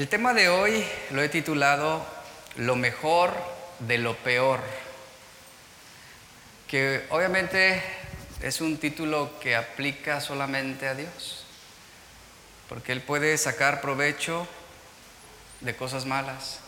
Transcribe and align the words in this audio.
El 0.00 0.08
tema 0.08 0.32
de 0.32 0.48
hoy 0.48 0.82
lo 1.10 1.22
he 1.22 1.28
titulado 1.28 2.02
Lo 2.56 2.74
mejor 2.74 3.34
de 3.80 3.98
lo 3.98 4.16
peor, 4.16 4.60
que 6.66 7.04
obviamente 7.10 7.82
es 8.40 8.62
un 8.62 8.78
título 8.78 9.38
que 9.40 9.56
aplica 9.56 10.22
solamente 10.22 10.88
a 10.88 10.94
Dios, 10.94 11.44
porque 12.70 12.92
Él 12.92 13.02
puede 13.02 13.36
sacar 13.36 13.82
provecho 13.82 14.48
de 15.60 15.76
cosas 15.76 16.06
malas. 16.06 16.60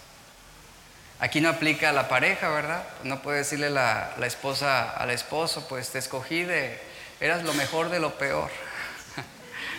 Aquí 1.18 1.40
no 1.40 1.48
aplica 1.48 1.88
a 1.88 1.92
la 1.94 2.10
pareja, 2.10 2.50
¿verdad? 2.50 2.86
No 3.02 3.22
puede 3.22 3.38
decirle 3.38 3.70
la, 3.70 4.12
la 4.18 4.26
esposa 4.26 4.90
al 4.90 5.08
esposo, 5.08 5.66
pues 5.70 5.88
te 5.88 6.00
escogí 6.00 6.42
de, 6.44 6.78
eras 7.18 7.44
lo 7.44 7.54
mejor 7.54 7.88
de 7.88 7.98
lo 7.98 8.18
peor. 8.18 8.50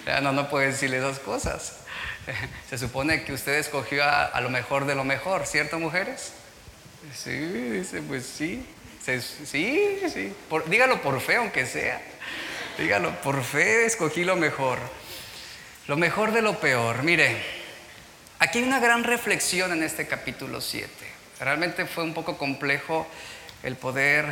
no, 0.24 0.32
no 0.32 0.50
puede 0.50 0.72
decirle 0.72 0.98
esas 0.98 1.20
cosas. 1.20 1.83
Se 2.70 2.78
supone 2.78 3.24
que 3.24 3.34
usted 3.34 3.56
escogió 3.56 4.04
a, 4.04 4.40
lo 4.42 4.50
mejor 4.50 4.86
de 4.86 4.96
lo 4.96 5.04
mejor, 5.04 5.46
¿cierto, 5.46 5.80
mujeres? 5.80 6.34
Sí, 7.14 7.32
dice, 7.32 8.02
pues 8.02 8.26
sí. 8.26 8.66
sí, 9.06 10.00
sí. 10.10 10.34
dígalo 10.68 11.02
por 11.02 11.20
fe, 11.20 11.36
aunque 11.36 11.66
sea. 11.66 12.02
Dígalo, 12.78 13.12
por 13.22 13.44
fe 13.44 13.86
escogí 13.86 14.24
lo 14.24 14.36
mejor. 14.36 14.80
Lo 15.88 15.98
mejor 15.98 16.32
de 16.32 16.42
lo 16.42 16.60
peor. 16.60 17.04
Mire, 17.04 17.38
aquí 18.40 18.60
hay 18.60 18.64
una 18.64 18.80
gran 18.80 19.04
reflexión 19.04 19.74
en 19.74 19.84
este 19.84 20.08
capítulo 20.08 20.62
7. 20.62 20.90
Realmente 21.40 21.86
fue 21.86 22.04
un 22.04 22.14
poco 22.14 22.38
complejo 22.38 23.06
el 23.64 23.76
poder 23.76 24.26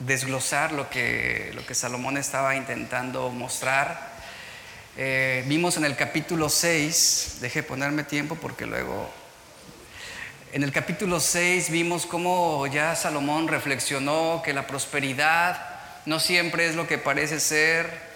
desglosar 0.00 0.72
lo 0.72 0.90
que, 0.90 1.52
lo 1.54 1.64
que 1.64 1.74
Salomón 1.74 2.16
estaba 2.16 2.54
intentando 2.56 3.30
mostrar. 3.30 4.09
Eh, 4.96 5.44
vimos 5.46 5.76
en 5.76 5.84
el 5.84 5.94
capítulo 5.94 6.48
6, 6.48 7.36
deje 7.40 7.62
ponerme 7.62 8.04
tiempo 8.04 8.34
porque 8.34 8.66
luego... 8.66 9.10
En 10.52 10.64
el 10.64 10.72
capítulo 10.72 11.20
6 11.20 11.70
vimos 11.70 12.06
cómo 12.06 12.66
ya 12.66 12.96
Salomón 12.96 13.46
reflexionó 13.46 14.42
que 14.44 14.52
la 14.52 14.66
prosperidad 14.66 15.64
no 16.06 16.18
siempre 16.18 16.66
es 16.66 16.74
lo 16.74 16.88
que 16.88 16.98
parece 16.98 17.38
ser. 17.38 18.10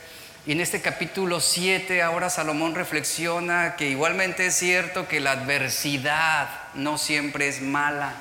Y 0.44 0.50
en 0.52 0.60
este 0.60 0.82
capítulo 0.82 1.40
7 1.40 2.02
ahora 2.02 2.28
Salomón 2.30 2.74
reflexiona 2.74 3.76
que 3.76 3.88
igualmente 3.88 4.46
es 4.46 4.56
cierto 4.56 5.06
que 5.06 5.20
la 5.20 5.30
adversidad 5.30 6.48
no 6.74 6.98
siempre 6.98 7.46
es 7.46 7.62
mala. 7.62 8.14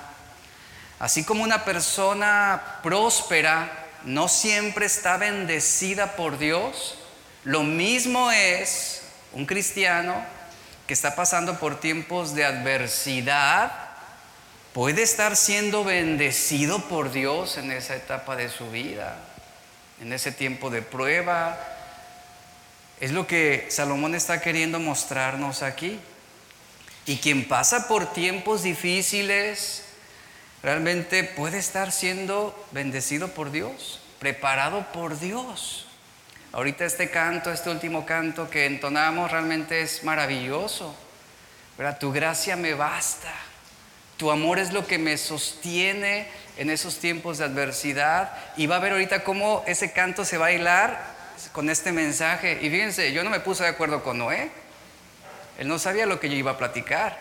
Así 1.00 1.24
como 1.24 1.44
una 1.44 1.66
persona 1.66 2.62
próspera 2.84 3.88
no 4.06 4.28
siempre 4.28 4.86
está 4.86 5.18
bendecida 5.18 6.16
por 6.16 6.38
Dios, 6.38 7.00
lo 7.44 7.64
mismo 7.64 8.32
es 8.32 9.02
un 9.34 9.46
cristiano 9.46 10.24
que 10.88 10.94
está 10.94 11.16
pasando 11.16 11.60
por 11.60 11.80
tiempos 11.80 12.36
de 12.36 12.46
adversidad, 12.46 13.72
puede 14.74 15.04
estar 15.04 15.36
siendo 15.36 15.84
bendecido 15.84 16.80
por 16.88 17.12
Dios 17.12 17.58
en 17.58 17.72
esa 17.72 17.96
etapa 17.96 18.36
de 18.36 18.50
su 18.50 18.72
vida, 18.72 19.18
en 20.02 20.14
ese 20.14 20.32
tiempo 20.32 20.70
de 20.70 20.82
prueba. 20.82 21.60
Es 23.00 23.12
lo 23.12 23.28
que 23.28 23.68
Salomón 23.70 24.16
está 24.16 24.42
queriendo 24.42 24.80
mostrarnos 24.80 25.64
aquí. 25.64 26.00
Y 27.06 27.18
quien 27.18 27.48
pasa 27.48 27.90
por 27.90 28.14
tiempos 28.14 28.64
difíciles, 28.64 29.84
realmente 30.62 31.26
puede 31.26 31.58
estar 31.58 31.92
siendo 31.92 32.56
bendecido 32.72 33.30
por 33.30 33.52
Dios, 33.52 34.00
preparado 34.20 34.86
por 34.94 35.20
Dios. 35.20 35.83
Ahorita 36.54 36.86
este 36.86 37.10
canto, 37.10 37.52
este 37.52 37.72
último 37.72 38.06
canto 38.06 38.48
que 38.48 38.68
entonamos 38.68 39.32
realmente 39.32 39.82
es 39.82 40.04
maravilloso. 40.04 40.96
Tu 42.00 42.12
gracia 42.12 42.56
me 42.56 42.76
basta. 42.76 43.34
Tu 44.18 44.30
amor 44.30 44.60
es 44.60 44.72
lo 44.72 44.86
que 44.86 45.00
me 45.00 45.18
sostiene 45.18 46.28
en 46.58 46.70
esos 46.70 47.00
tiempos 47.00 47.40
de 47.40 47.46
adversidad. 47.46 48.32
Y 48.56 48.68
va 48.68 48.76
a 48.76 48.80
ver 48.80 48.92
ahorita 48.92 49.24
cómo 49.24 49.64
ese 49.66 49.94
canto 49.94 50.26
se 50.26 50.38
va 50.38 50.48
a 50.48 50.52
hilar 50.52 51.02
con 51.54 51.72
este 51.72 51.92
mensaje. 51.92 52.60
Y 52.62 52.70
fíjense, 52.70 53.12
yo 53.14 53.24
no 53.24 53.32
me 53.32 53.40
puse 53.40 53.64
de 53.64 53.70
acuerdo 53.70 54.04
con 54.04 54.20
Noé. 54.20 54.52
Él 55.58 55.68
no 55.68 55.80
sabía 55.80 56.06
lo 56.06 56.20
que 56.20 56.30
yo 56.30 56.36
iba 56.36 56.52
a 56.52 56.58
platicar. 56.60 57.18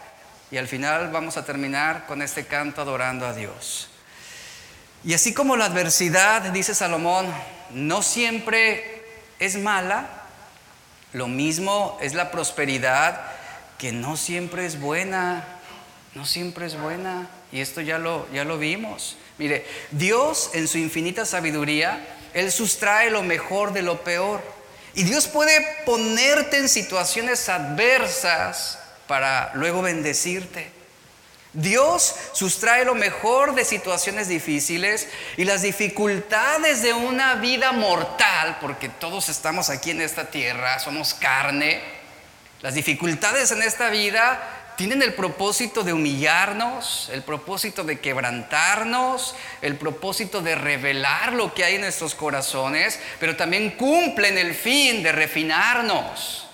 Y 0.50 0.59
al 0.59 0.69
final 0.69 1.09
vamos 1.10 1.38
a 1.38 1.44
terminar 1.47 2.04
con 2.06 2.20
este 2.20 2.44
canto 2.44 2.82
adorando 2.82 3.26
a 3.26 3.32
Dios. 3.32 3.88
Y 5.04 5.14
así 5.14 5.32
como 5.32 5.56
la 5.56 5.64
adversidad, 5.64 6.43
dice 6.53 6.75
Salomón, 6.75 7.32
no 7.70 8.03
siempre 8.03 9.01
es 9.44 9.56
mala, 9.56 10.06
lo 11.12 11.26
mismo 11.26 11.98
es 12.00 12.14
la 12.14 12.30
prosperidad 12.30 13.20
que 13.76 13.91
no 13.91 14.16
siempre 14.16 14.64
es 14.64 14.78
buena, 14.78 15.44
no 16.14 16.25
siempre 16.25 16.66
es 16.66 16.78
buena. 16.78 17.28
Y 17.50 17.60
esto 17.60 17.81
ya 17.81 17.98
lo, 17.98 18.31
ya 18.32 18.44
lo 18.44 18.56
vimos. 18.58 19.16
Mire, 19.38 19.66
Dios 19.91 20.50
en 20.54 20.69
su 20.69 20.78
infinita 20.78 21.26
sabiduría, 21.26 22.06
Él 22.34 22.52
sustrae 22.52 23.10
lo 23.10 23.22
mejor 23.22 23.72
de 23.72 23.82
lo 23.82 24.02
peor. 24.04 24.41
Y 24.94 25.02
Dios 25.02 25.26
puede 25.26 25.60
ponerte 25.84 26.58
en 26.58 26.69
situaciones 26.69 27.48
adversas 27.48 28.78
para 29.08 29.50
luego 29.54 29.82
bendecirte. 29.82 30.81
Dios 31.54 32.14
sustrae 32.32 32.84
lo 32.84 32.94
mejor 32.94 33.54
de 33.54 33.66
situaciones 33.66 34.28
difíciles 34.28 35.08
y 35.36 35.44
las 35.44 35.60
dificultades 35.60 36.82
de 36.82 36.94
una 36.94 37.34
vida 37.34 37.72
mortal, 37.72 38.56
porque 38.60 38.88
todos 38.88 39.28
estamos 39.28 39.68
aquí 39.68 39.90
en 39.90 40.00
esta 40.00 40.30
tierra, 40.30 40.78
somos 40.78 41.12
carne. 41.12 41.82
Las 42.62 42.74
dificultades 42.74 43.50
en 43.50 43.60
esta 43.60 43.90
vida 43.90 44.62
tienen 44.76 45.02
el 45.02 45.12
propósito 45.12 45.84
de 45.84 45.92
humillarnos, 45.92 47.10
el 47.12 47.22
propósito 47.22 47.84
de 47.84 48.00
quebrantarnos, 48.00 49.34
el 49.60 49.76
propósito 49.76 50.40
de 50.40 50.54
revelar 50.54 51.34
lo 51.34 51.52
que 51.52 51.64
hay 51.64 51.74
en 51.74 51.82
nuestros 51.82 52.14
corazones, 52.14 52.98
pero 53.20 53.36
también 53.36 53.72
cumplen 53.72 54.38
el 54.38 54.54
fin 54.54 55.02
de 55.02 55.12
refinarnos, 55.12 56.46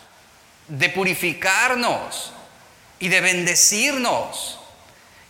de 0.66 0.88
purificarnos 0.88 2.32
y 2.98 3.09
de 3.09 3.20
bendecirnos. 3.20 4.58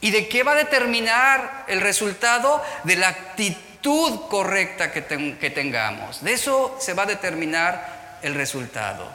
¿Y 0.01 0.11
de 0.11 0.29
qué 0.29 0.43
va 0.43 0.53
a 0.53 0.57
determinar 0.57 1.65
el 1.69 1.81
resultado? 1.81 2.63
De 2.85 2.97
la 2.97 3.09
actitud 3.09 4.29
correcta 4.29 4.93
que, 4.93 5.03
tengamos. 5.03 6.23
De 6.23 6.33
eso 6.33 6.77
se 6.81 6.95
va 6.95 7.05
a 7.05 7.07
determinar 7.07 8.19
el 8.23 8.35
resultado. 8.35 9.11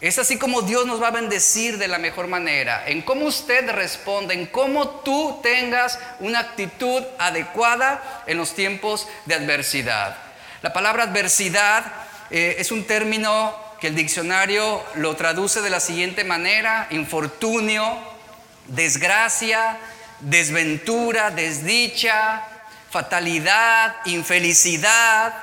Es 0.00 0.18
así 0.18 0.38
como 0.38 0.62
Dios 0.62 0.86
nos 0.86 1.02
va 1.02 1.08
a 1.08 1.12
bendecir 1.12 1.76
de 1.78 1.88
la 1.88 1.98
mejor 1.98 2.28
manera, 2.28 2.84
en 2.86 3.02
cómo 3.02 3.26
usted 3.26 3.68
responde, 3.70 4.34
en 4.34 4.46
cómo 4.46 4.88
tú 5.00 5.40
tengas 5.42 5.98
una 6.20 6.38
actitud 6.38 7.02
adecuada 7.18 8.22
en 8.26 8.38
los 8.38 8.54
tiempos 8.54 9.08
de 9.26 9.34
adversidad. 9.34 10.16
La 10.62 10.72
palabra 10.72 11.04
adversidad 11.04 11.84
eh, 12.30 12.56
es 12.58 12.70
un 12.70 12.86
término 12.86 13.54
que 13.80 13.88
el 13.88 13.96
diccionario 13.96 14.84
lo 14.94 15.16
traduce 15.16 15.62
de 15.62 15.70
la 15.70 15.80
siguiente 15.80 16.22
manera, 16.22 16.86
infortunio, 16.90 17.98
desgracia, 18.68 19.78
desventura, 20.20 21.30
desdicha, 21.30 22.42
fatalidad, 22.90 23.96
infelicidad. 24.06 25.34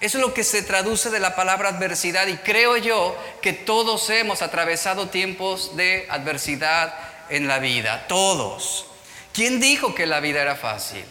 Eso 0.00 0.18
es 0.18 0.22
lo 0.24 0.32
que 0.32 0.44
se 0.44 0.62
traduce 0.62 1.10
de 1.10 1.20
la 1.20 1.36
palabra 1.36 1.68
adversidad 1.68 2.26
y 2.26 2.36
creo 2.38 2.76
yo 2.76 3.16
que 3.42 3.52
todos 3.52 4.08
hemos 4.10 4.42
atravesado 4.42 5.08
tiempos 5.08 5.76
de 5.76 6.06
adversidad 6.10 6.94
en 7.28 7.46
la 7.46 7.58
vida, 7.58 8.06
todos. 8.08 8.86
¿Quién 9.32 9.60
dijo 9.60 9.94
que 9.94 10.06
la 10.06 10.20
vida 10.20 10.42
era 10.42 10.56
fácil? 10.56 11.04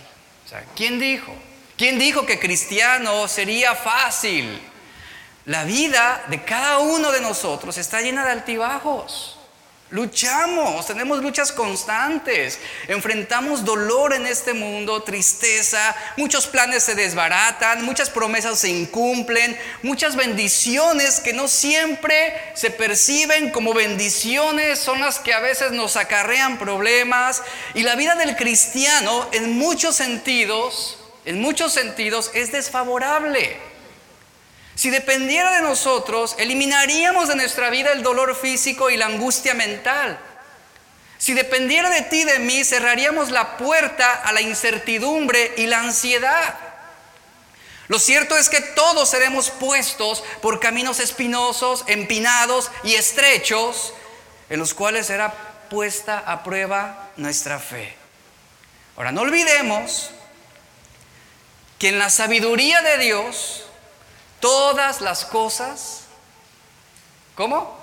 ¿Quién 0.75 0.99
dijo? 0.99 1.33
¿Quién 1.77 1.97
dijo 1.99 2.25
que 2.25 2.39
cristiano 2.39 3.27
sería 3.27 3.75
fácil? 3.75 4.59
La 5.45 5.63
vida 5.63 6.25
de 6.27 6.43
cada 6.43 6.79
uno 6.79 7.11
de 7.11 7.21
nosotros 7.21 7.77
está 7.77 8.01
llena 8.01 8.25
de 8.25 8.31
altibajos. 8.31 9.38
Luchamos, 9.91 10.85
tenemos 10.85 11.19
luchas 11.23 11.51
constantes, 11.51 12.59
enfrentamos 12.87 13.65
dolor 13.65 14.13
en 14.13 14.27
este 14.27 14.53
mundo, 14.53 15.01
tristeza, 15.01 15.95
muchos 16.15 16.45
planes 16.45 16.83
se 16.83 16.93
desbaratan, 16.93 17.83
muchas 17.83 18.11
promesas 18.11 18.59
se 18.59 18.69
incumplen, 18.69 19.57
muchas 19.81 20.15
bendiciones 20.15 21.19
que 21.19 21.33
no 21.33 21.47
siempre 21.47 22.33
se 22.53 22.69
perciben 22.69 23.49
como 23.49 23.73
bendiciones 23.73 24.77
son 24.77 25.01
las 25.01 25.17
que 25.17 25.33
a 25.33 25.39
veces 25.39 25.71
nos 25.71 25.95
acarrean 25.95 26.59
problemas 26.59 27.41
y 27.73 27.81
la 27.81 27.95
vida 27.95 28.13
del 28.13 28.35
cristiano 28.35 29.27
en 29.31 29.57
muchos 29.57 29.95
sentidos, 29.95 30.99
en 31.25 31.41
muchos 31.41 31.73
sentidos 31.73 32.29
es 32.35 32.51
desfavorable. 32.51 33.68
Si 34.79 34.89
dependiera 34.89 35.51
de 35.51 35.61
nosotros, 35.61 36.37
eliminaríamos 36.37 37.27
de 37.27 37.35
nuestra 37.35 37.69
vida 37.69 37.91
el 37.91 38.01
dolor 38.01 38.33
físico 38.33 38.89
y 38.89 38.95
la 38.95 39.07
angustia 39.07 39.53
mental. 39.53 40.17
Si 41.17 41.33
dependiera 41.33 41.89
de 41.89 42.03
ti 42.03 42.23
de 42.23 42.39
mí, 42.39 42.63
cerraríamos 42.63 43.29
la 43.29 43.57
puerta 43.57 44.13
a 44.13 44.31
la 44.31 44.39
incertidumbre 44.39 45.53
y 45.57 45.65
la 45.65 45.81
ansiedad. 45.81 46.57
Lo 47.89 47.99
cierto 47.99 48.37
es 48.37 48.47
que 48.47 48.61
todos 48.61 49.09
seremos 49.09 49.49
puestos 49.49 50.23
por 50.41 50.61
caminos 50.61 51.01
espinosos, 51.01 51.83
empinados 51.87 52.71
y 52.85 52.95
estrechos, 52.95 53.93
en 54.49 54.59
los 54.59 54.73
cuales 54.73 55.07
será 55.07 55.33
puesta 55.69 56.19
a 56.19 56.41
prueba 56.41 57.09
nuestra 57.17 57.59
fe. 57.59 57.97
Ahora, 58.95 59.11
no 59.11 59.23
olvidemos 59.23 60.11
que 61.77 61.89
en 61.89 61.99
la 61.99 62.09
sabiduría 62.09 62.81
de 62.81 62.97
Dios, 62.99 63.65
todas 64.39 65.01
las 65.01 65.25
cosas, 65.25 66.01
¿cómo? 67.35 67.77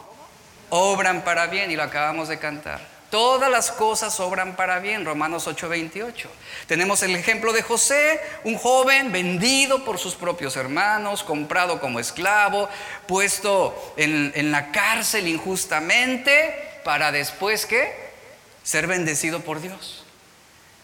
Obran 0.71 1.23
para 1.23 1.47
bien, 1.47 1.71
y 1.71 1.77
lo 1.77 1.83
acabamos 1.83 2.29
de 2.29 2.39
cantar. 2.39 2.97
Todas 3.11 3.49
las 3.51 3.71
cosas 3.71 4.19
obran 4.19 4.57
para 4.57 4.81
bien, 4.81 5.05
Romanos 5.05 5.47
8:28. 5.47 6.29
Tenemos 6.67 7.03
el 7.05 7.15
ejemplo 7.15 7.53
de 7.53 7.63
José, 7.63 8.21
un 8.43 8.59
joven 8.59 9.13
vendido 9.13 9.85
por 9.85 9.99
sus 9.99 10.17
propios 10.17 10.57
hermanos, 10.57 11.23
comprado 11.23 11.81
como 11.81 12.01
esclavo, 12.01 12.69
puesto 13.07 13.95
en, 13.97 14.33
en 14.35 14.51
la 14.51 14.73
cárcel 14.73 15.29
injustamente, 15.29 16.81
para 16.85 17.13
después 17.13 17.65
que 17.65 17.95
ser 18.65 18.89
bendecido 18.89 19.41
por 19.41 19.61
Dios. 19.61 20.05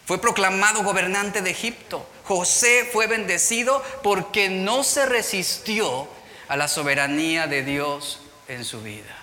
Fue 0.06 0.20
proclamado 0.20 0.84
gobernante 0.84 1.42
de 1.42 1.50
Egipto. 1.50 2.06
José 2.24 2.88
fue 2.92 3.06
bendecido 3.06 3.82
porque 4.02 4.48
no 4.48 4.84
se 4.84 5.06
resistió 5.06 6.08
a 6.48 6.56
la 6.56 6.68
soberanía 6.68 7.46
de 7.46 7.62
Dios 7.62 8.20
en 8.48 8.64
su 8.64 8.82
vida. 8.82 9.16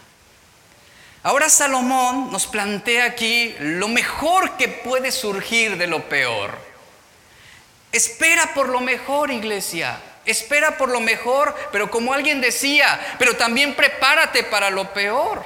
Ahora 1.21 1.49
Salomón 1.49 2.31
nos 2.31 2.47
plantea 2.47 3.05
aquí 3.05 3.55
lo 3.59 3.87
mejor 3.87 4.57
que 4.57 4.69
puede 4.69 5.11
surgir 5.11 5.77
de 5.77 5.87
lo 5.87 6.07
peor. 6.07 6.57
Espera 7.91 8.53
por 8.53 8.69
lo 8.69 8.79
mejor, 8.79 9.31
iglesia. 9.31 9.99
Espera 10.25 10.77
por 10.77 10.89
lo 10.89 10.99
mejor, 10.99 11.55
pero 11.71 11.89
como 11.89 12.13
alguien 12.13 12.39
decía, 12.39 12.99
pero 13.17 13.35
también 13.35 13.75
prepárate 13.75 14.43
para 14.43 14.69
lo 14.69 14.93
peor. 14.93 15.43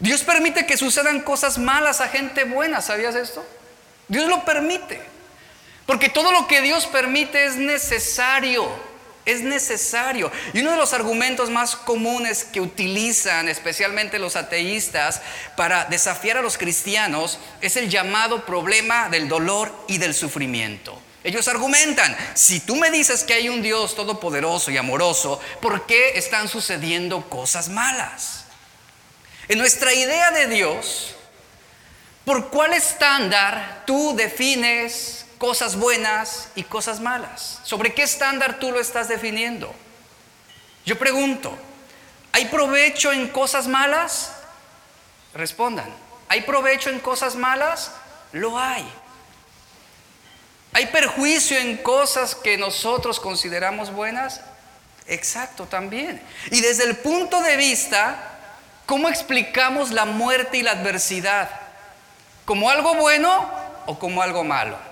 Dios 0.00 0.22
permite 0.22 0.66
que 0.66 0.76
sucedan 0.76 1.22
cosas 1.22 1.58
malas 1.58 2.00
a 2.00 2.08
gente 2.08 2.44
buena, 2.44 2.82
¿sabías 2.82 3.14
esto? 3.14 3.44
Dios 4.08 4.28
lo 4.28 4.44
permite. 4.44 5.17
Porque 5.88 6.10
todo 6.10 6.32
lo 6.32 6.46
que 6.46 6.60
Dios 6.60 6.84
permite 6.84 7.46
es 7.46 7.56
necesario 7.56 8.68
es 9.24 9.42
necesario. 9.42 10.32
Y 10.54 10.60
uno 10.60 10.72
de 10.72 10.76
los 10.78 10.94
argumentos 10.94 11.50
más 11.50 11.76
comunes 11.76 12.44
que 12.44 12.62
utilizan 12.62 13.48
especialmente 13.48 14.18
los 14.18 14.36
ateístas 14.36 15.20
para 15.54 15.84
desafiar 15.84 16.38
a 16.38 16.42
los 16.42 16.56
cristianos 16.56 17.38
es 17.60 17.76
el 17.76 17.90
llamado 17.90 18.46
problema 18.46 19.10
del 19.10 19.28
dolor 19.28 19.70
y 19.86 19.98
del 19.98 20.14
sufrimiento. 20.14 21.00
Ellos 21.24 21.46
argumentan, 21.46 22.16
si 22.32 22.60
tú 22.60 22.76
me 22.76 22.90
dices 22.90 23.22
que 23.22 23.34
hay 23.34 23.50
un 23.50 23.60
Dios 23.60 23.94
todopoderoso 23.94 24.70
y 24.70 24.78
amoroso, 24.78 25.40
¿por 25.60 25.84
qué 25.86 26.16
están 26.16 26.48
sucediendo 26.48 27.28
cosas 27.28 27.68
malas? 27.68 28.44
En 29.48 29.58
nuestra 29.58 29.92
idea 29.92 30.30
de 30.30 30.46
Dios, 30.46 31.14
¿por 32.24 32.48
cuál 32.48 32.72
estándar 32.72 33.82
tú 33.86 34.14
defines 34.16 35.26
cosas 35.38 35.76
buenas 35.76 36.48
y 36.54 36.64
cosas 36.64 37.00
malas. 37.00 37.60
¿Sobre 37.62 37.94
qué 37.94 38.02
estándar 38.02 38.58
tú 38.58 38.70
lo 38.72 38.80
estás 38.80 39.08
definiendo? 39.08 39.74
Yo 40.84 40.98
pregunto, 40.98 41.56
¿hay 42.32 42.46
provecho 42.46 43.12
en 43.12 43.28
cosas 43.28 43.68
malas? 43.68 44.32
Respondan, 45.34 45.92
¿hay 46.28 46.42
provecho 46.42 46.90
en 46.90 46.98
cosas 46.98 47.36
malas? 47.36 47.92
Lo 48.32 48.58
hay. 48.58 48.86
¿Hay 50.72 50.86
perjuicio 50.86 51.58
en 51.58 51.78
cosas 51.78 52.34
que 52.34 52.58
nosotros 52.58 53.20
consideramos 53.20 53.90
buenas? 53.92 54.40
Exacto, 55.06 55.64
también. 55.66 56.20
Y 56.50 56.60
desde 56.60 56.84
el 56.84 56.96
punto 56.96 57.40
de 57.42 57.56
vista, 57.56 58.38
¿cómo 58.86 59.08
explicamos 59.08 59.90
la 59.90 60.04
muerte 60.04 60.58
y 60.58 60.62
la 60.62 60.72
adversidad? 60.72 61.48
¿Como 62.44 62.70
algo 62.70 62.94
bueno 62.94 63.50
o 63.86 63.98
como 63.98 64.22
algo 64.22 64.44
malo? 64.44 64.87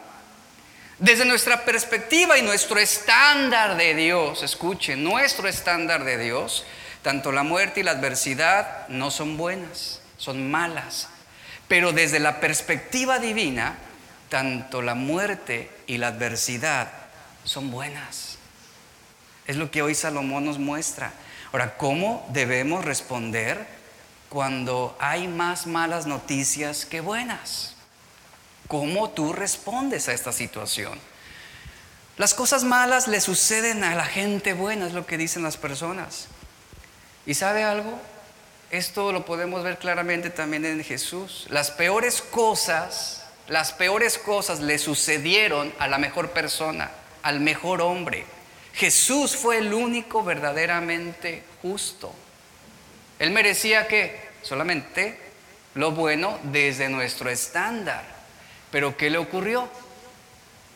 Desde 0.99 1.27
nuestra 1.27 1.67
perspectiva 1.67 2.39
y 2.39 2.43
nuestro 2.43 2.79
estándar 2.79 3.77
de 3.77 3.95
Dios, 3.95 4.43
escuchen, 4.43 5.05
nuestro 5.05 5.47
estándar 5.47 6.05
de 6.05 6.17
Dios, 6.17 6.65
tanto 7.03 7.33
la 7.33 7.43
muerte 7.43 7.81
y 7.81 7.83
la 7.83 7.91
adversidad 7.91 8.89
no 8.89 9.11
son 9.11 9.37
buenas, 9.37 10.01
son 10.17 10.51
malas. 10.51 11.11
Pero 11.69 11.93
desde 11.93 12.19
la 12.19 12.41
perspectiva 12.41 13.19
divina, 13.19 13.77
tanto 14.31 14.81
la 14.81 14.95
muerte 14.95 15.71
y 15.87 15.99
la 15.99 16.09
adversidad 16.09 16.91
son 17.45 17.71
buenas. 17.71 18.39
Es 19.47 19.57
lo 19.57 19.71
que 19.71 19.83
hoy 19.83 19.95
Salomón 19.95 20.47
nos 20.47 20.59
muestra. 20.59 21.13
Ahora, 21.53 21.77
¿cómo 21.77 22.27
debemos 22.33 22.87
responder 22.87 23.67
cuando 24.31 24.97
hay 24.99 25.29
más 25.29 25.67
malas 25.67 26.07
noticias 26.07 26.87
que 26.87 27.03
buenas? 27.03 27.76
¿Cómo 28.69 29.11
tú 29.11 29.33
respondes 29.33 30.09
a 30.09 30.13
esta 30.13 30.33
situación? 30.33 30.99
Las 32.17 32.35
cosas 32.35 32.65
malas 32.65 33.09
le 33.09 33.21
suceden 33.21 33.85
a 33.85 33.95
la 33.95 34.07
gente 34.07 34.55
buena, 34.55 34.87
es 34.87 34.95
lo 34.95 35.07
que 35.07 35.19
dicen 35.19 35.43
las 35.43 35.57
personas. 35.57 36.29
¿Y 37.27 37.35
sabe 37.35 37.63
algo? 37.63 38.01
Esto 38.71 39.13
lo 39.13 39.25
podemos 39.25 39.63
ver 39.63 39.79
claramente 39.79 40.31
también 40.31 40.65
en 40.65 40.83
Jesús. 40.83 41.47
Las 41.51 41.71
peores 41.71 42.23
cosas, 42.23 43.25
las 43.49 43.73
peores 43.73 44.19
cosas 44.19 44.61
le 44.61 44.79
sucedieron 44.79 45.73
a 45.79 45.87
la 45.89 45.99
mejor 45.99 46.31
persona, 46.31 46.91
al 47.23 47.41
mejor 47.41 47.81
hombre. 47.83 48.25
Jesús 48.73 49.37
fue 49.37 49.59
el 49.59 49.73
único 49.73 50.25
verdaderamente 50.25 51.45
justo. 51.63 52.13
Él 53.19 53.31
merecía 53.31 53.87
que 53.87 54.19
solamente 54.43 55.19
lo 55.75 55.93
bueno 55.93 56.39
desde 56.45 56.89
nuestro 56.89 57.31
estándar. 57.31 58.16
Pero 58.77 58.95
¿qué 58.95 59.09
le 59.09 59.17
ocurrió? 59.17 59.67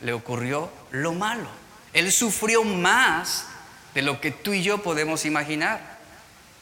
Le 0.00 0.14
ocurrió 0.14 0.70
lo 0.90 1.12
malo. 1.12 1.46
Él 1.92 2.10
sufrió 2.10 2.64
más 2.64 3.44
de 3.92 4.00
lo 4.00 4.22
que 4.22 4.30
tú 4.30 4.54
y 4.54 4.62
yo 4.62 4.78
podemos 4.78 5.26
imaginar. 5.26 5.98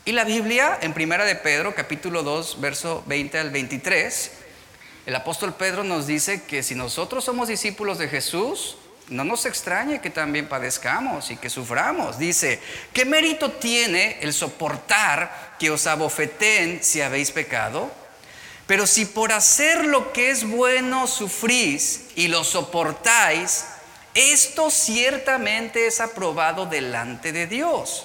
Y 0.05 0.11
la 0.11 0.25
Biblia, 0.25 0.76
en 0.82 0.94
Primera 0.94 1.25
de 1.25 1.37
Pedro, 1.37 1.76
capítulo 1.76 2.25
2, 2.25 2.61
verso 2.61 3.05
20 3.06 3.38
al 3.38 3.50
23, 3.50 4.32
el 5.06 5.14
apóstol 5.14 5.55
Pedro 5.55 5.85
nos 5.85 6.08
dice 6.08 6.43
que 6.43 6.64
si 6.64 6.75
nosotros 6.75 7.23
somos 7.23 7.46
discípulos 7.46 7.99
de 7.99 8.08
Jesús, 8.08 8.76
no 9.08 9.23
nos 9.23 9.46
extrañe 9.46 10.00
que 10.00 10.11
también 10.11 10.49
padezcamos 10.49 11.31
y 11.31 11.37
que 11.37 11.50
suframos. 11.50 12.19
Dice, 12.19 12.58
¿qué 12.93 13.05
mérito 13.05 13.52
tiene 13.52 14.19
el 14.23 14.32
soportar 14.32 15.55
que 15.56 15.70
os 15.70 15.87
abofeten 15.87 16.82
si 16.82 17.00
habéis 17.00 17.31
pecado? 17.31 17.93
Pero 18.69 18.87
si 18.87 19.06
por 19.06 19.32
hacer 19.32 19.87
lo 19.87 20.13
que 20.13 20.31
es 20.31 20.46
bueno 20.46 21.06
sufrís 21.06 22.03
y 22.17 22.29
lo 22.29 22.44
soportáis, 22.44 23.65
esto 24.15 24.70
ciertamente 24.70 25.87
es 25.87 26.03
aprobado 26.03 26.67
delante 26.67 27.32
de 27.32 27.46
Dios. 27.46 28.05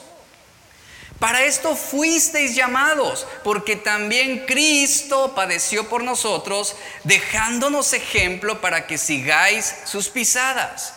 Para 1.20 1.44
esto 1.44 1.76
fuisteis 1.76 2.56
llamados, 2.56 3.28
porque 3.44 3.76
también 3.76 4.46
Cristo 4.46 5.34
padeció 5.36 5.90
por 5.90 6.02
nosotros, 6.02 6.78
dejándonos 7.04 7.92
ejemplo 7.92 8.62
para 8.62 8.88
que 8.88 8.98
sigáis 8.98 9.76
sus 9.84 10.08
pisadas. 10.08 10.94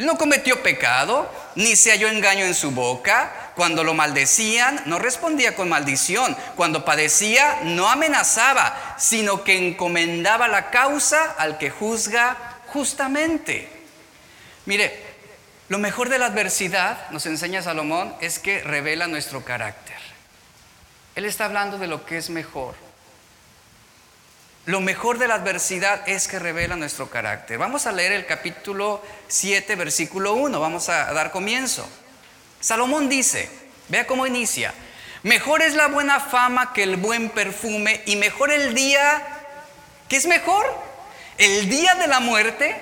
Él 0.00 0.06
no 0.06 0.16
cometió 0.16 0.62
pecado, 0.62 1.30
ni 1.56 1.76
se 1.76 1.90
halló 1.90 2.08
engaño 2.08 2.46
en 2.46 2.54
su 2.54 2.70
boca. 2.70 3.52
Cuando 3.54 3.84
lo 3.84 3.92
maldecían, 3.92 4.80
no 4.86 4.98
respondía 4.98 5.54
con 5.54 5.68
maldición. 5.68 6.34
Cuando 6.56 6.86
padecía, 6.86 7.58
no 7.64 7.86
amenazaba, 7.86 8.96
sino 8.96 9.44
que 9.44 9.58
encomendaba 9.58 10.48
la 10.48 10.70
causa 10.70 11.32
al 11.36 11.58
que 11.58 11.68
juzga 11.68 12.34
justamente. 12.68 13.68
Mire, 14.64 15.04
lo 15.68 15.76
mejor 15.76 16.08
de 16.08 16.18
la 16.18 16.24
adversidad, 16.28 17.10
nos 17.10 17.26
enseña 17.26 17.60
Salomón, 17.60 18.14
es 18.22 18.38
que 18.38 18.62
revela 18.62 19.06
nuestro 19.06 19.44
carácter. 19.44 19.98
Él 21.14 21.26
está 21.26 21.44
hablando 21.44 21.76
de 21.76 21.88
lo 21.88 22.06
que 22.06 22.16
es 22.16 22.30
mejor. 22.30 22.74
Lo 24.66 24.80
mejor 24.80 25.18
de 25.18 25.26
la 25.26 25.34
adversidad 25.34 26.06
es 26.06 26.28
que 26.28 26.38
revela 26.38 26.76
nuestro 26.76 27.08
carácter. 27.08 27.56
Vamos 27.56 27.86
a 27.86 27.92
leer 27.92 28.12
el 28.12 28.26
capítulo 28.26 29.02
7, 29.28 29.74
versículo 29.74 30.34
1. 30.34 30.60
Vamos 30.60 30.88
a 30.90 31.12
dar 31.12 31.30
comienzo. 31.30 31.88
Salomón 32.60 33.08
dice, 33.08 33.48
vea 33.88 34.06
cómo 34.06 34.26
inicia. 34.26 34.74
Mejor 35.22 35.62
es 35.62 35.74
la 35.74 35.88
buena 35.88 36.20
fama 36.20 36.72
que 36.74 36.82
el 36.82 36.96
buen 36.96 37.30
perfume 37.30 38.02
y 38.06 38.16
mejor 38.16 38.52
el 38.52 38.74
día, 38.74 39.22
¿qué 40.08 40.16
es 40.16 40.26
mejor? 40.26 40.66
El 41.38 41.68
día 41.70 41.94
de 41.94 42.06
la 42.06 42.20
muerte 42.20 42.76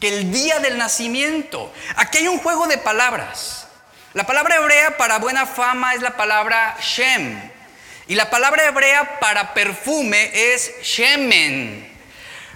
que 0.00 0.08
el 0.08 0.32
día 0.32 0.58
del 0.58 0.78
nacimiento. 0.78 1.72
Aquí 1.96 2.18
hay 2.18 2.28
un 2.28 2.38
juego 2.38 2.66
de 2.66 2.78
palabras. 2.78 3.68
La 4.12 4.26
palabra 4.26 4.56
hebrea 4.56 4.96
para 4.96 5.18
buena 5.18 5.46
fama 5.46 5.94
es 5.94 6.02
la 6.02 6.16
palabra 6.16 6.76
Shem. 6.80 7.49
Y 8.10 8.16
la 8.16 8.28
palabra 8.28 8.66
hebrea 8.66 9.20
para 9.20 9.54
perfume 9.54 10.32
es 10.34 10.72
shemen. 10.82 11.88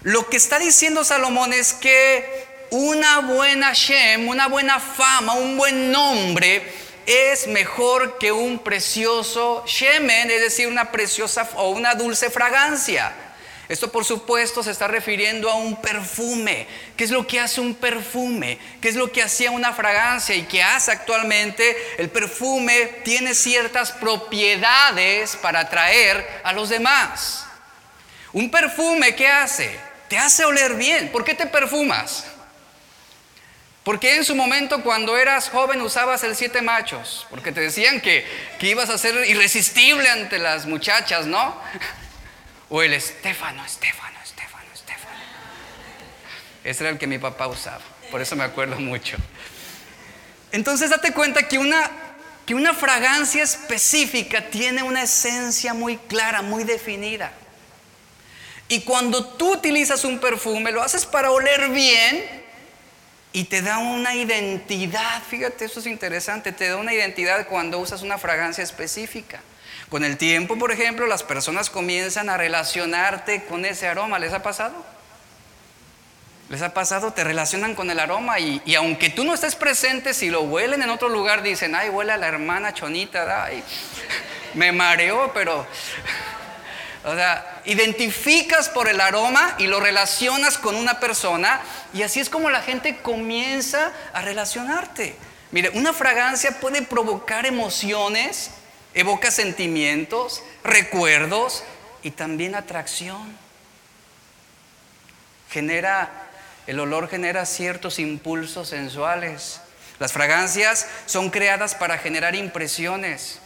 Lo 0.03 0.29
que 0.29 0.37
está 0.37 0.59
diciendo 0.59 1.05
Salomón 1.05 1.53
es 1.53 1.73
que 1.73 2.45
una 2.71 3.21
buena 3.21 3.73
shem, 3.73 4.27
una 4.27 4.49
buena 4.49 4.81
fama, 4.81 5.35
un 5.35 5.57
buen 5.57 5.93
nombre, 5.93 6.61
es 7.07 7.47
mejor 7.47 8.19
que 8.19 8.33
un 8.33 8.59
precioso 8.59 9.63
shemen, 9.65 10.29
es 10.29 10.41
decir, 10.41 10.67
una 10.67 10.91
preciosa 10.91 11.49
o 11.55 11.69
una 11.69 11.95
dulce 11.95 12.31
fragancia. 12.31 13.15
Esto 13.69 13.91
por 13.91 14.05
supuesto 14.05 14.63
se 14.63 14.71
está 14.71 14.89
refiriendo 14.89 15.51
a 15.51 15.55
un 15.55 15.81
perfume. 15.81 16.67
¿Qué 16.97 17.05
es 17.05 17.11
lo 17.11 17.27
que 17.27 17.41
hace 17.41 17.61
un 17.61 17.75
perfume? 17.75 18.59
¿Qué 18.81 18.89
es 18.89 18.95
lo 18.95 19.11
que 19.11 19.23
hacía 19.23 19.51
una 19.51 19.73
fragancia 19.73 20.35
y 20.35 20.43
qué 20.43 20.63
hace 20.63 20.93
actualmente? 20.93 21.77
El 21.97 22.11
perfume 22.11 23.01
tiene 23.05 23.35
ciertas 23.35 23.93
propiedades 23.93 25.37
para 25.37 25.61
atraer 25.61 26.43
a 26.45 26.53
los 26.53 26.69
demás. 26.69 27.47
Un 28.33 28.51
perfume, 28.51 29.15
¿qué 29.15 29.29
hace? 29.29 29.79
Te 30.09 30.19
hace 30.19 30.45
oler 30.45 30.75
bien. 30.75 31.11
¿Por 31.11 31.25
qué 31.25 31.35
te 31.35 31.47
perfumas? 31.47 32.27
Porque 33.83 34.17
en 34.17 34.25
su 34.25 34.35
momento 34.35 34.83
cuando 34.83 35.17
eras 35.17 35.49
joven 35.49 35.81
usabas 35.81 36.23
el 36.25 36.37
siete 36.37 36.61
machos? 36.61 37.27
Porque 37.31 37.53
te 37.53 37.61
decían 37.61 38.01
que, 38.01 38.27
que 38.59 38.69
ibas 38.69 38.91
a 38.91 38.99
ser 38.99 39.27
irresistible 39.27 40.09
ante 40.09 40.39
las 40.39 40.67
muchachas, 40.67 41.27
¿no? 41.27 41.59
O 42.69 42.83
el 42.83 42.95
Estefano, 42.95 43.65
Estefano, 43.65 44.19
Estefano, 44.23 44.67
Estefano. 44.73 45.19
Ese 46.65 46.85
era 46.85 46.91
el 46.91 46.99
que 46.99 47.07
mi 47.07 47.19
papá 47.19 47.47
usaba. 47.47 47.83
Por 48.11 48.21
eso 48.21 48.37
me 48.37 48.45
acuerdo 48.45 48.79
mucho. 48.81 49.17
Entonces 50.53 50.91
date 50.91 51.13
cuenta 51.13 51.49
que 51.49 51.59
una, 51.59 51.91
que 52.47 52.55
una 52.55 52.75
fragancia 52.75 53.43
específica 53.43 54.49
tiene 54.51 54.83
una 54.83 55.03
esencia 55.03 55.75
muy 55.75 55.97
clara, 55.97 56.43
muy 56.43 56.65
definida. 56.65 57.33
Y 58.69 58.81
cuando 58.83 59.25
tú 59.25 59.55
utilizas 59.55 60.05
un 60.05 60.19
perfume, 60.19 60.73
lo 60.73 60.83
haces 60.83 61.05
para 61.05 61.31
oler 61.31 61.69
bien 61.71 62.45
y 63.33 63.45
te 63.45 63.63
da 63.63 63.79
una 63.79 64.15
identidad. 64.15 65.23
Fíjate, 65.29 65.67
eso 65.67 65.81
es 65.81 65.87
interesante. 65.87 66.53
Te 66.53 66.69
da 66.69 66.77
una 66.77 66.95
identidad 66.95 67.47
cuando 67.49 67.79
usas 67.79 68.03
una 68.03 68.17
fragancia 68.17 68.65
específica. 68.65 69.41
Con 69.89 70.05
el 70.05 70.17
tiempo, 70.17 70.59
por 70.59 70.73
ejemplo, 70.73 71.07
las 71.07 71.23
personas 71.23 71.71
comienzan 71.71 72.29
a 72.29 72.37
relacionarte 72.37 73.45
con 73.45 73.65
ese 73.65 73.87
aroma. 73.87 74.19
¿Les 74.19 74.33
ha 74.33 74.43
pasado? 74.43 74.75
¿Les 76.49 76.63
ha 76.63 76.75
pasado? 76.75 77.13
Te 77.13 77.25
relacionan 77.25 77.75
con 77.75 77.91
el 77.91 77.99
aroma 77.99 78.39
y, 78.39 78.75
aunque 78.75 79.11
tú 79.11 79.25
no 79.25 79.35
estés 79.35 79.55
presente, 79.55 80.15
si 80.15 80.31
lo 80.31 80.43
huelen 80.43 80.83
en 80.83 80.91
otro 80.91 81.09
lugar, 81.09 81.43
dicen, 81.43 81.75
ay, 81.75 81.89
huele 81.89 82.13
a 82.13 82.17
la 82.17 82.29
hermana 82.29 82.75
chonita, 82.75 83.45
ay, 83.45 83.63
me 84.55 84.73
mareó, 84.73 85.33
pero... 85.33 85.67
O 87.07 87.15
sea, 87.15 87.61
identificas 87.67 88.71
por 88.71 88.89
el 88.89 88.99
aroma 88.99 89.57
y 89.59 89.67
lo 89.67 89.79
relacionas 89.79 90.57
con 90.57 90.75
una 90.75 91.01
persona 91.01 91.61
y 91.93 92.01
así 92.01 92.19
es 92.19 92.31
como 92.31 92.49
la 92.49 92.63
gente 92.63 92.97
comienza 92.97 93.93
a 94.15 94.23
relacionarte. 94.23 95.15
Mire, 95.51 95.69
una 95.75 95.93
fragancia 95.93 96.59
puede 96.61 96.81
provocar 96.81 97.45
emociones 97.45 98.53
evoca 98.95 99.31
sentimientos, 99.31 100.43
recuerdos 100.63 101.65
y 102.03 102.13
también 102.13 102.55
atracción. 102.55 103.37
Genera, 105.51 106.11
el 106.67 106.81
olor 106.81 107.09
genera 107.09 107.45
ciertos 107.45 107.99
impulsos 107.99 108.69
sensuales. 108.69 109.61
Las 109.99 110.13
fragancias 110.13 110.87
son 111.07 111.31
creadas 111.31 111.75
para 111.75 111.99
generar 111.99 112.35
impresiones. 112.35 113.41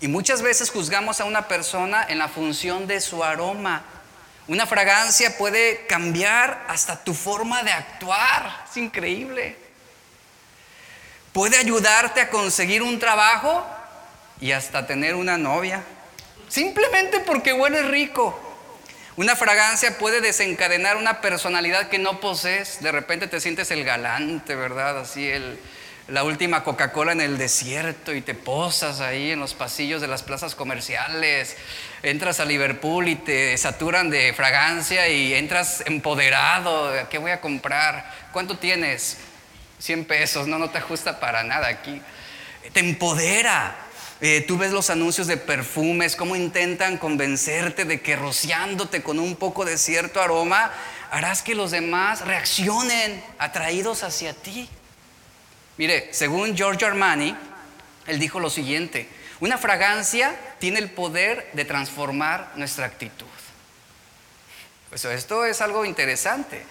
Y 0.00 0.08
muchas 0.08 0.40
veces 0.40 0.70
juzgamos 0.70 1.20
a 1.20 1.24
una 1.24 1.46
persona 1.46 2.06
en 2.08 2.18
la 2.18 2.28
función 2.28 2.86
de 2.86 3.00
su 3.00 3.22
aroma. 3.22 3.84
Una 4.48 4.66
fragancia 4.66 5.36
puede 5.36 5.86
cambiar 5.86 6.64
hasta 6.68 7.04
tu 7.04 7.12
forma 7.12 7.62
de 7.62 7.72
actuar. 7.72 8.64
Es 8.68 8.76
increíble. 8.76 9.56
Puede 11.32 11.56
ayudarte 11.58 12.20
a 12.20 12.30
conseguir 12.30 12.82
un 12.82 12.98
trabajo 12.98 13.64
y 14.40 14.52
hasta 14.52 14.86
tener 14.86 15.14
una 15.14 15.38
novia. 15.38 15.82
Simplemente 16.48 17.20
porque 17.20 17.52
huele 17.52 17.82
rico. 17.82 18.38
Una 19.16 19.36
fragancia 19.36 19.98
puede 19.98 20.20
desencadenar 20.20 20.96
una 20.96 21.20
personalidad 21.20 21.88
que 21.88 21.98
no 21.98 22.20
posees. 22.20 22.80
De 22.80 22.90
repente 22.90 23.26
te 23.26 23.40
sientes 23.40 23.70
el 23.70 23.84
galante, 23.84 24.54
¿verdad? 24.54 24.98
Así 24.98 25.28
el, 25.28 25.58
la 26.08 26.24
última 26.24 26.64
Coca-Cola 26.64 27.12
en 27.12 27.20
el 27.20 27.38
desierto 27.38 28.14
y 28.14 28.22
te 28.22 28.34
posas 28.34 29.00
ahí 29.00 29.30
en 29.30 29.40
los 29.40 29.54
pasillos 29.54 30.00
de 30.00 30.08
las 30.08 30.22
plazas 30.22 30.54
comerciales. 30.54 31.56
Entras 32.02 32.40
a 32.40 32.44
Liverpool 32.44 33.08
y 33.08 33.16
te 33.16 33.56
saturan 33.58 34.10
de 34.10 34.32
fragancia 34.32 35.08
y 35.08 35.34
entras 35.34 35.82
empoderado. 35.86 36.90
¿Qué 37.10 37.18
voy 37.18 37.30
a 37.30 37.40
comprar? 37.40 38.10
¿Cuánto 38.32 38.58
tienes? 38.58 39.18
100 39.80 40.04
pesos. 40.06 40.48
No, 40.48 40.58
no 40.58 40.70
te 40.70 40.78
ajusta 40.78 41.20
para 41.20 41.42
nada 41.42 41.68
aquí. 41.68 42.00
Te 42.72 42.80
empodera. 42.80 43.89
Eh, 44.22 44.44
tú 44.46 44.58
ves 44.58 44.72
los 44.72 44.90
anuncios 44.90 45.26
de 45.26 45.38
perfumes, 45.38 46.14
cómo 46.14 46.36
intentan 46.36 46.98
convencerte 46.98 47.86
de 47.86 48.02
que 48.02 48.16
rociándote 48.16 49.02
con 49.02 49.18
un 49.18 49.36
poco 49.36 49.64
de 49.64 49.78
cierto 49.78 50.20
aroma, 50.20 50.70
harás 51.10 51.42
que 51.42 51.54
los 51.54 51.70
demás 51.70 52.20
reaccionen 52.26 53.24
atraídos 53.38 54.02
hacia 54.02 54.34
ti. 54.34 54.68
Mire, 55.78 56.12
según 56.12 56.54
Giorgio 56.54 56.86
Armani, 56.86 57.34
él 58.06 58.18
dijo 58.18 58.40
lo 58.40 58.50
siguiente, 58.50 59.08
una 59.40 59.56
fragancia 59.56 60.38
tiene 60.58 60.80
el 60.80 60.90
poder 60.90 61.48
de 61.54 61.64
transformar 61.64 62.52
nuestra 62.56 62.84
actitud. 62.84 63.26
Pues 64.90 65.04
esto 65.06 65.46
es 65.46 65.62
algo 65.62 65.86
interesante. 65.86 66.62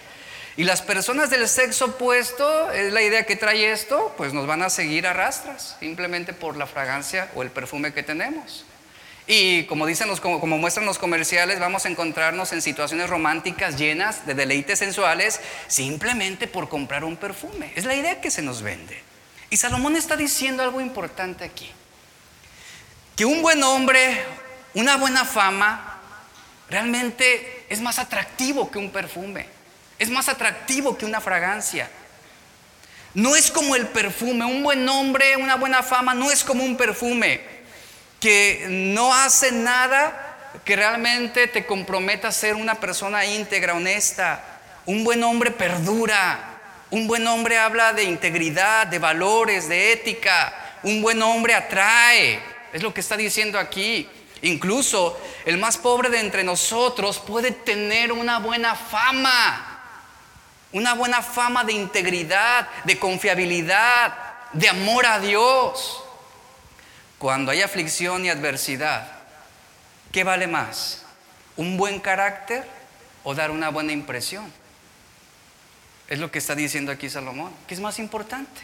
Y 0.60 0.64
las 0.64 0.82
personas 0.82 1.30
del 1.30 1.48
sexo 1.48 1.86
opuesto, 1.86 2.70
es 2.72 2.92
la 2.92 3.00
idea 3.00 3.24
que 3.24 3.34
trae 3.34 3.72
esto, 3.72 4.12
pues 4.18 4.34
nos 4.34 4.46
van 4.46 4.60
a 4.60 4.68
seguir 4.68 5.06
a 5.06 5.14
rastras, 5.14 5.78
simplemente 5.80 6.34
por 6.34 6.58
la 6.58 6.66
fragancia 6.66 7.30
o 7.34 7.40
el 7.42 7.48
perfume 7.48 7.94
que 7.94 8.02
tenemos. 8.02 8.66
Y 9.26 9.64
como 9.64 9.86
dicen 9.86 10.06
los, 10.06 10.20
como, 10.20 10.58
muestran 10.58 10.84
los 10.84 10.98
comerciales, 10.98 11.60
vamos 11.60 11.86
a 11.86 11.88
encontrarnos 11.88 12.52
en 12.52 12.60
situaciones 12.60 13.08
románticas 13.08 13.78
llenas 13.78 14.26
de 14.26 14.34
deleites 14.34 14.80
sensuales 14.80 15.40
simplemente 15.66 16.46
por 16.46 16.68
comprar 16.68 17.04
un 17.04 17.16
perfume. 17.16 17.72
Es 17.74 17.86
la 17.86 17.94
idea 17.94 18.20
que 18.20 18.30
se 18.30 18.42
nos 18.42 18.60
vende. 18.60 19.02
Y 19.48 19.56
Salomón 19.56 19.96
está 19.96 20.14
diciendo 20.14 20.62
algo 20.62 20.82
importante 20.82 21.42
aquí. 21.42 21.72
Que 23.16 23.24
un 23.24 23.40
buen 23.40 23.62
hombre, 23.62 24.22
una 24.74 24.98
buena 24.98 25.24
fama, 25.24 26.00
realmente 26.68 27.64
es 27.70 27.80
más 27.80 27.98
atractivo 27.98 28.70
que 28.70 28.76
un 28.76 28.90
perfume 28.90 29.58
es 30.00 30.08
más 30.08 30.28
atractivo 30.30 30.96
que 30.96 31.04
una 31.04 31.20
fragancia. 31.20 31.88
No 33.12 33.36
es 33.36 33.50
como 33.50 33.76
el 33.76 33.86
perfume, 33.88 34.46
un 34.46 34.62
buen 34.62 34.84
nombre, 34.84 35.36
una 35.36 35.56
buena 35.56 35.82
fama, 35.82 36.14
no 36.14 36.30
es 36.30 36.42
como 36.42 36.64
un 36.64 36.76
perfume 36.76 37.40
que 38.18 38.66
no 38.68 39.14
hace 39.14 39.52
nada 39.52 40.52
que 40.64 40.74
realmente 40.74 41.48
te 41.48 41.66
comprometa 41.66 42.28
a 42.28 42.32
ser 42.32 42.54
una 42.54 42.76
persona 42.76 43.26
íntegra, 43.26 43.74
honesta. 43.74 44.42
Un 44.86 45.04
buen 45.04 45.22
hombre 45.22 45.50
perdura. 45.50 46.60
Un 46.90 47.06
buen 47.06 47.26
hombre 47.26 47.58
habla 47.58 47.92
de 47.92 48.04
integridad, 48.04 48.86
de 48.86 48.98
valores, 48.98 49.68
de 49.68 49.92
ética. 49.92 50.78
Un 50.82 51.02
buen 51.02 51.20
hombre 51.20 51.54
atrae. 51.54 52.40
Es 52.72 52.82
lo 52.82 52.94
que 52.94 53.00
está 53.00 53.18
diciendo 53.18 53.58
aquí. 53.58 54.08
Incluso 54.42 55.20
el 55.44 55.58
más 55.58 55.76
pobre 55.76 56.08
de 56.08 56.20
entre 56.20 56.42
nosotros 56.42 57.18
puede 57.18 57.50
tener 57.50 58.12
una 58.12 58.38
buena 58.38 58.74
fama 58.74 59.69
una 60.72 60.94
buena 60.94 61.22
fama 61.22 61.64
de 61.64 61.72
integridad, 61.72 62.68
de 62.84 62.98
confiabilidad, 62.98 64.14
de 64.52 64.68
amor 64.68 65.06
a 65.06 65.18
Dios. 65.18 66.02
Cuando 67.18 67.50
hay 67.50 67.62
aflicción 67.62 68.24
y 68.24 68.30
adversidad, 68.30 69.10
¿qué 70.12 70.24
vale 70.24 70.46
más? 70.46 71.04
¿Un 71.56 71.76
buen 71.76 72.00
carácter 72.00 72.66
o 73.24 73.34
dar 73.34 73.50
una 73.50 73.68
buena 73.68 73.92
impresión? 73.92 74.52
Es 76.08 76.18
lo 76.18 76.30
que 76.30 76.38
está 76.38 76.54
diciendo 76.54 76.90
aquí 76.90 77.10
Salomón, 77.10 77.52
¿qué 77.66 77.74
es 77.74 77.80
más 77.80 77.98
importante? 77.98 78.62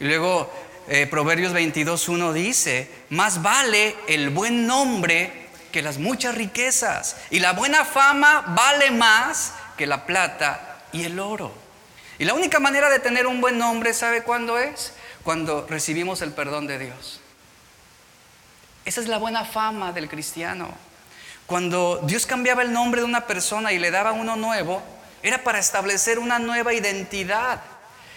Y 0.00 0.04
luego 0.04 0.52
eh, 0.88 1.06
Proverbios 1.06 1.52
22.1 1.52 2.32
dice, 2.32 2.90
más 3.10 3.42
vale 3.42 3.96
el 4.08 4.30
buen 4.30 4.66
nombre 4.66 5.46
que 5.72 5.82
las 5.82 5.98
muchas 5.98 6.34
riquezas, 6.34 7.16
y 7.30 7.40
la 7.40 7.52
buena 7.52 7.84
fama 7.84 8.44
vale 8.48 8.90
más 8.92 9.52
que 9.76 9.86
la 9.86 10.06
plata 10.06 10.75
y 10.96 11.04
el 11.04 11.20
oro. 11.20 11.52
Y 12.18 12.24
la 12.24 12.34
única 12.34 12.58
manera 12.58 12.88
de 12.88 12.98
tener 12.98 13.26
un 13.26 13.40
buen 13.40 13.58
nombre, 13.58 13.92
¿sabe 13.92 14.22
cuándo 14.22 14.58
es? 14.58 14.94
Cuando 15.22 15.66
recibimos 15.68 16.22
el 16.22 16.32
perdón 16.32 16.66
de 16.66 16.78
Dios. 16.78 17.20
Esa 18.86 19.00
es 19.00 19.08
la 19.08 19.18
buena 19.18 19.44
fama 19.44 19.92
del 19.92 20.08
cristiano. 20.08 20.70
Cuando 21.46 22.00
Dios 22.04 22.24
cambiaba 22.24 22.62
el 22.62 22.72
nombre 22.72 23.02
de 23.02 23.06
una 23.06 23.26
persona 23.26 23.72
y 23.72 23.78
le 23.78 23.90
daba 23.90 24.12
uno 24.12 24.36
nuevo, 24.36 24.82
era 25.22 25.44
para 25.44 25.58
establecer 25.58 26.18
una 26.18 26.38
nueva 26.38 26.72
identidad. 26.72 27.60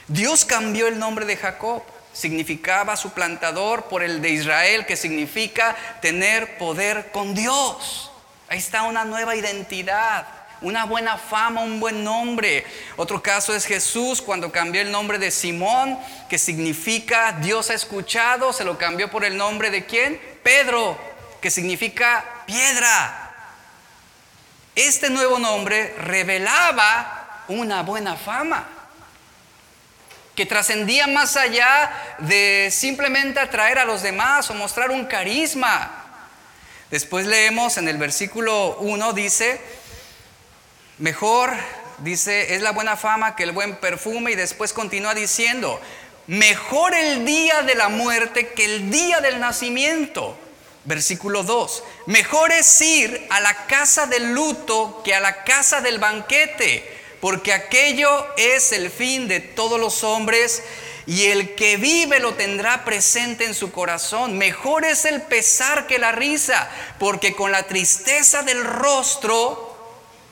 Dios 0.07 0.45
cambió 0.45 0.87
el 0.87 0.97
nombre 0.97 1.25
de 1.25 1.35
Jacob, 1.35 1.83
significaba 2.13 2.95
suplantador 2.95 3.85
por 3.85 4.03
el 4.03 4.21
de 4.21 4.29
Israel, 4.29 4.85
que 4.85 4.95
significa 4.95 5.75
tener 6.01 6.57
poder 6.57 7.11
con 7.11 7.35
Dios. 7.35 8.11
Ahí 8.47 8.59
está 8.59 8.83
una 8.83 9.03
nueva 9.05 9.35
identidad 9.35 10.38
una 10.61 10.85
buena 10.85 11.17
fama, 11.17 11.61
un 11.61 11.79
buen 11.79 12.03
nombre. 12.03 12.65
Otro 12.97 13.21
caso 13.21 13.55
es 13.55 13.65
Jesús 13.65 14.21
cuando 14.21 14.51
cambió 14.51 14.81
el 14.81 14.91
nombre 14.91 15.17
de 15.17 15.31
Simón, 15.31 15.97
que 16.29 16.37
significa 16.37 17.33
Dios 17.41 17.69
ha 17.69 17.73
escuchado, 17.73 18.53
se 18.53 18.63
lo 18.63 18.77
cambió 18.77 19.09
por 19.09 19.23
el 19.23 19.37
nombre 19.37 19.69
de 19.69 19.85
quién? 19.85 20.19
Pedro, 20.43 20.97
que 21.41 21.51
significa 21.51 22.25
piedra. 22.45 23.33
Este 24.75 25.09
nuevo 25.09 25.39
nombre 25.39 25.93
revelaba 25.97 27.43
una 27.47 27.83
buena 27.83 28.15
fama 28.15 28.67
que 30.39 30.45
trascendía 30.45 31.05
más 31.05 31.35
allá 31.35 31.91
de 32.19 32.69
simplemente 32.71 33.41
atraer 33.41 33.77
a 33.77 33.83
los 33.83 34.01
demás 34.01 34.49
o 34.49 34.53
mostrar 34.53 34.89
un 34.89 35.03
carisma. 35.03 35.91
Después 36.89 37.25
leemos 37.25 37.77
en 37.77 37.89
el 37.89 37.97
versículo 37.97 38.77
1, 38.77 39.11
dice, 39.11 39.59
mejor, 40.99 41.51
dice, 41.99 42.55
es 42.55 42.61
la 42.61 42.71
buena 42.71 42.97
fama 42.97 43.35
que 43.35 43.43
el 43.43 43.51
buen 43.51 43.75
perfume 43.77 44.31
y 44.31 44.35
después 44.35 44.73
continúa 44.73 45.13
diciendo, 45.13 45.79
mejor 46.27 46.93
el 46.93 47.25
día 47.25 47.63
de 47.63 47.75
la 47.75 47.89
muerte 47.89 48.49
que 48.49 48.65
el 48.65 48.91
día 48.91 49.21
del 49.21 49.39
nacimiento. 49.39 50.37
Versículo 50.85 51.43
2, 51.43 51.83
mejor 52.05 52.51
es 52.51 52.81
ir 52.81 53.27
a 53.29 53.41
la 53.41 53.67
casa 53.67 54.05
del 54.05 54.33
luto 54.33 55.01
que 55.03 55.13
a 55.13 55.19
la 55.19 55.43
casa 55.43 55.81
del 55.81 55.99
banquete 55.99 56.99
porque 57.19 57.53
aquello 57.53 58.25
es 58.37 58.71
el 58.71 58.89
fin 58.89 59.27
de 59.27 59.39
todos 59.39 59.79
los 59.79 60.03
hombres 60.03 60.63
y 61.05 61.25
el 61.25 61.55
que 61.55 61.77
vive 61.77 62.19
lo 62.19 62.35
tendrá 62.35 62.85
presente 62.85 63.45
en 63.45 63.53
su 63.53 63.71
corazón. 63.71 64.37
Mejor 64.37 64.85
es 64.85 65.05
el 65.05 65.21
pesar 65.23 65.87
que 65.87 65.99
la 65.99 66.11
risa, 66.11 66.69
porque 66.99 67.35
con 67.35 67.51
la 67.51 67.63
tristeza 67.63 68.43
del 68.43 68.63
rostro 68.63 69.68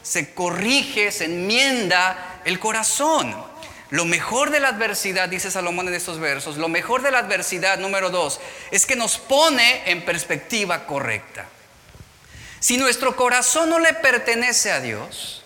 se 0.07 0.33
corrige, 0.33 1.11
se 1.11 1.25
enmienda 1.25 2.39
el 2.45 2.59
corazón. 2.59 3.35
Lo 3.89 4.05
mejor 4.05 4.51
de 4.51 4.61
la 4.61 4.69
adversidad, 4.69 5.27
dice 5.27 5.51
Salomón 5.51 5.89
en 5.89 5.95
estos 5.95 6.19
versos, 6.19 6.55
lo 6.55 6.69
mejor 6.69 7.01
de 7.01 7.11
la 7.11 7.19
adversidad, 7.19 7.77
número 7.77 8.09
dos, 8.09 8.39
es 8.71 8.85
que 8.85 8.95
nos 8.95 9.17
pone 9.17 9.91
en 9.91 10.05
perspectiva 10.05 10.85
correcta. 10.85 11.45
Si 12.61 12.77
nuestro 12.77 13.17
corazón 13.17 13.69
no 13.69 13.79
le 13.79 13.93
pertenece 13.93 14.71
a 14.71 14.79
Dios, 14.79 15.43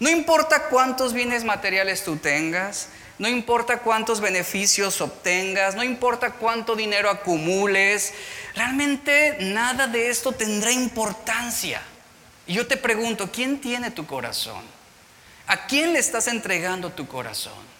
no 0.00 0.10
importa 0.10 0.64
cuántos 0.64 1.14
bienes 1.14 1.44
materiales 1.44 2.04
tú 2.04 2.16
tengas, 2.18 2.88
no 3.18 3.26
importa 3.26 3.78
cuántos 3.78 4.20
beneficios 4.20 5.00
obtengas, 5.00 5.74
no 5.74 5.82
importa 5.82 6.32
cuánto 6.32 6.76
dinero 6.76 7.08
acumules, 7.08 8.12
realmente 8.54 9.38
nada 9.40 9.86
de 9.86 10.10
esto 10.10 10.32
tendrá 10.32 10.70
importancia. 10.72 11.80
Y 12.46 12.54
yo 12.54 12.66
te 12.66 12.76
pregunto, 12.76 13.30
¿quién 13.32 13.60
tiene 13.60 13.90
tu 13.90 14.06
corazón? 14.06 14.62
¿A 15.46 15.66
quién 15.66 15.92
le 15.92 15.98
estás 15.98 16.28
entregando 16.28 16.90
tu 16.90 17.06
corazón? 17.06 17.76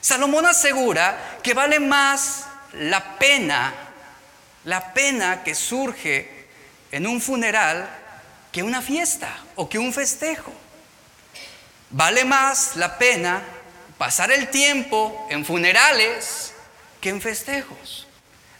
Salomón 0.00 0.46
asegura 0.46 1.38
que 1.42 1.54
vale 1.54 1.80
más 1.80 2.46
la 2.72 3.18
pena, 3.18 3.74
la 4.64 4.92
pena 4.92 5.42
que 5.42 5.54
surge 5.54 6.46
en 6.90 7.06
un 7.06 7.20
funeral 7.20 7.88
que 8.52 8.62
una 8.62 8.80
fiesta 8.80 9.36
o 9.56 9.68
que 9.68 9.78
un 9.78 9.92
festejo. 9.92 10.52
Vale 11.90 12.24
más 12.24 12.76
la 12.76 12.98
pena 12.98 13.42
pasar 13.96 14.30
el 14.30 14.48
tiempo 14.48 15.26
en 15.30 15.44
funerales 15.44 16.54
que 17.00 17.10
en 17.10 17.20
festejos. 17.20 18.06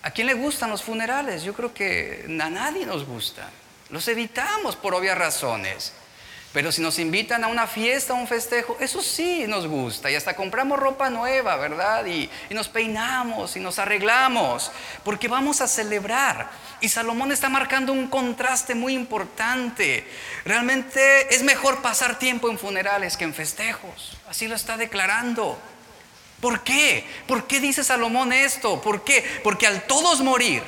¿A 0.03 0.11
quién 0.11 0.27
le 0.27 0.35
gustan 0.35 0.71
los 0.71 0.83
funerales? 0.83 1.43
Yo 1.43 1.55
creo 1.55 1.75
que 1.75 2.25
a 2.27 2.51
nadie 2.51 2.87
nos 2.87 3.05
gusta. 3.05 3.49
Los 3.91 4.09
evitamos 4.09 4.77
por 4.77 4.95
obvias 4.95 5.17
razones. 5.17 5.93
Pero 6.53 6.73
si 6.73 6.81
nos 6.81 6.99
invitan 6.99 7.45
a 7.45 7.49
una 7.49 7.67
fiesta, 7.67 8.15
a 8.15 8.17
un 8.17 8.27
festejo, 8.27 8.77
eso 8.81 9.03
sí 9.03 9.45
nos 9.47 9.67
gusta. 9.67 10.11
Y 10.11 10.15
hasta 10.15 10.35
compramos 10.35 10.79
ropa 10.79 11.11
nueva, 11.11 11.57
¿verdad? 11.57 12.07
Y, 12.07 12.31
nos 12.51 12.69
peinamos 12.69 13.55
y 13.57 13.61
nos 13.61 13.79
arreglamos, 13.79 14.73
porque 15.05 15.29
vamos 15.29 15.61
a 15.61 15.69
celebrar. 15.69 16.51
Y 16.81 16.89
Salomón 16.89 17.33
está 17.33 17.51
marcando 17.51 17.93
un 17.93 18.09
contraste 18.09 18.75
muy 18.75 18.95
importante. 18.95 20.07
Realmente 20.45 21.35
es 21.35 21.43
mejor 21.43 21.83
pasar 21.83 22.19
tiempo 22.19 22.51
en 22.51 22.59
funerales 22.59 23.19
que 23.19 23.25
en 23.25 23.35
festejos. 23.35 24.17
Así 24.29 24.49
lo 24.49 24.57
está 24.57 24.79
declarando. 24.79 25.59
¿Por 26.41 26.63
qué? 26.63 27.07
¿Por 27.27 27.47
qué 27.47 27.61
dice 27.61 27.85
Salomón 27.85 28.33
esto? 28.33 28.81
¿Por 28.81 29.05
qué? 29.05 29.23
Porque 29.45 29.67
al 29.67 29.83
todos 29.87 30.23
morir, 30.23 30.63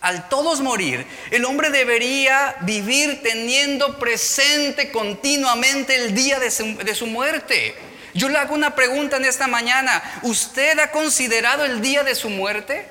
al 0.00 0.28
todos 0.28 0.60
morir, 0.60 1.06
el 1.30 1.44
hombre 1.44 1.68
debería 1.70 2.56
vivir 2.60 3.22
teniendo 3.22 3.98
presente 3.98 4.90
continuamente 4.90 5.94
el 5.94 6.14
día 6.14 6.38
de 6.38 6.50
su, 6.50 7.06
muerte. 7.06 7.74
Yo 8.14 8.28
le 8.28 8.38
hago 8.38 8.54
una 8.54 8.74
pregunta 8.74 9.18
en 9.18 9.26
esta 9.26 9.46
mañana. 9.46 10.02
¿Usted 10.22 10.78
ha 10.78 10.90
considerado 10.90 11.64
el 11.64 11.82
día 11.82 12.02
de 12.02 12.14
su 12.14 12.30
muerte? 12.30 12.86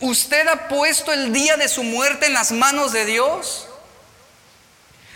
¿Usted 0.00 0.48
ha 0.48 0.68
puesto 0.68 1.12
el 1.12 1.32
día 1.32 1.56
de 1.56 1.68
su 1.68 1.84
muerte 1.84 2.26
en 2.26 2.32
las 2.32 2.50
manos 2.50 2.92
de 2.92 3.04
Dios? 3.04 3.68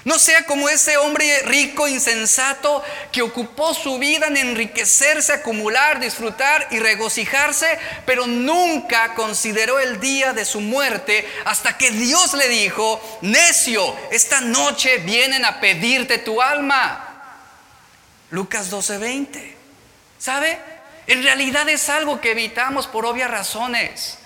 No 0.07 0.21
sea 0.21 0.45
como 0.45 0.69
ese 0.69 0.97
hombre 0.99 1.42
rico, 1.42 1.88
insensato, 1.88 2.81
que 3.11 3.23
ocupó 3.23 3.75
su 3.75 3.99
vida 3.99 4.29
en 4.29 4.37
enriquecerse, 4.37 5.33
acumular, 5.33 5.99
disfrutar 5.99 6.69
y 6.71 6.79
regocijarse, 6.79 7.77
pero 8.07 8.25
nunca 8.29 9.14
consideró 9.14 9.81
el 9.81 9.99
día 9.99 10.33
de 10.33 10.45
su 10.45 10.61
muerte 10.61 11.29
hasta 11.45 11.77
que 11.77 11.90
Dios 11.90 12.35
le 12.35 12.49
dijo, 12.49 13.19
necio, 13.21 13.97
esta 14.12 14.40
noche 14.40 14.99
vienen 14.99 15.45
a 15.45 15.59
pedirte 15.59 16.19
tu 16.19 16.40
alma. 16.40 17.42
Lucas 18.31 18.71
12:20. 18.71 19.57
¿Sabe? 20.21 20.57
En 21.09 21.25
realidad 21.25 21.69
es 21.69 21.88
algo 21.88 22.21
que 22.21 22.31
evitamos 22.31 22.87
por 22.87 23.07
obvias 23.07 23.29
razones. 23.29 24.19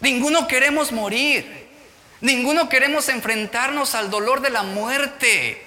Ninguno 0.00 0.48
queremos 0.48 0.90
morir. 0.90 1.63
Ninguno 2.20 2.68
queremos 2.68 3.08
enfrentarnos 3.08 3.94
al 3.94 4.10
dolor 4.10 4.40
de 4.40 4.50
la 4.50 4.62
muerte. 4.62 5.62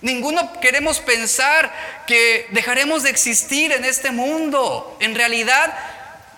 Ninguno 0.00 0.60
queremos 0.60 1.00
pensar 1.00 1.72
que 2.06 2.46
dejaremos 2.50 3.02
de 3.02 3.10
existir 3.10 3.72
en 3.72 3.84
este 3.84 4.10
mundo. 4.10 4.96
En 5.00 5.14
realidad, 5.14 5.74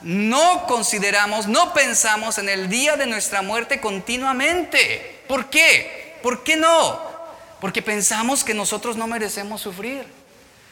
no 0.03 0.67
consideramos, 0.67 1.49
no 1.49 1.73
pensamos 1.73 2.39
en 2.39 2.49
el 2.49 2.69
día 2.69 2.97
de 2.97 3.07
nuestra 3.07 3.43
muerte 3.43 3.81
continuamente. 3.81 5.21
¿Por 5.27 5.51
qué? 5.51 6.17
¿Por 6.23 6.45
qué 6.45 6.57
no? 6.57 7.01
Porque 7.61 7.83
pensamos 7.83 8.45
que 8.45 8.55
nosotros 8.55 8.97
no 8.97 9.07
merecemos 9.07 9.63
sufrir. 9.63 10.05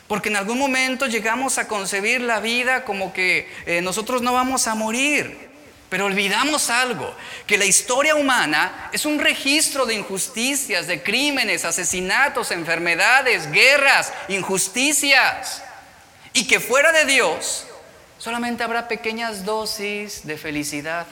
Porque 0.07 0.29
en 0.29 0.37
algún 0.37 0.59
momento 0.59 1.07
llegamos 1.07 1.59
a 1.59 1.67
concebir 1.67 2.21
la 2.21 2.41
vida 2.41 2.85
como 2.85 3.13
que 3.13 3.51
eh, 3.67 3.81
nosotros 3.81 4.23
no 4.23 4.35
vamos 4.35 4.67
a 4.67 4.75
morir. 4.75 5.54
Pero 5.95 6.07
olvidamos 6.07 6.71
algo, 6.71 7.15
que 7.47 7.57
la 7.57 7.67
historia 7.67 8.17
humana 8.17 8.91
es 8.93 9.07
un 9.07 9.21
registro 9.21 9.87
de 9.87 9.95
injusticias, 9.95 10.89
de 10.89 11.05
crímenes, 11.05 11.65
asesinatos, 11.65 12.51
enfermedades, 12.51 13.49
guerras, 13.53 14.13
injusticias. 14.27 15.63
Y 16.33 16.49
que 16.49 16.59
fuera 16.59 16.91
de 16.91 17.05
Dios 17.05 17.67
solamente 18.19 18.65
habrá 18.65 18.89
pequeñas 18.89 19.45
dosis 19.45 20.27
de 20.27 20.37
felicidad. 20.37 21.07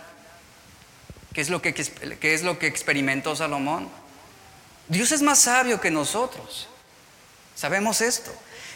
¿Qué 1.32 1.42
es 1.42 1.48
lo 1.48 1.62
que, 1.62 1.74
qué 1.74 2.34
es 2.34 2.42
lo 2.42 2.58
que 2.58 2.66
experimentó 2.66 3.36
Salomón? 3.36 3.88
Dios 4.88 5.12
es 5.12 5.22
más 5.22 5.38
sabio 5.38 5.80
que 5.80 5.92
nosotros. 5.92 6.66
Sabemos 7.54 8.00
esto. 8.00 8.34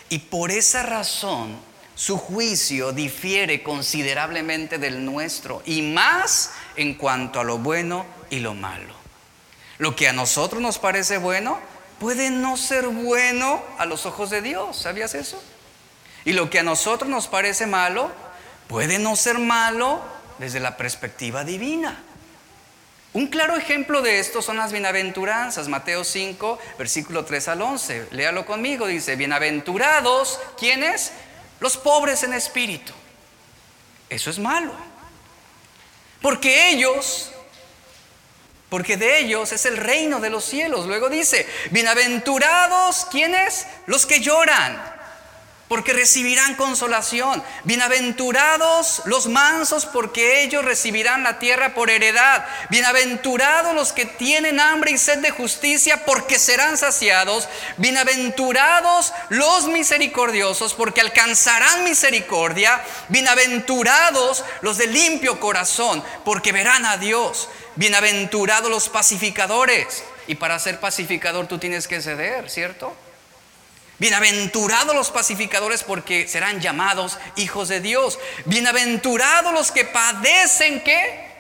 Y 0.09 0.21
por 0.21 0.53
esa 0.53 0.85
razón 0.85 1.59
su 1.97 2.19
juicio 2.19 2.93
difiere 2.93 3.63
considerablemente 3.63 4.77
del 4.77 5.05
nuestro 5.05 5.63
y 5.65 5.81
más 5.81 6.53
en 6.77 6.95
cuanto 6.95 7.41
a 7.41 7.45
lo 7.45 7.57
bueno 7.59 8.05
y 8.29 8.41
lo 8.41 8.53
malo. 8.53 8.95
Lo 9.79 9.97
que 9.97 10.07
a 10.07 10.13
nosotros 10.13 10.61
nos 10.61 10.79
parece 10.79 11.17
bueno 11.17 11.59
puede 11.99 12.31
no 12.31 12.59
ser 12.59 12.87
bueno 12.87 13.63
a 13.79 13.87
los 13.87 14.05
ojos 14.05 14.29
de 14.29 14.43
Dios. 14.43 14.77
¿Sabías 14.77 15.15
eso? 15.15 15.43
Y 16.27 16.33
lo 16.33 16.51
que 16.51 16.59
a 16.59 16.63
nosotros 16.63 17.09
nos 17.09 17.29
parece 17.29 17.67
malo 17.67 18.13
puede 18.69 18.99
no 18.99 19.17
ser 19.17 19.39
malo 19.39 20.03
desde 20.39 20.61
la 20.61 20.77
perspectiva 20.77 21.45
divina. 21.45 22.03
Un 23.15 23.29
claro 23.29 23.57
ejemplo 23.57 24.03
de 24.03 24.19
esto 24.19 24.43
son 24.43 24.59
las 24.59 24.73
bienaventuranzas. 24.73 25.69
Mateo 25.69 26.05
5, 26.05 26.59
versículo 26.79 27.25
3 27.25 27.49
al 27.49 27.63
11. 27.63 28.09
Léalo 28.11 28.45
conmigo. 28.45 28.87
Dice, 28.87 29.17
bienaventurados, 29.17 30.39
¿quiénes? 30.59 31.13
Los 31.61 31.77
pobres 31.77 32.23
en 32.23 32.33
espíritu. 32.35 32.93
Eso 34.09 34.31
es 34.31 34.39
malo. 34.39 34.73
Porque 36.23 36.71
ellos, 36.71 37.31
porque 38.69 38.97
de 38.97 39.21
ellos 39.21 39.53
es 39.53 39.67
el 39.67 39.77
reino 39.77 40.21
de 40.21 40.31
los 40.31 40.45
cielos. 40.45 40.87
Luego 40.87 41.09
dice, 41.09 41.47
bienaventurados, 41.71 43.07
¿quiénes? 43.11 43.67
Los 43.87 44.07
que 44.07 44.21
lloran. 44.21 44.96
Porque 45.69 45.93
recibirán 45.93 46.55
consolación. 46.55 47.43
Bienaventurados 47.65 49.03
los 49.07 49.27
mansos, 49.27 49.85
porque 49.87 50.43
ellos 50.43 50.65
recibirán 50.65 51.23
la 51.25 51.39
tierra 51.39 51.75
por 51.75 51.91
heredad. 51.91 52.45
Bienaventurados 52.71 53.75
los 53.75 53.93
que 53.93 54.07
tienen 54.07 54.61
hambre 54.61 54.93
y 54.93 54.99
sed 54.99 55.19
de 55.19 55.31
justicia, 55.31 56.05
porque 56.05 56.39
serán 56.39 56.77
saciados. 56.79 57.49
Bienaventurados 57.79 59.13
los 59.29 59.67
misericordiosos, 59.67 60.75
porque 60.75 61.01
alcanzarán 61.01 61.85
misericordia. 61.85 62.81
Bienaventurados 63.09 64.45
los 64.61 64.79
de 64.79 64.87
limpio 64.87 65.41
corazón, 65.41 66.03
porque 66.25 66.53
verán 66.53 66.85
a 66.87 66.97
Dios. 66.97 67.49
Bienaventurados 67.75 68.71
los 68.71 68.89
pacificadores. 68.89 70.05
Y 70.29 70.37
para 70.37 70.59
ser 70.59 70.81
pacificador 70.81 71.47
tú 71.47 71.59
tienes 71.59 71.87
que 71.89 72.01
ceder, 72.01 72.51
¿cierto? 72.51 72.95
Bienaventurados 73.99 74.95
los 74.95 75.11
pacificadores 75.11 75.83
porque 75.83 76.29
serán 76.29 76.61
llamados 76.61 77.19
hijos 77.37 77.69
de 77.69 77.81
Dios. 77.81 78.19
Bienaventurados 78.45 79.55
los 79.55 79.73
que 79.73 79.87
padecen 79.87 80.83
qué? 80.85 81.31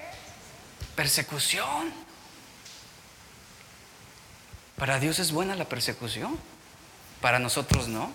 Persecución. 0.94 1.92
Para 4.76 4.98
Dios 4.98 5.18
es 5.18 5.32
buena 5.32 5.54
la 5.54 5.66
persecución. 5.66 6.38
Para 7.20 7.38
nosotros 7.38 7.88
no. 7.88 8.10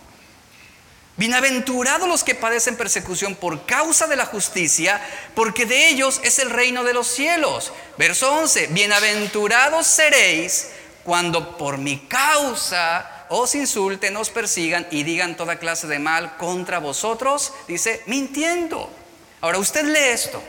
Bienaventurados 1.17 2.08
los 2.08 2.23
que 2.23 2.34
padecen 2.34 2.77
persecución 2.77 3.36
por 3.36 3.67
causa 3.67 4.08
de 4.08 4.15
la 4.15 4.25
justicia, 4.25 4.99
porque 5.36 5.67
de 5.67 5.89
ellos 5.89 6.19
es 6.23 6.39
el 6.39 6.49
reino 6.49 6.84
de 6.84 6.93
los 6.93 7.06
cielos. 7.06 7.71
Verso 7.95 8.34
11. 8.34 8.67
Bienaventurados 8.67 9.86
seréis 9.86 10.69
cuando 11.04 11.58
por 11.58 11.77
mi 11.77 11.99
causa 12.08 13.20
os 13.32 13.56
insulten, 13.56 14.17
os 14.17 14.30
persigan 14.30 14.86
y 14.91 15.04
digan 15.04 15.38
toda 15.38 15.56
clase 15.56 15.88
de 15.88 16.00
mal 16.00 16.36
contra 16.36 16.80
vosotros, 16.80 17.54
dice, 17.65 18.04
mintiendo. 18.06 18.91
Ahora 19.39 19.58
usted 19.58 19.86
lee 19.86 20.12
esto 20.12 20.44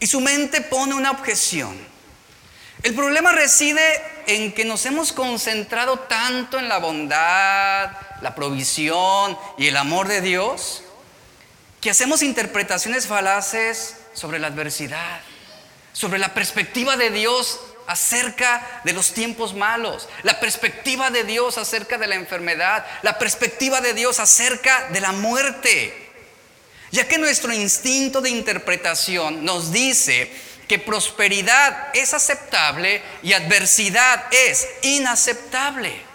y 0.00 0.06
su 0.06 0.20
mente 0.20 0.62
pone 0.62 0.94
una 0.94 1.10
objeción. 1.10 1.76
El 2.82 2.94
problema 2.94 3.32
reside 3.32 4.02
en 4.26 4.52
que 4.52 4.64
nos 4.64 4.86
hemos 4.86 5.12
concentrado 5.12 5.98
tanto 6.00 6.58
en 6.58 6.68
la 6.68 6.78
bondad, 6.78 7.90
la 8.22 8.34
provisión 8.34 9.38
y 9.58 9.66
el 9.68 9.76
amor 9.76 10.08
de 10.08 10.22
Dios, 10.22 10.82
que 11.82 11.90
hacemos 11.90 12.22
interpretaciones 12.22 13.06
falaces 13.06 13.98
sobre 14.14 14.38
la 14.38 14.46
adversidad, 14.46 15.20
sobre 15.92 16.18
la 16.18 16.32
perspectiva 16.32 16.96
de 16.96 17.10
Dios 17.10 17.60
acerca 17.86 18.80
de 18.84 18.92
los 18.92 19.12
tiempos 19.12 19.54
malos, 19.54 20.08
la 20.22 20.40
perspectiva 20.40 21.10
de 21.10 21.24
Dios 21.24 21.58
acerca 21.58 21.98
de 21.98 22.06
la 22.06 22.14
enfermedad, 22.14 22.86
la 23.02 23.18
perspectiva 23.18 23.80
de 23.80 23.94
Dios 23.94 24.20
acerca 24.20 24.88
de 24.90 25.00
la 25.00 25.12
muerte. 25.12 26.12
Ya 26.90 27.08
que 27.08 27.18
nuestro 27.18 27.52
instinto 27.52 28.20
de 28.20 28.30
interpretación 28.30 29.44
nos 29.44 29.72
dice 29.72 30.30
que 30.68 30.78
prosperidad 30.78 31.88
es 31.92 32.14
aceptable 32.14 33.02
y 33.22 33.32
adversidad 33.32 34.26
es 34.30 34.66
inaceptable. 34.82 36.14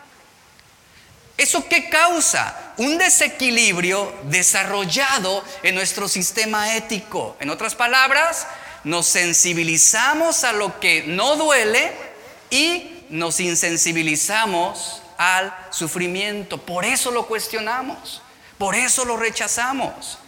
¿Eso 1.38 1.68
qué 1.70 1.90
causa? 1.90 2.74
Un 2.78 2.98
desequilibrio 2.98 4.14
desarrollado 4.24 5.44
en 5.64 5.76
nuestro 5.76 6.08
sistema 6.10 6.76
ético. 6.76 7.38
En 7.40 7.50
otras 7.50 7.76
palabras, 7.76 8.46
nos 8.84 9.08
sensibilizamos 9.08 10.44
a 10.44 10.54
lo 10.54 10.80
que 10.80 11.04
no 11.04 11.36
duele 11.36 11.92
y 12.50 13.04
nos 13.10 13.40
insensibilizamos 13.40 15.02
al 15.18 15.54
sufrimiento. 15.72 16.58
Por 16.58 16.86
eso 16.86 17.12
lo 17.12 17.28
cuestionamos, 17.28 18.22
por 18.58 18.76
eso 18.76 19.06
lo 19.06 19.18
rechazamos. 19.18 20.20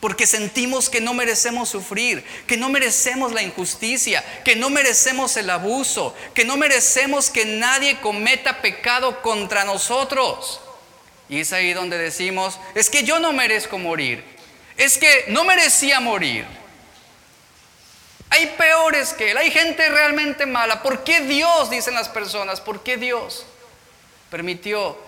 Porque 0.00 0.28
sentimos 0.28 0.88
que 0.88 1.00
no 1.00 1.12
merecemos 1.12 1.70
sufrir, 1.70 2.24
que 2.46 2.56
no 2.56 2.68
merecemos 2.68 3.32
la 3.32 3.42
injusticia, 3.42 4.24
que 4.44 4.54
no 4.54 4.70
merecemos 4.70 5.36
el 5.36 5.50
abuso, 5.50 6.14
que 6.34 6.44
no 6.44 6.56
merecemos 6.56 7.30
que 7.30 7.44
nadie 7.44 7.98
cometa 8.00 8.62
pecado 8.62 9.22
contra 9.22 9.64
nosotros. 9.64 10.60
Y 11.28 11.40
es 11.40 11.52
ahí 11.52 11.72
donde 11.72 11.98
decimos, 11.98 12.60
es 12.76 12.88
que 12.88 13.02
yo 13.02 13.18
no 13.18 13.32
merezco 13.32 13.76
morir, 13.76 14.24
es 14.76 14.98
que 14.98 15.24
no 15.28 15.44
merecía 15.44 15.98
morir. 15.98 16.46
Hay 18.30 18.46
peores 18.58 19.14
que 19.14 19.30
él, 19.30 19.36
hay 19.36 19.50
gente 19.50 19.88
realmente 19.88 20.44
mala. 20.46 20.82
¿Por 20.82 21.02
qué 21.02 21.20
Dios, 21.20 21.70
dicen 21.70 21.94
las 21.94 22.08
personas, 22.08 22.60
por 22.60 22.82
qué 22.82 22.96
Dios 22.96 23.46
permitió 24.30 24.98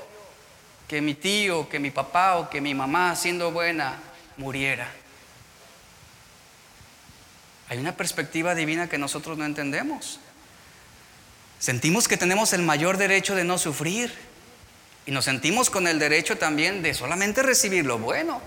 que 0.88 1.00
mi 1.00 1.14
tío, 1.14 1.68
que 1.68 1.78
mi 1.78 1.90
papá 1.90 2.36
o 2.36 2.48
que 2.48 2.60
mi 2.60 2.74
mamá, 2.74 3.14
siendo 3.16 3.50
buena, 3.50 3.98
muriera? 4.36 4.90
Hay 7.68 7.78
una 7.78 7.96
perspectiva 7.96 8.54
divina 8.54 8.88
que 8.88 8.98
nosotros 8.98 9.38
no 9.38 9.44
entendemos. 9.44 10.18
Sentimos 11.58 12.08
que 12.08 12.16
tenemos 12.16 12.52
el 12.52 12.62
mayor 12.62 12.96
derecho 12.96 13.34
de 13.34 13.44
no 13.44 13.58
sufrir 13.58 14.12
y 15.04 15.12
nos 15.12 15.26
sentimos 15.26 15.68
con 15.68 15.86
el 15.86 15.98
derecho 15.98 16.38
también 16.38 16.82
de 16.82 16.94
solamente 16.94 17.42
recibir 17.42 17.84
lo 17.84 17.98
bueno 17.98 18.40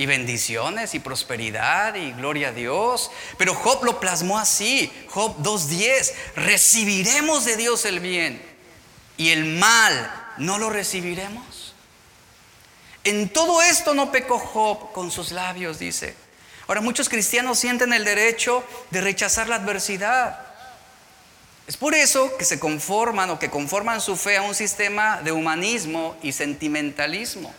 y 0.00 0.06
bendiciones 0.06 0.94
y 0.94 0.98
prosperidad 0.98 1.94
y 1.94 2.12
gloria 2.12 2.48
a 2.48 2.52
Dios. 2.52 3.10
Pero 3.36 3.54
Job 3.54 3.84
lo 3.84 4.00
plasmó 4.00 4.38
así, 4.38 4.90
Job 5.08 5.36
2.10, 5.42 6.12
recibiremos 6.36 7.44
de 7.44 7.56
Dios 7.56 7.84
el 7.84 8.00
bien 8.00 8.40
y 9.18 9.28
el 9.28 9.44
mal 9.44 10.32
no 10.38 10.56
lo 10.56 10.70
recibiremos. 10.70 11.74
En 13.04 13.28
todo 13.28 13.60
esto 13.60 13.92
no 13.92 14.10
pecó 14.10 14.38
Job 14.38 14.90
con 14.92 15.10
sus 15.10 15.32
labios, 15.32 15.78
dice. 15.78 16.14
Ahora 16.66 16.80
muchos 16.80 17.10
cristianos 17.10 17.58
sienten 17.58 17.92
el 17.92 18.06
derecho 18.06 18.64
de 18.90 19.02
rechazar 19.02 19.50
la 19.50 19.56
adversidad. 19.56 20.46
Es 21.66 21.76
por 21.76 21.94
eso 21.94 22.34
que 22.38 22.46
se 22.46 22.58
conforman 22.58 23.28
o 23.28 23.38
que 23.38 23.50
conforman 23.50 24.00
su 24.00 24.16
fe 24.16 24.38
a 24.38 24.42
un 24.44 24.54
sistema 24.54 25.20
de 25.20 25.32
humanismo 25.32 26.16
y 26.22 26.32
sentimentalismo. 26.32 27.52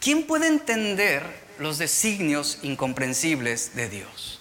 ¿Quién 0.00 0.26
puede 0.26 0.46
entender 0.46 1.22
los 1.58 1.78
designios 1.78 2.58
incomprensibles 2.62 3.74
de 3.74 3.88
Dios? 3.88 4.40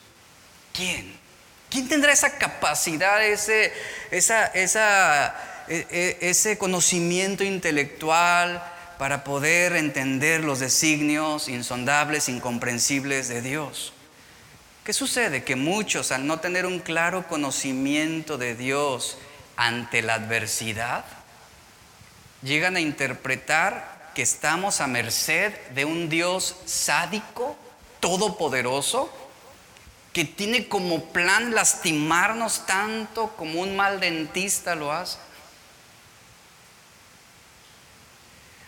¿Quién? 0.74 1.18
¿Quién 1.70 1.88
tendrá 1.88 2.14
esa 2.14 2.38
capacidad, 2.38 3.26
ese, 3.26 3.74
esa, 4.12 5.36
e, 5.68 5.88
e, 5.90 6.18
ese 6.30 6.58
conocimiento 6.58 7.44
intelectual 7.44 8.64
para 8.98 9.24
poder 9.24 9.76
entender 9.76 10.44
los 10.44 10.60
designios 10.60 11.50
insondables, 11.50 12.30
incomprensibles 12.30 13.28
de 13.28 13.42
Dios? 13.42 13.94
¿Qué 14.86 14.94
sucede? 14.94 15.44
Que 15.44 15.56
muchos, 15.56 16.12
al 16.12 16.28
no 16.28 16.40
tener 16.40 16.66
un 16.66 16.80
claro 16.80 17.28
conocimiento 17.28 18.38
de 18.38 18.56
Dios 18.56 19.18
ante 19.58 20.02
la 20.02 20.14
adversidad, 20.14 21.04
llegan 22.44 22.76
a 22.76 22.82
interpretar 22.82 23.95
que 24.16 24.24
estamos 24.24 24.82
a 24.82 24.88
merced 24.88 25.54
de 25.76 25.86
un 25.86 26.10
Dios 26.10 26.56
sádico, 26.66 27.56
todopoderoso, 28.00 29.14
que 30.14 30.24
tiene 30.24 30.70
como 30.70 31.04
plan 31.12 31.54
lastimarnos 31.54 32.66
tanto 32.66 33.36
como 33.36 33.60
un 33.62 33.76
mal 33.76 34.00
dentista 34.00 34.74
lo 34.74 34.94
hace. 34.94 35.20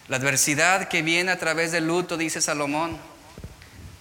La 0.10 0.18
adversidad 0.18 0.90
que 0.90 1.02
viene 1.02 1.32
a 1.32 1.40
través 1.40 1.72
del 1.72 1.88
luto, 1.88 2.18
dice 2.18 2.42
Salomón, 2.42 2.98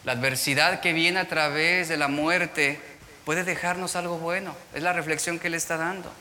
la 0.04 0.12
adversidad 0.12 0.80
que 0.80 0.92
viene 0.92 1.20
a 1.20 1.28
través 1.28 1.88
de 1.88 1.96
la 1.96 2.08
muerte 2.08 2.80
puede 3.24 3.44
dejarnos 3.44 3.96
algo 3.96 4.18
bueno. 4.18 4.54
Es 4.74 4.82
la 4.82 4.92
reflexión 4.92 5.38
que 5.38 5.46
él 5.46 5.54
está 5.54 5.76
dando. 5.76 6.12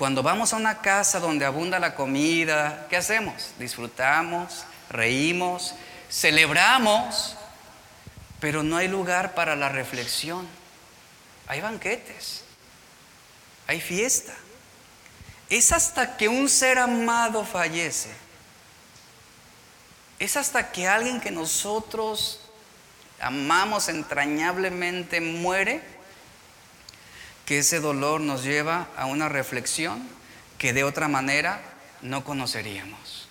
Cuando 0.00 0.22
vamos 0.22 0.54
a 0.54 0.56
una 0.56 0.80
casa 0.80 1.20
donde 1.20 1.44
abunda 1.44 1.78
la 1.78 1.94
comida, 1.94 2.86
¿qué 2.88 2.96
hacemos? 2.96 3.50
Disfrutamos, 3.58 4.64
reímos, 4.88 5.74
celebramos, 6.10 7.36
pero 8.40 8.62
no 8.62 8.78
hay 8.78 8.88
lugar 8.88 9.34
para 9.34 9.56
la 9.56 9.68
reflexión. 9.68 10.48
Hay 11.46 11.60
banquetes, 11.60 12.44
hay 13.66 13.78
fiesta. 13.82 14.32
Es 15.50 15.70
hasta 15.70 16.16
que 16.16 16.30
un 16.30 16.48
ser 16.48 16.78
amado 16.78 17.44
fallece. 17.44 18.08
Es 20.18 20.34
hasta 20.38 20.72
que 20.72 20.88
alguien 20.88 21.20
que 21.20 21.30
nosotros 21.30 22.40
amamos 23.20 23.90
entrañablemente 23.90 25.20
muere 25.20 25.82
que 27.50 27.58
ese 27.58 27.80
dolor 27.80 28.20
nos 28.20 28.44
lleva 28.44 28.86
a 28.96 29.06
una 29.06 29.28
reflexión 29.28 30.08
que 30.56 30.72
de 30.72 30.84
otra 30.84 31.08
manera 31.08 31.60
no 32.00 32.22
conoceríamos. 32.22 33.26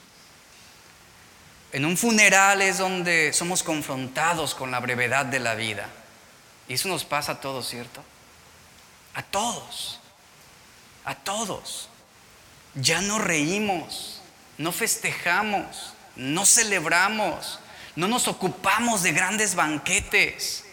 En 1.71 1.85
un 1.85 1.95
funeral 1.95 2.61
es 2.61 2.79
donde 2.79 3.31
somos 3.31 3.63
confrontados 3.63 4.55
con 4.55 4.71
la 4.71 4.81
brevedad 4.81 5.25
de 5.25 5.39
la 5.39 5.55
vida. 5.55 5.87
Y 6.67 6.73
eso 6.73 6.89
nos 6.89 7.05
pasa 7.05 7.31
a 7.31 7.39
todos, 7.39 7.69
¿cierto? 7.69 8.03
A 9.13 9.23
todos. 9.23 10.01
A 11.05 11.15
todos. 11.15 11.87
Ya 12.75 12.99
no 12.99 13.19
reímos, 13.19 14.21
no 14.57 14.73
festejamos, 14.73 15.93
no 16.17 16.45
celebramos, 16.45 17.61
no 17.95 18.09
nos 18.09 18.27
ocupamos 18.27 19.01
de 19.01 19.13
grandes 19.13 19.55
banquetes, 19.55 20.65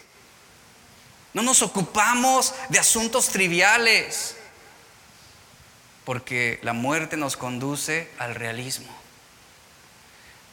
no 1.37 1.42
nos 1.42 1.61
ocupamos 1.61 2.55
de 2.70 2.79
asuntos 2.79 3.29
triviales, 3.29 4.37
porque 6.07 6.59
la 6.62 6.72
muerte 6.72 7.18
nos 7.18 7.37
conduce 7.37 8.09
al 8.16 8.35
realismo. 8.35 8.88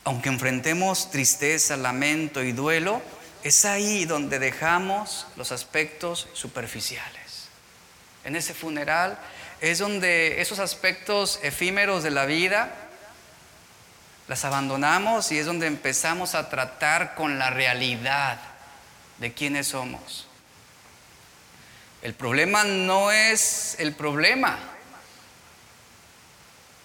Aunque 0.04 0.28
enfrentemos 0.28 1.10
tristeza, 1.10 1.78
lamento 1.78 2.44
y 2.44 2.52
duelo, 2.52 3.02
es 3.44 3.64
ahí 3.64 4.04
donde 4.04 4.40
dejamos 4.40 5.26
los 5.38 5.54
aspectos 5.54 6.28
superficiales. 6.34 7.48
En 8.26 8.36
ese 8.36 8.54
funeral 8.54 9.18
es 9.62 9.80
donde 9.80 10.42
esos 10.42 10.60
aspectos 10.60 11.40
efímeros 11.44 12.04
de 12.04 12.12
la 12.12 12.26
vida 12.26 12.76
las 14.28 14.44
abandonamos 14.44 15.32
y 15.32 15.40
es 15.40 15.46
donde 15.46 15.66
empezamos 15.68 16.36
a 16.36 16.50
tratar 16.50 17.16
con 17.16 17.40
la 17.40 17.52
realidad 17.52 18.38
de 19.20 19.34
quiénes 19.34 19.68
somos. 19.68 20.28
El 22.04 22.14
problema 22.14 22.66
no 22.66 23.14
es 23.14 23.78
el 23.80 23.94
problema, 23.94 24.60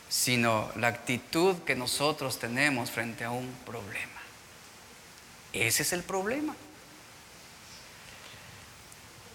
sino 0.08 0.70
la 0.76 0.86
actitud 0.86 1.56
que 1.64 1.74
nosotros 1.74 2.38
tenemos 2.38 2.92
frente 2.92 3.24
a 3.24 3.30
un 3.32 3.52
problema. 3.66 4.20
Ese 5.52 5.82
es 5.82 5.92
el 5.92 6.04
problema. 6.04 6.54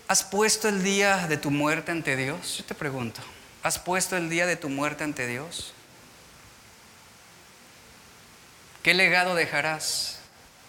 ¿Has 0.07 0.23
puesto 0.23 0.69
el 0.69 0.83
día 0.83 1.27
de 1.27 1.35
tu 1.35 1.51
muerte 1.51 1.91
ante 1.91 2.15
Dios? 2.15 2.59
Yo 2.59 2.63
te 2.63 2.75
pregunto, 2.75 3.21
¿has 3.61 3.77
puesto 3.77 4.15
el 4.15 4.29
día 4.29 4.45
de 4.45 4.55
tu 4.55 4.69
muerte 4.69 5.03
ante 5.03 5.27
Dios? 5.27 5.73
¿Qué 8.83 8.93
legado 8.93 9.35
dejarás 9.35 10.19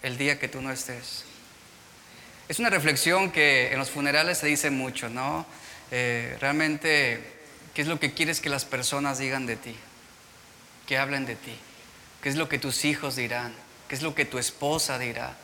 el 0.03 0.19
día 0.19 0.41
que 0.41 0.49
tú 0.49 0.61
no 0.61 0.73
estés? 0.73 1.25
Es 2.47 2.59
una 2.59 2.69
reflexión 2.69 3.31
que 3.31 3.73
en 3.73 3.79
los 3.79 3.91
funerales 3.91 4.39
se 4.39 4.47
dice 4.47 4.71
mucho, 4.71 5.09
¿no? 5.09 5.47
Eh, 5.91 6.37
realmente, 6.41 7.23
¿qué 7.73 7.83
es 7.83 7.89
lo 7.89 7.99
que 7.99 8.13
quieres 8.13 8.41
que 8.41 8.51
las 8.51 8.67
personas 8.67 9.19
digan 9.19 9.47
de 9.47 9.57
ti? 9.57 9.75
Que 10.87 10.99
hablen 10.99 11.25
de 11.25 11.37
ti. 11.37 11.57
¿Qué 12.23 12.29
es 12.29 12.37
lo 12.37 12.49
que 12.49 12.59
tus 12.59 12.85
hijos 12.85 13.17
dirán? 13.17 13.55
¿Qué 13.89 13.95
es 13.95 14.03
lo 14.03 14.15
que 14.15 14.27
tu 14.27 14.39
esposa 14.39 14.99
dirá? 14.99 15.35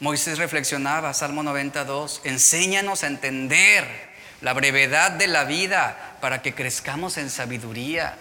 Moisés 0.00 0.38
reflexionaba, 0.38 1.12
Salmo 1.12 1.42
92, 1.42 2.22
enséñanos 2.24 3.04
a 3.04 3.08
entender 3.08 3.86
la 4.40 4.54
brevedad 4.54 5.10
de 5.10 5.26
la 5.26 5.44
vida 5.44 6.16
para 6.22 6.40
que 6.40 6.54
crezcamos 6.54 7.18
en 7.18 7.28
sabiduría. 7.28 8.16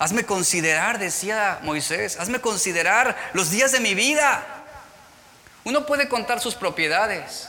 Hazme 0.00 0.24
considerar, 0.24 0.98
decía 0.98 1.60
Moisés, 1.62 2.18
hazme 2.18 2.40
considerar 2.40 3.16
los 3.34 3.50
días 3.50 3.70
de 3.70 3.78
mi 3.78 3.94
vida. 3.94 4.57
Uno 5.64 5.86
puede 5.86 6.08
contar 6.08 6.40
sus 6.40 6.54
propiedades, 6.54 7.48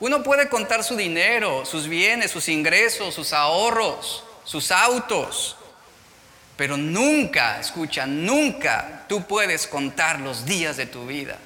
uno 0.00 0.22
puede 0.22 0.48
contar 0.48 0.82
su 0.82 0.96
dinero, 0.96 1.64
sus 1.66 1.88
bienes, 1.88 2.30
sus 2.30 2.48
ingresos, 2.48 3.14
sus 3.14 3.32
ahorros, 3.32 4.24
sus 4.44 4.70
autos, 4.70 5.56
pero 6.56 6.76
nunca, 6.76 7.60
escucha, 7.60 8.06
nunca 8.06 9.04
tú 9.08 9.24
puedes 9.24 9.66
contar 9.66 10.20
los 10.20 10.44
días 10.44 10.76
de 10.76 10.86
tu 10.86 11.06
vida. 11.06 11.38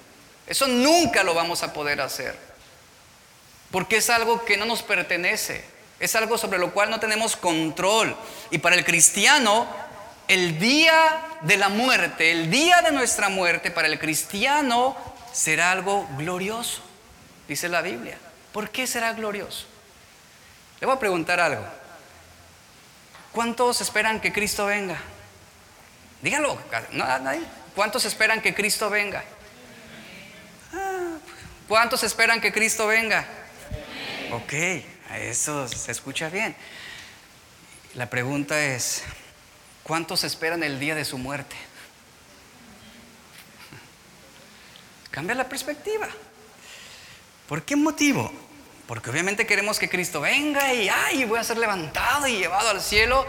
Eso 0.46 0.66
nunca 0.66 1.22
lo 1.22 1.34
vamos 1.34 1.62
a 1.62 1.72
poder 1.72 2.00
hacer, 2.00 2.36
porque 3.70 3.96
es 3.96 4.10
algo 4.10 4.44
que 4.44 4.56
no 4.56 4.66
nos 4.66 4.82
pertenece, 4.82 5.64
es 5.98 6.14
algo 6.14 6.38
sobre 6.38 6.58
lo 6.58 6.72
cual 6.72 6.90
no 6.90 7.00
tenemos 7.00 7.36
control. 7.36 8.16
Y 8.50 8.58
para 8.58 8.76
el 8.76 8.84
cristiano 8.84 9.66
el 10.28 10.58
día 10.58 11.20
de 11.42 11.56
la 11.56 11.68
muerte, 11.68 12.30
el 12.30 12.50
día 12.50 12.80
de 12.82 12.92
nuestra 12.92 13.28
muerte 13.28 13.70
para 13.70 13.88
el 13.88 13.98
cristiano 13.98 14.96
será 15.34 15.72
algo 15.72 16.08
glorioso, 16.16 16.80
dice 17.46 17.68
la 17.68 17.82
Biblia. 17.82 18.16
¿Por 18.52 18.70
qué 18.70 18.86
será 18.86 19.12
glorioso? 19.12 19.66
Le 20.80 20.86
voy 20.86 20.96
a 20.96 20.98
preguntar 20.98 21.40
algo. 21.40 21.62
¿Cuántos 23.32 23.80
esperan 23.82 24.20
que 24.20 24.32
Cristo 24.32 24.64
venga? 24.64 24.96
Díganlo. 26.22 26.58
¿Cuántos 27.74 28.06
esperan 28.06 28.40
que 28.40 28.54
Cristo 28.54 28.88
venga? 28.88 29.22
Ah, 30.72 31.18
¿Cuántos 31.68 32.02
esperan 32.04 32.40
que 32.40 32.52
Cristo 32.52 32.86
venga? 32.86 33.26
Ok, 34.32 34.54
eso 35.16 35.68
se 35.68 35.92
escucha 35.92 36.30
bien. 36.30 36.56
La 37.94 38.08
pregunta 38.08 38.58
es, 38.64 39.04
¿Cuántos 39.84 40.24
esperan 40.24 40.62
el 40.62 40.80
día 40.80 40.94
de 40.94 41.04
su 41.04 41.18
muerte? 41.18 41.54
Cambia 45.14 45.36
la 45.36 45.48
perspectiva. 45.48 46.08
¿Por 47.46 47.62
qué 47.62 47.76
motivo? 47.76 48.32
Porque 48.88 49.10
obviamente 49.10 49.46
queremos 49.46 49.78
que 49.78 49.88
Cristo 49.88 50.20
venga 50.20 50.74
y 50.74 50.88
ay, 50.88 51.24
voy 51.24 51.38
a 51.38 51.44
ser 51.44 51.56
levantado 51.56 52.26
y 52.26 52.38
llevado 52.38 52.70
al 52.70 52.80
cielo. 52.80 53.24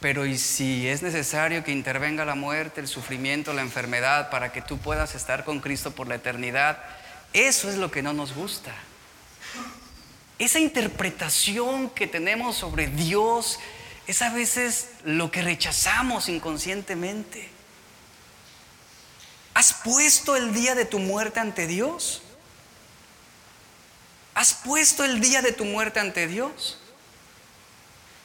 Pero 0.00 0.26
¿y 0.26 0.36
si 0.36 0.88
es 0.88 1.00
necesario 1.00 1.62
que 1.62 1.70
intervenga 1.70 2.24
la 2.24 2.34
muerte, 2.34 2.80
el 2.80 2.88
sufrimiento, 2.88 3.52
la 3.52 3.62
enfermedad 3.62 4.30
para 4.30 4.50
que 4.50 4.60
tú 4.62 4.78
puedas 4.78 5.14
estar 5.14 5.44
con 5.44 5.60
Cristo 5.60 5.92
por 5.92 6.08
la 6.08 6.16
eternidad? 6.16 6.82
Eso 7.32 7.70
es 7.70 7.76
lo 7.76 7.92
que 7.92 8.02
no 8.02 8.12
nos 8.12 8.34
gusta. 8.34 8.74
Esa 10.40 10.58
interpretación 10.58 11.88
que 11.88 12.08
tenemos 12.08 12.56
sobre 12.56 12.88
Dios 12.88 13.60
es 14.08 14.22
a 14.22 14.34
veces 14.34 14.88
lo 15.04 15.30
que 15.30 15.42
rechazamos 15.42 16.28
inconscientemente. 16.28 17.51
¿Has 19.54 19.72
puesto 19.72 20.36
el 20.36 20.52
día 20.54 20.74
de 20.74 20.84
tu 20.84 20.98
muerte 20.98 21.40
ante 21.40 21.66
Dios? 21.66 22.22
¿Has 24.34 24.54
puesto 24.54 25.04
el 25.04 25.20
día 25.20 25.42
de 25.42 25.52
tu 25.52 25.64
muerte 25.64 26.00
ante 26.00 26.26
Dios? 26.26 26.78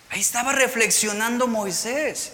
Ahí 0.09 0.21
estaba 0.21 0.53
reflexionando 0.53 1.47
Moisés. 1.47 2.33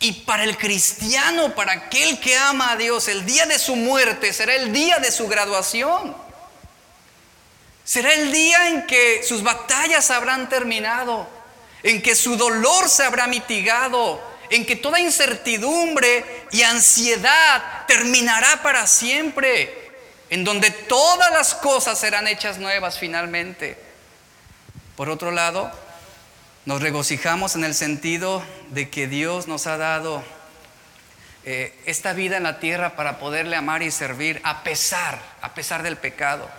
Y 0.00 0.12
para 0.12 0.44
el 0.44 0.58
cristiano, 0.58 1.54
para 1.54 1.72
aquel 1.72 2.20
que 2.20 2.36
ama 2.36 2.72
a 2.72 2.76
Dios, 2.76 3.08
el 3.08 3.24
día 3.24 3.46
de 3.46 3.58
su 3.58 3.76
muerte 3.76 4.32
será 4.32 4.54
el 4.54 4.72
día 4.72 4.98
de 4.98 5.12
su 5.12 5.28
graduación. 5.28 6.16
Será 7.84 8.12
el 8.12 8.32
día 8.32 8.68
en 8.68 8.86
que 8.86 9.22
sus 9.22 9.42
batallas 9.42 10.10
habrán 10.10 10.48
terminado 10.48 11.36
en 11.86 12.02
que 12.02 12.16
su 12.16 12.36
dolor 12.36 12.88
se 12.88 13.04
habrá 13.04 13.28
mitigado, 13.28 14.20
en 14.50 14.66
que 14.66 14.76
toda 14.76 15.00
incertidumbre 15.00 16.24
y 16.52 16.62
ansiedad 16.62 17.86
terminará 17.86 18.62
para 18.62 18.86
siempre, 18.86 19.90
en 20.30 20.44
donde 20.44 20.70
todas 20.70 21.30
las 21.32 21.54
cosas 21.54 21.98
serán 21.98 22.26
hechas 22.26 22.58
nuevas 22.58 22.98
finalmente. 22.98 23.78
Por 24.96 25.10
otro 25.10 25.30
lado, 25.30 25.70
nos 26.64 26.82
regocijamos 26.82 27.54
en 27.54 27.64
el 27.64 27.74
sentido 27.74 28.42
de 28.70 28.90
que 28.90 29.06
Dios 29.06 29.46
nos 29.46 29.66
ha 29.66 29.76
dado 29.76 30.24
eh, 31.44 31.72
esta 31.86 32.12
vida 32.12 32.36
en 32.36 32.42
la 32.42 32.58
tierra 32.58 32.96
para 32.96 33.20
poderle 33.20 33.54
amar 33.54 33.82
y 33.82 33.92
servir 33.92 34.40
a 34.42 34.64
pesar, 34.64 35.20
a 35.42 35.54
pesar 35.54 35.84
del 35.84 35.96
pecado. 35.96 36.50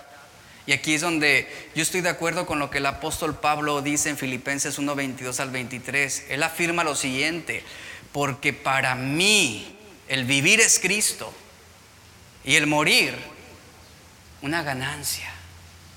Y 0.68 0.74
aquí 0.74 0.96
es 0.96 1.02
donde 1.02 1.48
yo 1.76 1.82
estoy 1.82 2.02
de 2.02 2.10
acuerdo 2.10 2.46
con 2.46 2.60
lo 2.60 2.70
que 2.70 2.80
el 2.80 2.86
apóstol 2.86 3.40
Pablo 3.40 3.82
dice 3.82 4.10
en 4.10 4.18
Filipenses 4.18 4.78
1, 4.78 4.96
22 4.96 5.40
al 5.40 5.50
23. 5.50 6.26
Él 6.28 6.44
afirma 6.44 6.84
lo 6.84 6.94
siguiente, 6.94 7.64
porque 8.12 8.52
para 8.52 8.94
mí 8.94 9.78
el 10.10 10.26
vivir 10.26 10.60
es 10.60 10.80
Cristo 10.80 11.34
y 12.44 12.56
el 12.56 12.68
morir 12.68 13.16
una 14.42 14.62
ganancia, 14.62 15.32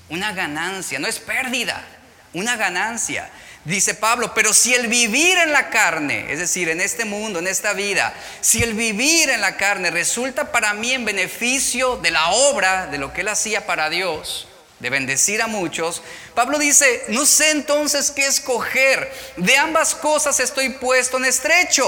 una 0.07 0.31
ganancia, 0.31 0.99
no 0.99 1.07
es 1.07 1.19
pérdida, 1.19 1.85
una 2.33 2.55
ganancia. 2.55 3.29
Dice 3.65 3.93
Pablo, 3.93 4.33
pero 4.33 4.53
si 4.53 4.73
el 4.73 4.87
vivir 4.87 5.37
en 5.37 5.51
la 5.51 5.69
carne, 5.69 6.31
es 6.31 6.39
decir, 6.39 6.69
en 6.69 6.79
este 6.79 7.03
mundo, 7.03 7.39
en 7.39 7.47
esta 7.47 7.73
vida, 7.73 8.13
si 8.39 8.63
el 8.63 8.73
vivir 8.73 9.29
en 9.29 9.41
la 9.41 9.57
carne 9.57 9.91
resulta 9.91 10.53
para 10.53 10.73
mí 10.73 10.93
en 10.93 11.03
beneficio 11.03 11.97
de 11.97 12.11
la 12.11 12.29
obra, 12.29 12.87
de 12.87 12.97
lo 12.97 13.11
que 13.11 13.19
él 13.19 13.27
hacía 13.27 13.67
para 13.67 13.89
Dios, 13.89 14.47
de 14.81 14.89
bendecir 14.89 15.41
a 15.41 15.47
muchos, 15.47 16.01
Pablo 16.33 16.57
dice, 16.57 17.05
no 17.09 17.25
sé 17.25 17.51
entonces 17.51 18.11
qué 18.11 18.25
escoger, 18.25 19.13
de 19.37 19.55
ambas 19.55 19.93
cosas 19.93 20.39
estoy 20.39 20.69
puesto 20.69 21.17
en 21.17 21.25
estrecho, 21.25 21.85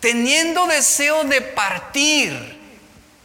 teniendo 0.00 0.66
deseo 0.66 1.24
de 1.24 1.42
partir 1.42 2.58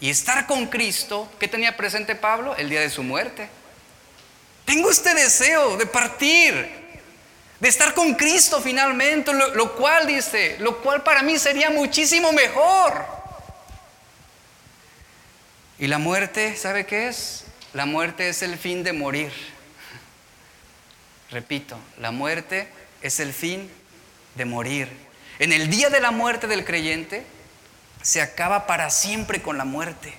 y 0.01 0.09
estar 0.09 0.45
con 0.45 0.67
Cristo, 0.67 1.31
¿qué 1.39 1.47
tenía 1.47 1.77
presente 1.77 2.13
Pablo? 2.13 2.55
El 2.57 2.69
día 2.69 2.81
de 2.81 2.89
su 2.89 3.03
muerte. 3.03 3.47
Tengo 4.65 4.89
este 4.89 5.13
deseo 5.13 5.77
de 5.77 5.85
partir, 5.85 6.53
de 7.59 7.69
estar 7.69 7.93
con 7.93 8.13
Cristo 8.15 8.59
finalmente, 8.61 9.31
lo, 9.33 9.75
cual 9.75 10.05
dice, 10.05 10.57
lo 10.59 10.81
cual 10.81 11.03
para 11.03 11.21
mí 11.21 11.39
sería 11.39 11.69
muchísimo 11.69 12.33
mejor. 12.33 13.05
Y 15.79 15.87
la 15.87 15.99
muerte, 15.99 16.57
¿sabe 16.57 16.85
qué 16.85 17.07
es? 17.07 17.42
La 17.73 17.85
muerte 17.85 18.29
es 18.29 18.41
el 18.43 18.57
fin 18.57 18.83
de 18.83 18.93
morir. 18.93 19.31
Repito, 21.31 21.77
la 21.99 22.11
muerte 22.11 22.67
es 23.01 23.19
el 23.19 23.33
fin 23.33 23.69
de 24.35 24.45
morir. 24.45 24.89
En 25.39 25.51
el 25.51 25.69
día 25.69 25.89
de 25.89 25.99
la 25.99 26.11
muerte 26.11 26.47
del 26.47 26.63
creyente, 26.63 27.25
se 28.03 28.21
acaba 28.21 28.67
para 28.67 28.91
siempre 28.91 29.41
con 29.41 29.57
la 29.57 29.65
muerte. 29.65 30.13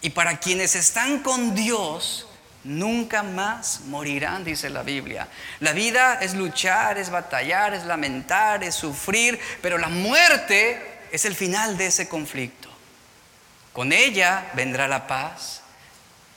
Y 0.00 0.10
para 0.10 0.38
quienes 0.40 0.74
están 0.74 1.20
con 1.20 1.54
Dios, 1.54 2.26
nunca 2.64 3.22
más 3.22 3.82
morirán, 3.86 4.44
dice 4.44 4.68
la 4.68 4.82
Biblia. 4.82 5.28
La 5.60 5.72
vida 5.72 6.18
es 6.20 6.34
luchar, 6.34 6.98
es 6.98 7.10
batallar, 7.10 7.74
es 7.74 7.84
lamentar, 7.84 8.64
es 8.64 8.74
sufrir, 8.74 9.38
pero 9.60 9.78
la 9.78 9.88
muerte 9.88 10.82
es 11.12 11.24
el 11.24 11.36
final 11.36 11.76
de 11.76 11.86
ese 11.86 12.08
conflicto. 12.08 12.68
Con 13.72 13.92
ella 13.92 14.50
vendrá 14.54 14.88
la 14.88 15.06
paz. 15.06 15.61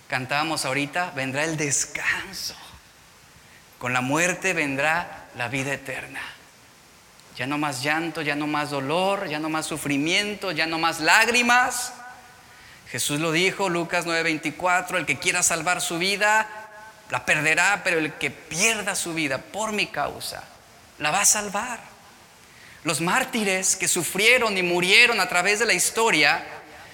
Cantábamos 0.08 0.66
ahorita, 0.66 1.12
vendrá 1.16 1.44
el 1.44 1.58
descanso. 1.58 2.56
Con 3.80 3.94
la 3.94 4.02
muerte 4.02 4.54
vendrá 4.54 5.26
la 5.36 5.48
vida 5.48 5.74
eterna. 5.74 6.22
Ya 7.36 7.48
no 7.48 7.58
más 7.58 7.84
llanto, 7.84 8.22
ya 8.22 8.36
no 8.36 8.48
más 8.48 8.70
dolor, 8.70 9.28
ya 9.28 9.40
no 9.40 9.50
más 9.50 9.66
sufrimiento, 9.66 10.52
ya 10.52 10.68
no 10.68 10.80
más 10.80 11.02
lágrimas. 11.02 11.94
Jesús 12.90 13.20
lo 13.20 13.32
dijo, 13.32 13.68
Lucas 13.68 14.06
9:24, 14.06 14.98
el 14.98 15.06
que 15.06 15.20
quiera 15.20 15.44
salvar 15.44 15.82
su 15.82 15.98
vida, 15.98 16.48
la 17.10 17.26
perderá, 17.26 17.82
pero 17.84 18.00
el 18.00 18.14
que 18.14 18.32
pierda 18.32 18.96
su 18.96 19.14
vida 19.14 19.40
por 19.40 19.74
mi 19.74 19.88
causa, 19.88 20.44
la 21.00 21.12
va 21.12 21.22
a 21.22 21.26
salvar. 21.26 21.80
Los 22.84 23.02
mártires 23.02 23.76
que 23.76 23.88
sufrieron 23.88 24.58
y 24.58 24.64
murieron 24.64 25.20
a 25.20 25.28
través 25.28 25.60
de 25.60 25.66
la 25.66 25.74
historia, 25.74 26.46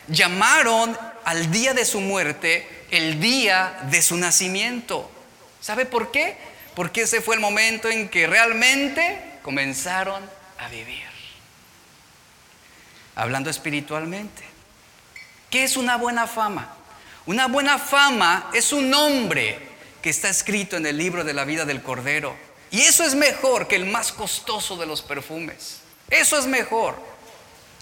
llamaron 0.08 0.98
al 1.24 1.52
día 1.52 1.74
de 1.74 1.86
su 1.86 2.00
muerte 2.00 2.81
el 2.92 3.20
día 3.20 3.80
de 3.90 4.02
su 4.02 4.18
nacimiento. 4.18 5.10
¿Sabe 5.62 5.86
por 5.86 6.12
qué? 6.12 6.38
Porque 6.76 7.02
ese 7.02 7.22
fue 7.22 7.36
el 7.36 7.42
momento 7.42 7.90
en 7.90 8.10
que 8.10 8.28
realmente 8.28 9.40
comenzaron 9.42 10.22
a 10.60 10.68
vivir. 10.68 11.04
Hablando 13.16 13.50
espiritualmente. 13.50 14.44
¿Qué 15.50 15.64
es 15.64 15.78
una 15.78 15.98
buena 15.98 16.28
fama? 16.28 16.76
Una 17.26 17.48
buena 17.48 17.78
fama 17.78 18.50
es 18.54 18.72
un 18.74 18.90
nombre 18.90 19.60
que 20.02 20.10
está 20.10 20.30
escrito 20.30 20.78
en 20.78 20.86
el 20.86 20.98
libro 20.98 21.24
de 21.24 21.34
la 21.34 21.46
vida 21.46 21.66
del 21.66 21.82
Cordero. 21.82 22.36
Y 22.72 22.82
eso 22.82 23.04
es 23.04 23.16
mejor 23.16 23.68
que 23.68 23.76
el 23.76 23.86
más 23.86 24.12
costoso 24.12 24.78
de 24.78 24.86
los 24.86 25.02
perfumes. 25.02 25.82
Eso 26.10 26.38
es 26.38 26.48
mejor. 26.48 27.11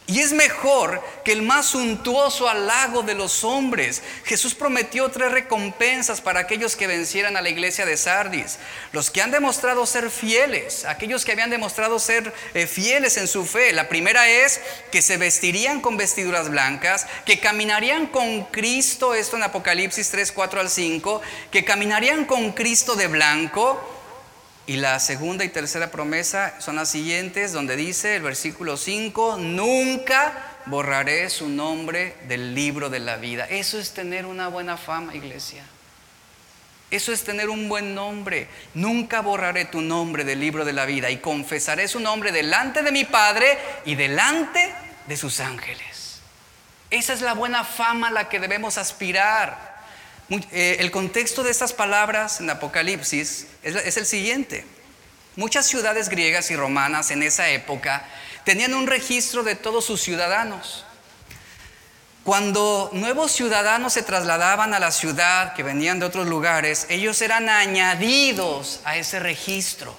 Y 0.09 0.21
es 0.21 0.33
mejor 0.33 1.03
que 1.23 1.31
el 1.31 1.43
más 1.43 1.67
suntuoso 1.67 2.49
halago 2.49 3.03
de 3.03 3.13
los 3.13 3.43
hombres. 3.43 4.01
Jesús 4.25 4.55
prometió 4.55 5.09
tres 5.09 5.31
recompensas 5.31 6.19
para 6.19 6.39
aquellos 6.39 6.75
que 6.75 6.87
vencieran 6.87 7.37
a 7.37 7.41
la 7.41 7.49
iglesia 7.49 7.85
de 7.85 7.95
Sardis. 7.95 8.57
Los 8.91 9.11
que 9.11 9.21
han 9.21 9.29
demostrado 9.29 9.85
ser 9.85 10.09
fieles, 10.09 10.85
aquellos 10.85 11.25
que 11.25 11.33
habían 11.33 11.51
demostrado 11.51 11.99
ser 11.99 12.33
eh, 12.55 12.65
fieles 12.65 13.17
en 13.17 13.27
su 13.27 13.45
fe. 13.45 13.71
La 13.71 13.87
primera 13.87 14.27
es 14.27 14.59
que 14.91 15.03
se 15.03 15.17
vestirían 15.17 15.79
con 15.79 15.95
vestiduras 15.95 16.49
blancas, 16.49 17.05
que 17.23 17.39
caminarían 17.39 18.07
con 18.07 18.45
Cristo, 18.45 19.13
esto 19.13 19.37
en 19.37 19.43
Apocalipsis 19.43 20.09
3, 20.09 20.31
4 20.31 20.59
al 20.59 20.71
5, 20.71 21.21
que 21.51 21.63
caminarían 21.63 22.25
con 22.25 22.53
Cristo 22.53 22.95
de 22.95 23.05
blanco 23.05 23.98
y 24.69 24.75
la 24.75 24.99
segunda 24.99 25.43
y 25.43 25.49
tercera 25.49 25.89
promesa 25.89 26.53
son 26.59 26.75
las 26.75 26.89
siguientes, 26.89 27.53
donde 27.53 27.75
dice 27.75 28.17
el 28.17 28.21
versículo 28.21 28.77
5, 28.77 29.37
nunca 29.39 30.31
borraré 30.67 31.27
su 31.31 31.49
nombre 31.49 32.15
del 32.27 32.53
libro 32.53 32.91
de 32.91 32.99
la 32.99 33.15
vida. 33.15 33.47
Eso 33.49 33.79
es 33.79 33.95
tener 33.95 34.27
una 34.27 34.47
buena 34.47 34.77
fama, 34.77 35.15
iglesia. 35.15 35.63
Eso 36.91 37.11
es 37.11 37.23
tener 37.23 37.49
un 37.49 37.67
buen 37.67 37.95
nombre. 37.95 38.47
Nunca 38.75 39.21
borraré 39.21 39.65
tu 39.65 39.81
nombre 39.81 40.23
del 40.23 40.39
libro 40.39 40.63
de 40.63 40.73
la 40.73 40.85
vida 40.85 41.09
y 41.09 41.17
confesaré 41.17 41.87
su 41.87 41.99
nombre 41.99 42.31
delante 42.31 42.83
de 42.83 42.91
mi 42.91 43.05
Padre 43.05 43.57
y 43.85 43.95
delante 43.95 44.71
de 45.07 45.17
sus 45.17 45.39
ángeles. 45.39 46.21
Esa 46.91 47.13
es 47.13 47.21
la 47.21 47.33
buena 47.33 47.63
fama 47.63 48.09
a 48.09 48.11
la 48.11 48.29
que 48.29 48.39
debemos 48.39 48.77
aspirar. 48.77 49.68
Eh, 50.29 50.77
el 50.79 50.91
contexto 50.91 51.41
de 51.41 51.49
estas 51.49 51.73
palabras 51.73 52.39
en 52.39 52.49
Apocalipsis 52.49 53.47
es, 53.63 53.97
el 53.97 54.05
siguiente. 54.05 54.63
Muchas 55.35 55.65
ciudades 55.65 56.09
griegas 56.09 56.51
y 56.51 56.55
romanas 56.55 57.09
en 57.09 57.23
esa 57.23 57.49
época 57.49 58.05
tenían 58.43 58.75
un 58.75 58.85
registro 58.85 59.41
de 59.43 59.55
todos 59.55 59.85
sus 59.85 60.01
ciudadanos. 60.01 60.85
Cuando 62.23 62.91
nuevos 62.93 63.31
ciudadanos 63.31 63.93
se 63.93 64.03
trasladaban 64.03 64.75
a 64.75 64.79
la 64.79 64.91
ciudad, 64.91 65.53
que 65.53 65.63
venían 65.63 65.99
de 65.99 66.05
otros 66.05 66.27
lugares, 66.27 66.85
ellos 66.89 67.21
eran 67.23 67.49
añadidos 67.49 68.81
a 68.83 68.97
ese 68.97 69.19
registro. 69.19 69.95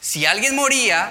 Si 0.00 0.26
alguien 0.26 0.56
moría, 0.56 1.10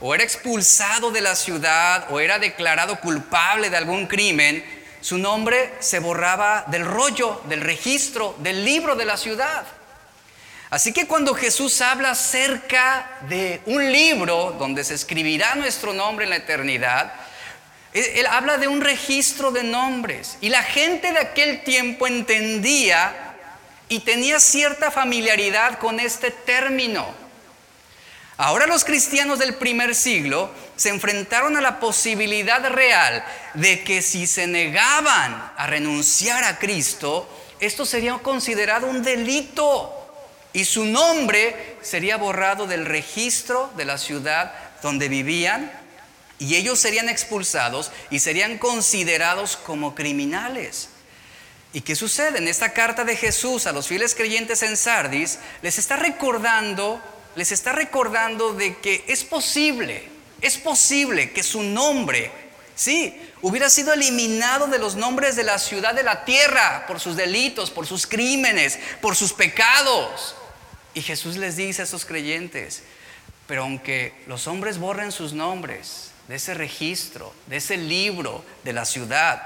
o 0.00 0.14
era 0.14 0.24
expulsado 0.24 1.10
de 1.10 1.20
la 1.20 1.36
ciudad, 1.36 2.06
o 2.10 2.20
era 2.20 2.38
declarado 2.38 2.98
culpable 3.00 3.68
de 3.68 3.76
algún 3.76 4.06
crimen, 4.06 4.64
su 5.00 5.18
nombre 5.18 5.74
se 5.80 5.98
borraba 5.98 6.64
del 6.68 6.84
rollo, 6.84 7.40
del 7.44 7.60
registro, 7.60 8.34
del 8.38 8.64
libro 8.64 8.96
de 8.96 9.04
la 9.04 9.16
ciudad. 9.16 9.64
Así 10.70 10.92
que 10.92 11.06
cuando 11.06 11.34
Jesús 11.34 11.80
habla 11.80 12.12
acerca 12.12 13.18
de 13.28 13.60
un 13.66 13.90
libro 13.90 14.54
donde 14.58 14.84
se 14.84 14.94
escribirá 14.94 15.56
nuestro 15.56 15.92
nombre 15.92 16.24
en 16.24 16.30
la 16.30 16.36
eternidad, 16.36 17.12
él, 17.92 18.26
habla 18.26 18.56
de 18.56 18.68
un 18.68 18.80
registro 18.80 19.50
de 19.50 19.64
nombres. 19.64 20.38
Y 20.40 20.48
la 20.48 20.62
gente 20.62 21.12
de 21.12 21.18
aquel 21.18 21.64
tiempo 21.64 22.06
entendía 22.06 23.34
y 23.88 24.00
tenía 24.00 24.38
cierta 24.38 24.92
familiaridad 24.92 25.78
con 25.78 25.98
este 25.98 26.30
término. 26.30 27.19
Ahora 28.42 28.66
los 28.66 28.86
cristianos 28.86 29.38
del 29.38 29.56
primer 29.56 29.94
siglo 29.94 30.50
se 30.74 30.88
enfrentaron 30.88 31.58
a 31.58 31.60
la 31.60 31.78
posibilidad 31.78 32.66
real 32.70 33.22
de 33.52 33.84
que 33.84 34.00
si 34.00 34.26
se 34.26 34.46
negaban 34.46 35.52
a 35.58 35.66
renunciar 35.66 36.42
a 36.44 36.58
Cristo, 36.58 37.28
esto 37.60 37.84
sería 37.84 38.14
considerado 38.14 38.86
un 38.86 39.02
delito 39.02 39.92
y 40.54 40.64
su 40.64 40.86
nombre 40.86 41.76
sería 41.82 42.16
borrado 42.16 42.66
del 42.66 42.86
registro 42.86 43.70
de 43.76 43.84
la 43.84 43.98
ciudad 43.98 44.54
donde 44.82 45.10
vivían 45.10 45.70
y 46.38 46.54
ellos 46.56 46.78
serían 46.78 47.10
expulsados 47.10 47.92
y 48.08 48.20
serían 48.20 48.56
considerados 48.56 49.58
como 49.58 49.94
criminales. 49.94 50.88
¿Y 51.74 51.82
qué 51.82 51.94
sucede? 51.94 52.38
En 52.38 52.48
esta 52.48 52.72
carta 52.72 53.04
de 53.04 53.16
Jesús 53.16 53.66
a 53.66 53.72
los 53.72 53.86
fieles 53.86 54.14
creyentes 54.14 54.62
en 54.62 54.78
Sardis 54.78 55.38
les 55.60 55.78
está 55.78 55.96
recordando 55.96 57.02
les 57.40 57.52
está 57.52 57.72
recordando 57.72 58.52
de 58.52 58.76
que 58.76 59.02
es 59.08 59.24
posible, 59.24 60.06
es 60.42 60.58
posible 60.58 61.32
que 61.32 61.42
su 61.42 61.62
nombre, 61.62 62.30
sí, 62.74 63.18
hubiera 63.40 63.70
sido 63.70 63.94
eliminado 63.94 64.66
de 64.66 64.78
los 64.78 64.94
nombres 64.94 65.36
de 65.36 65.44
la 65.44 65.58
ciudad 65.58 65.94
de 65.94 66.02
la 66.02 66.26
tierra 66.26 66.84
por 66.86 67.00
sus 67.00 67.16
delitos, 67.16 67.70
por 67.70 67.86
sus 67.86 68.06
crímenes, 68.06 68.78
por 69.00 69.16
sus 69.16 69.32
pecados. 69.32 70.34
Y 70.92 71.00
Jesús 71.00 71.38
les 71.38 71.56
dice 71.56 71.80
a 71.80 71.84
esos 71.86 72.04
creyentes, 72.04 72.82
pero 73.46 73.62
aunque 73.62 74.12
los 74.26 74.46
hombres 74.46 74.76
borren 74.76 75.10
sus 75.10 75.32
nombres 75.32 76.10
de 76.28 76.36
ese 76.36 76.52
registro, 76.52 77.32
de 77.46 77.56
ese 77.56 77.78
libro 77.78 78.44
de 78.64 78.74
la 78.74 78.84
ciudad, 78.84 79.40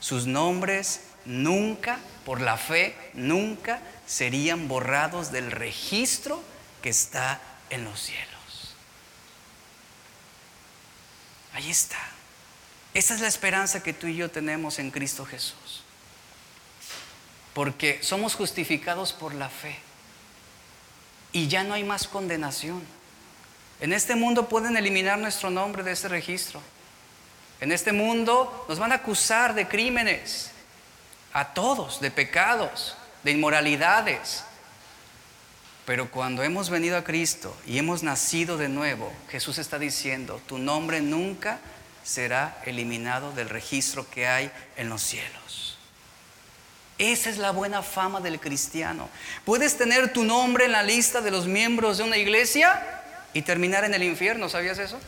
sus 0.00 0.26
nombres 0.26 1.02
nunca, 1.24 2.00
por 2.24 2.40
la 2.40 2.56
fe, 2.56 2.96
nunca 3.14 3.78
serían 4.08 4.66
borrados 4.66 5.30
del 5.30 5.52
registro 5.52 6.42
que 6.82 6.90
está 6.90 7.40
en 7.70 7.84
los 7.84 8.00
cielos. 8.00 8.74
Ahí 11.52 11.70
está. 11.70 11.98
Esa 12.94 13.14
es 13.14 13.20
la 13.20 13.28
esperanza 13.28 13.82
que 13.82 13.92
tú 13.92 14.06
y 14.06 14.16
yo 14.16 14.30
tenemos 14.30 14.78
en 14.78 14.90
Cristo 14.90 15.24
Jesús. 15.24 15.82
Porque 17.54 17.98
somos 18.02 18.34
justificados 18.34 19.12
por 19.12 19.34
la 19.34 19.48
fe. 19.48 19.78
Y 21.32 21.48
ya 21.48 21.64
no 21.64 21.74
hay 21.74 21.84
más 21.84 22.08
condenación. 22.08 22.82
En 23.80 23.92
este 23.92 24.14
mundo 24.14 24.48
pueden 24.48 24.76
eliminar 24.76 25.18
nuestro 25.18 25.50
nombre 25.50 25.82
de 25.82 25.92
ese 25.92 26.08
registro. 26.08 26.62
En 27.60 27.72
este 27.72 27.92
mundo 27.92 28.64
nos 28.68 28.78
van 28.78 28.92
a 28.92 28.96
acusar 28.96 29.54
de 29.54 29.68
crímenes. 29.68 30.50
A 31.32 31.52
todos, 31.52 32.00
de 32.00 32.10
pecados, 32.10 32.96
de 33.22 33.32
inmoralidades. 33.32 34.44
Pero 35.86 36.10
cuando 36.10 36.42
hemos 36.42 36.68
venido 36.68 36.98
a 36.98 37.04
Cristo 37.04 37.56
y 37.64 37.78
hemos 37.78 38.02
nacido 38.02 38.58
de 38.58 38.68
nuevo, 38.68 39.12
Jesús 39.30 39.58
está 39.58 39.78
diciendo, 39.78 40.42
tu 40.46 40.58
nombre 40.58 41.00
nunca 41.00 41.60
será 42.02 42.60
eliminado 42.66 43.32
del 43.32 43.48
registro 43.48 44.10
que 44.10 44.26
hay 44.26 44.50
en 44.76 44.88
los 44.88 45.00
cielos. 45.00 45.78
Esa 46.98 47.30
es 47.30 47.38
la 47.38 47.52
buena 47.52 47.82
fama 47.82 48.20
del 48.20 48.40
cristiano. 48.40 49.08
Puedes 49.44 49.76
tener 49.76 50.12
tu 50.12 50.24
nombre 50.24 50.64
en 50.64 50.72
la 50.72 50.82
lista 50.82 51.20
de 51.20 51.30
los 51.30 51.46
miembros 51.46 51.98
de 51.98 52.04
una 52.04 52.16
iglesia 52.16 52.82
y 53.32 53.42
terminar 53.42 53.84
en 53.84 53.94
el 53.94 54.02
infierno, 54.02 54.48
¿sabías 54.48 54.78
eso? 54.78 54.98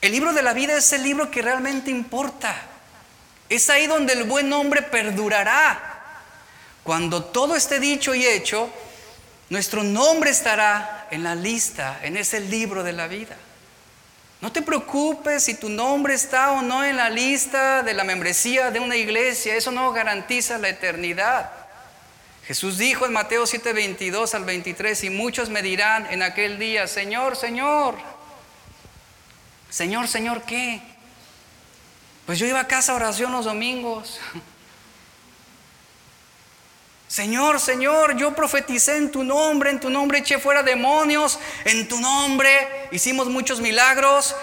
El 0.00 0.12
libro 0.12 0.32
de 0.32 0.42
la 0.42 0.54
vida 0.54 0.76
es 0.76 0.92
el 0.92 1.02
libro 1.02 1.30
que 1.30 1.42
realmente 1.42 1.90
importa. 1.90 2.54
Es 3.48 3.68
ahí 3.68 3.86
donde 3.86 4.12
el 4.12 4.24
buen 4.24 4.48
nombre 4.48 4.80
perdurará. 4.80 5.87
Cuando 6.88 7.22
todo 7.22 7.54
esté 7.54 7.80
dicho 7.80 8.14
y 8.14 8.24
hecho, 8.24 8.72
Nuestro 9.50 9.82
nombre 9.82 10.30
estará 10.30 11.06
en 11.10 11.22
la 11.22 11.34
lista, 11.34 12.00
en 12.02 12.16
ese 12.16 12.40
libro 12.40 12.82
de 12.82 12.92
la 12.92 13.08
vida. 13.08 13.36
No 14.40 14.52
te 14.52 14.60
preocupes 14.60 15.44
si 15.44 15.54
tu 15.54 15.70
nombre 15.70 16.14
está 16.14 16.52
o 16.52 16.62
no 16.62 16.84
en 16.84 16.96
la 16.96 17.08
lista 17.08 17.82
de 17.82 17.94
la 17.94 18.04
membresía 18.04 18.70
de 18.70 18.78
una 18.78 18.96
iglesia, 18.96 19.56
eso 19.56 19.72
no 19.72 19.90
garantiza 19.92 20.58
la 20.58 20.68
eternidad. 20.68 21.50
Jesús 22.46 22.76
dijo 22.76 23.06
en 23.06 23.12
Mateo 23.12 23.46
7, 23.46 23.72
22 23.72 24.34
al 24.34 24.44
23, 24.44 25.04
y 25.04 25.10
muchos 25.10 25.48
me 25.48 25.62
dirán 25.62 26.06
en 26.10 26.22
aquel 26.22 26.58
día, 26.58 26.86
Señor, 26.86 27.36
Señor, 27.36 27.96
Señor, 29.70 30.08
Señor, 30.08 30.42
¿qué? 30.42 30.80
Pues 32.26 32.38
yo 32.38 32.46
iba 32.46 32.60
a 32.60 32.68
casa 32.68 32.92
a 32.92 32.96
oración 32.96 33.32
los 33.32 33.46
domingos. 33.46 34.20
Señor, 37.08 37.58
Señor, 37.58 38.16
yo 38.16 38.34
profeticé 38.34 38.96
en 38.96 39.10
tu 39.10 39.24
nombre, 39.24 39.70
en 39.70 39.80
tu 39.80 39.90
nombre 39.90 40.18
eché 40.18 40.38
fuera 40.38 40.62
demonios, 40.62 41.38
en 41.64 41.88
tu 41.88 42.00
nombre 42.00 42.88
hicimos 42.92 43.28
muchos 43.28 43.60
milagros. 43.60 44.36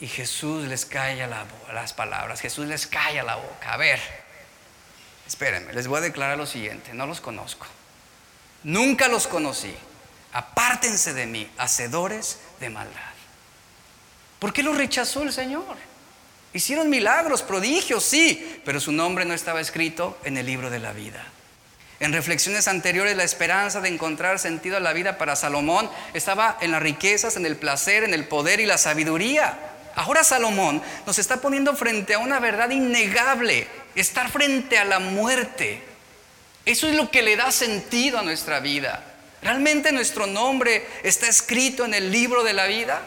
Y 0.00 0.08
Jesús 0.08 0.66
les 0.66 0.84
calla 0.84 1.28
las 1.72 1.92
palabras, 1.92 2.40
Jesús 2.40 2.66
les 2.66 2.86
calla 2.86 3.22
la 3.22 3.36
boca. 3.36 3.72
A 3.72 3.76
ver, 3.76 4.00
Espérenme, 5.32 5.72
les 5.72 5.86
voy 5.86 5.98
a 5.98 6.02
declarar 6.02 6.36
lo 6.36 6.44
siguiente, 6.44 6.92
no 6.92 7.06
los 7.06 7.22
conozco. 7.22 7.66
Nunca 8.64 9.08
los 9.08 9.26
conocí. 9.26 9.74
Apártense 10.32 11.14
de 11.14 11.26
mí, 11.26 11.50
hacedores 11.56 12.38
de 12.60 12.68
maldad. 12.68 13.00
¿Por 14.38 14.52
qué 14.52 14.62
los 14.62 14.76
rechazó 14.76 15.22
el 15.22 15.32
Señor? 15.32 15.76
Hicieron 16.52 16.90
milagros, 16.90 17.42
prodigios, 17.42 18.04
sí, 18.04 18.60
pero 18.64 18.78
su 18.78 18.92
nombre 18.92 19.24
no 19.24 19.32
estaba 19.32 19.62
escrito 19.62 20.18
en 20.24 20.36
el 20.36 20.44
libro 20.44 20.68
de 20.68 20.80
la 20.80 20.92
vida. 20.92 21.24
En 22.02 22.12
reflexiones 22.12 22.66
anteriores, 22.66 23.16
la 23.16 23.22
esperanza 23.22 23.80
de 23.80 23.88
encontrar 23.88 24.40
sentido 24.40 24.76
a 24.76 24.80
la 24.80 24.92
vida 24.92 25.18
para 25.18 25.36
Salomón 25.36 25.88
estaba 26.14 26.58
en 26.60 26.72
las 26.72 26.82
riquezas, 26.82 27.36
en 27.36 27.46
el 27.46 27.54
placer, 27.54 28.02
en 28.02 28.12
el 28.12 28.26
poder 28.26 28.58
y 28.58 28.66
la 28.66 28.76
sabiduría. 28.76 29.56
Ahora 29.94 30.24
Salomón 30.24 30.82
nos 31.06 31.20
está 31.20 31.36
poniendo 31.36 31.76
frente 31.76 32.14
a 32.14 32.18
una 32.18 32.40
verdad 32.40 32.70
innegable 32.70 33.68
estar 33.94 34.28
frente 34.32 34.78
a 34.78 34.84
la 34.84 34.98
muerte. 34.98 35.80
Eso 36.66 36.88
es 36.88 36.96
lo 36.96 37.08
que 37.08 37.22
le 37.22 37.36
da 37.36 37.52
sentido 37.52 38.18
a 38.18 38.22
nuestra 38.22 38.58
vida. 38.58 39.04
¿Realmente 39.40 39.92
nuestro 39.92 40.26
nombre 40.26 40.84
está 41.04 41.28
escrito 41.28 41.84
en 41.84 41.94
el 41.94 42.10
libro 42.10 42.42
de 42.42 42.52
la 42.52 42.66
vida? 42.66 43.00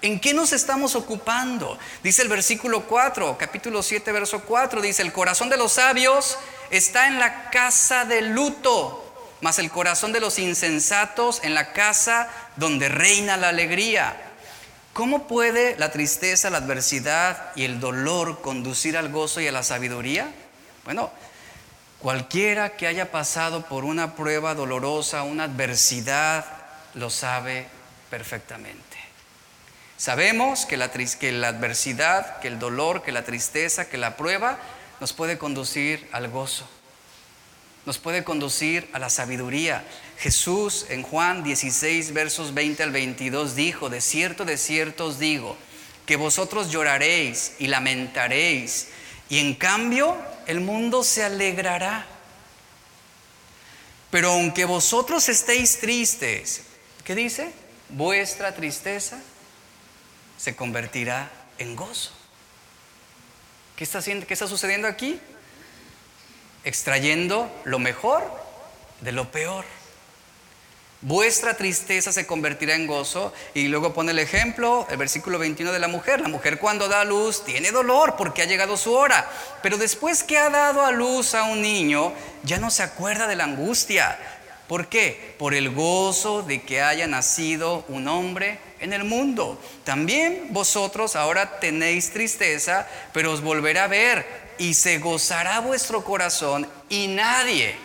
¿En 0.00 0.20
qué 0.20 0.32
nos 0.32 0.52
estamos 0.52 0.94
ocupando? 0.94 1.76
Dice 2.04 2.22
el 2.22 2.28
versículo 2.28 2.84
4, 2.84 3.36
capítulo 3.36 3.82
7, 3.82 4.12
verso 4.12 4.42
4, 4.42 4.80
dice, 4.80 5.02
el 5.02 5.12
corazón 5.12 5.48
de 5.48 5.56
los 5.56 5.72
sabios 5.72 6.38
está 6.70 7.08
en 7.08 7.18
la 7.18 7.50
casa 7.50 8.04
de 8.04 8.22
luto, 8.22 9.04
mas 9.40 9.58
el 9.58 9.72
corazón 9.72 10.12
de 10.12 10.20
los 10.20 10.38
insensatos 10.38 11.40
en 11.42 11.54
la 11.54 11.72
casa 11.72 12.28
donde 12.54 12.88
reina 12.88 13.36
la 13.36 13.48
alegría. 13.48 14.16
¿Cómo 14.92 15.26
puede 15.26 15.76
la 15.78 15.90
tristeza, 15.90 16.50
la 16.50 16.58
adversidad 16.58 17.50
y 17.56 17.64
el 17.64 17.80
dolor 17.80 18.40
conducir 18.40 18.96
al 18.96 19.10
gozo 19.10 19.40
y 19.40 19.48
a 19.48 19.52
la 19.52 19.64
sabiduría? 19.64 20.28
Bueno, 20.84 21.10
cualquiera 21.98 22.76
que 22.76 22.86
haya 22.86 23.10
pasado 23.10 23.66
por 23.66 23.84
una 23.84 24.14
prueba 24.14 24.54
dolorosa, 24.54 25.24
una 25.24 25.44
adversidad, 25.44 26.44
lo 26.94 27.10
sabe 27.10 27.66
perfectamente. 28.10 28.87
Sabemos 29.98 30.64
que 30.64 30.78
la, 30.78 30.90
que 30.90 31.32
la 31.32 31.48
adversidad, 31.48 32.40
que 32.40 32.48
el 32.48 32.58
dolor, 32.58 33.02
que 33.02 33.12
la 33.12 33.24
tristeza, 33.24 33.90
que 33.90 33.98
la 33.98 34.16
prueba 34.16 34.58
nos 35.00 35.12
puede 35.12 35.36
conducir 35.36 36.08
al 36.12 36.28
gozo 36.28 36.66
nos 37.88 37.96
puede 37.96 38.22
conducir 38.22 38.86
a 38.92 38.98
la 38.98 39.08
sabiduría. 39.08 39.82
Jesús 40.18 40.84
en 40.90 41.02
Juan 41.02 41.42
16, 41.42 42.12
versos 42.12 42.52
20 42.52 42.82
al 42.82 42.90
22 42.90 43.56
dijo, 43.56 43.88
de 43.88 44.02
cierto, 44.02 44.44
de 44.44 44.58
cierto 44.58 45.06
os 45.06 45.18
digo, 45.18 45.56
que 46.04 46.16
vosotros 46.16 46.70
lloraréis 46.70 47.52
y 47.58 47.68
lamentaréis, 47.68 48.88
y 49.30 49.38
en 49.38 49.54
cambio 49.54 50.18
el 50.46 50.60
mundo 50.60 51.02
se 51.02 51.24
alegrará. 51.24 52.04
Pero 54.10 54.32
aunque 54.32 54.66
vosotros 54.66 55.26
estéis 55.30 55.80
tristes, 55.80 56.64
¿qué 57.04 57.14
dice? 57.14 57.50
Vuestra 57.88 58.54
tristeza 58.54 59.18
se 60.38 60.56
convertirá 60.56 61.30
en 61.58 61.76
gozo. 61.76 62.12
¿Qué 63.76 63.84
está, 63.84 64.00
sucediendo 64.48 64.88
aquí? 64.88 65.20
extrayendo 66.64 67.50
lo 67.64 67.78
mejor 67.78 68.22
de 69.00 69.12
lo 69.12 69.30
peor. 69.30 69.64
Vuestra 71.00 71.54
tristeza 71.54 72.12
se 72.12 72.26
convertirá 72.26 72.74
en 72.74 72.86
gozo. 72.86 73.32
Y 73.54 73.68
luego 73.68 73.94
pone 73.94 74.10
el 74.10 74.18
ejemplo, 74.18 74.86
el 74.90 74.96
versículo 74.96 75.38
21 75.38 75.72
de 75.72 75.78
la 75.78 75.88
mujer. 75.88 76.20
La 76.20 76.28
mujer 76.28 76.58
cuando 76.58 76.88
da 76.88 77.02
a 77.02 77.04
luz 77.04 77.44
tiene 77.44 77.70
dolor 77.70 78.16
porque 78.16 78.42
ha 78.42 78.46
llegado 78.46 78.76
su 78.76 78.92
hora. 78.92 79.30
Pero 79.62 79.78
después 79.78 80.24
que 80.24 80.38
ha 80.38 80.50
dado 80.50 80.84
a 80.84 80.90
luz 80.90 81.34
a 81.34 81.44
un 81.44 81.62
niño, 81.62 82.12
ya 82.42 82.58
no 82.58 82.70
se 82.70 82.82
acuerda 82.82 83.28
de 83.28 83.36
la 83.36 83.44
angustia. 83.44 84.18
¿Por 84.68 84.88
qué? 84.88 85.34
Por 85.38 85.54
el 85.54 85.70
gozo 85.70 86.42
de 86.42 86.62
que 86.62 86.82
haya 86.82 87.06
nacido 87.06 87.86
un 87.88 88.06
hombre 88.06 88.58
en 88.80 88.92
el 88.92 89.02
mundo. 89.02 89.58
También 89.82 90.48
vosotros 90.50 91.16
ahora 91.16 91.58
tenéis 91.58 92.10
tristeza, 92.10 92.86
pero 93.14 93.32
os 93.32 93.40
volverá 93.40 93.84
a 93.84 93.88
ver 93.88 94.54
y 94.58 94.74
se 94.74 94.98
gozará 94.98 95.60
vuestro 95.60 96.04
corazón 96.04 96.68
y 96.90 97.06
nadie, 97.06 97.76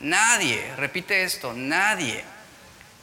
nadie, 0.00 0.74
repite 0.76 1.22
esto, 1.22 1.52
nadie 1.52 2.24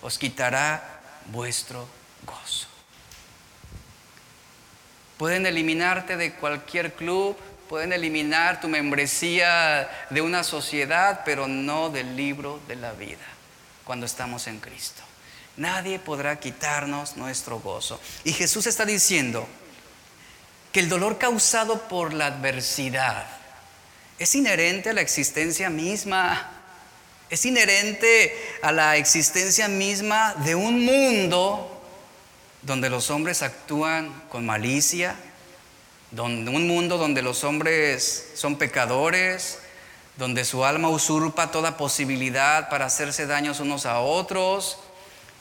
os 0.01 0.17
quitará 0.17 0.99
vuestro 1.27 1.87
gozo. 2.25 2.67
Pueden 5.17 5.45
eliminarte 5.45 6.17
de 6.17 6.33
cualquier 6.33 6.93
club, 6.93 7.37
pueden 7.69 7.93
eliminar 7.93 8.59
tu 8.59 8.67
membresía 8.67 9.89
de 10.09 10.21
una 10.21 10.43
sociedad, 10.43 11.21
pero 11.23 11.47
no 11.47 11.89
del 11.89 12.17
libro 12.17 12.59
de 12.67 12.75
la 12.75 12.91
vida 12.93 13.17
cuando 13.85 14.05
estamos 14.05 14.47
en 14.47 14.59
Cristo. 14.59 15.03
Nadie 15.55 15.99
podrá 15.99 16.39
quitarnos 16.39 17.15
nuestro 17.15 17.59
gozo. 17.59 18.01
Y 18.23 18.33
Jesús 18.33 18.65
está 18.65 18.85
diciendo, 18.85 19.47
que 20.71 20.79
el 20.79 20.89
dolor 20.89 21.17
causado 21.17 21.87
por 21.87 22.13
la 22.13 22.27
adversidad 22.27 23.25
es 24.17 24.35
inherente 24.35 24.89
a 24.89 24.93
la 24.93 25.01
existencia 25.01 25.69
misma, 25.69 26.51
es 27.29 27.45
inherente 27.45 28.35
a 28.61 28.71
la 28.71 28.97
existencia 28.97 29.67
misma 29.67 30.35
de 30.43 30.55
un 30.55 30.83
mundo 30.83 31.81
donde 32.61 32.89
los 32.89 33.09
hombres 33.09 33.41
actúan 33.41 34.23
con 34.29 34.45
malicia, 34.45 35.15
un 36.17 36.67
mundo 36.67 36.97
donde 36.97 37.21
los 37.21 37.43
hombres 37.43 38.31
son 38.35 38.57
pecadores, 38.57 39.59
donde 40.17 40.43
su 40.43 40.65
alma 40.65 40.89
usurpa 40.89 41.51
toda 41.51 41.77
posibilidad 41.77 42.69
para 42.69 42.85
hacerse 42.85 43.25
daños 43.25 43.59
unos 43.59 43.85
a 43.85 43.99
otros, 43.99 44.77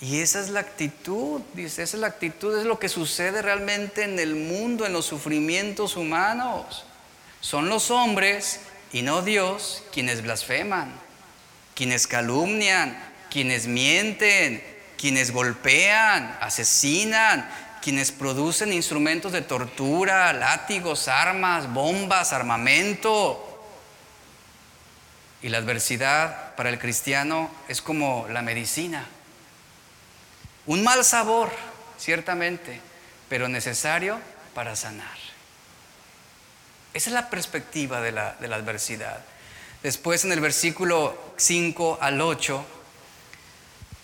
y 0.00 0.20
esa 0.20 0.40
es 0.40 0.50
la 0.50 0.60
actitud, 0.60 1.40
dice, 1.54 1.82
esa 1.82 1.96
es 1.96 2.00
la 2.00 2.06
actitud, 2.06 2.56
es 2.56 2.64
lo 2.64 2.78
que 2.78 2.88
sucede 2.88 3.42
realmente 3.42 4.04
en 4.04 4.18
el 4.20 4.36
mundo, 4.36 4.86
en 4.86 4.92
los 4.92 5.06
sufrimientos 5.06 5.96
humanos. 5.96 6.84
Son 7.40 7.68
los 7.68 7.90
hombres 7.90 8.60
y 8.92 9.02
no 9.02 9.22
Dios 9.22 9.82
quienes 9.92 10.22
blasfeman, 10.22 10.92
quienes 11.74 12.06
calumnian, 12.06 12.96
quienes 13.28 13.66
mienten, 13.66 14.62
quienes 14.96 15.32
golpean, 15.32 16.36
asesinan, 16.40 17.48
quienes 17.80 18.12
producen 18.12 18.72
instrumentos 18.72 19.32
de 19.32 19.42
tortura, 19.42 20.32
látigos, 20.32 21.08
armas, 21.08 21.72
bombas, 21.72 22.32
armamento. 22.32 23.44
Y 25.42 25.48
la 25.48 25.58
adversidad 25.58 26.54
para 26.56 26.70
el 26.70 26.78
cristiano 26.78 27.50
es 27.68 27.80
como 27.80 28.26
la 28.28 28.42
medicina 28.42 29.06
un 30.68 30.84
mal 30.84 31.02
sabor, 31.02 31.50
ciertamente, 31.96 32.78
pero 33.30 33.48
necesario 33.48 34.20
para 34.54 34.76
sanar. 34.76 35.16
Esa 36.92 37.08
es 37.08 37.14
la 37.14 37.30
perspectiva 37.30 38.02
de 38.02 38.12
la, 38.12 38.34
de 38.34 38.48
la 38.48 38.56
adversidad. 38.56 39.24
Después 39.82 40.26
en 40.26 40.32
el 40.32 40.40
versículo 40.40 41.18
5 41.38 41.98
al 42.02 42.20
8, 42.20 42.66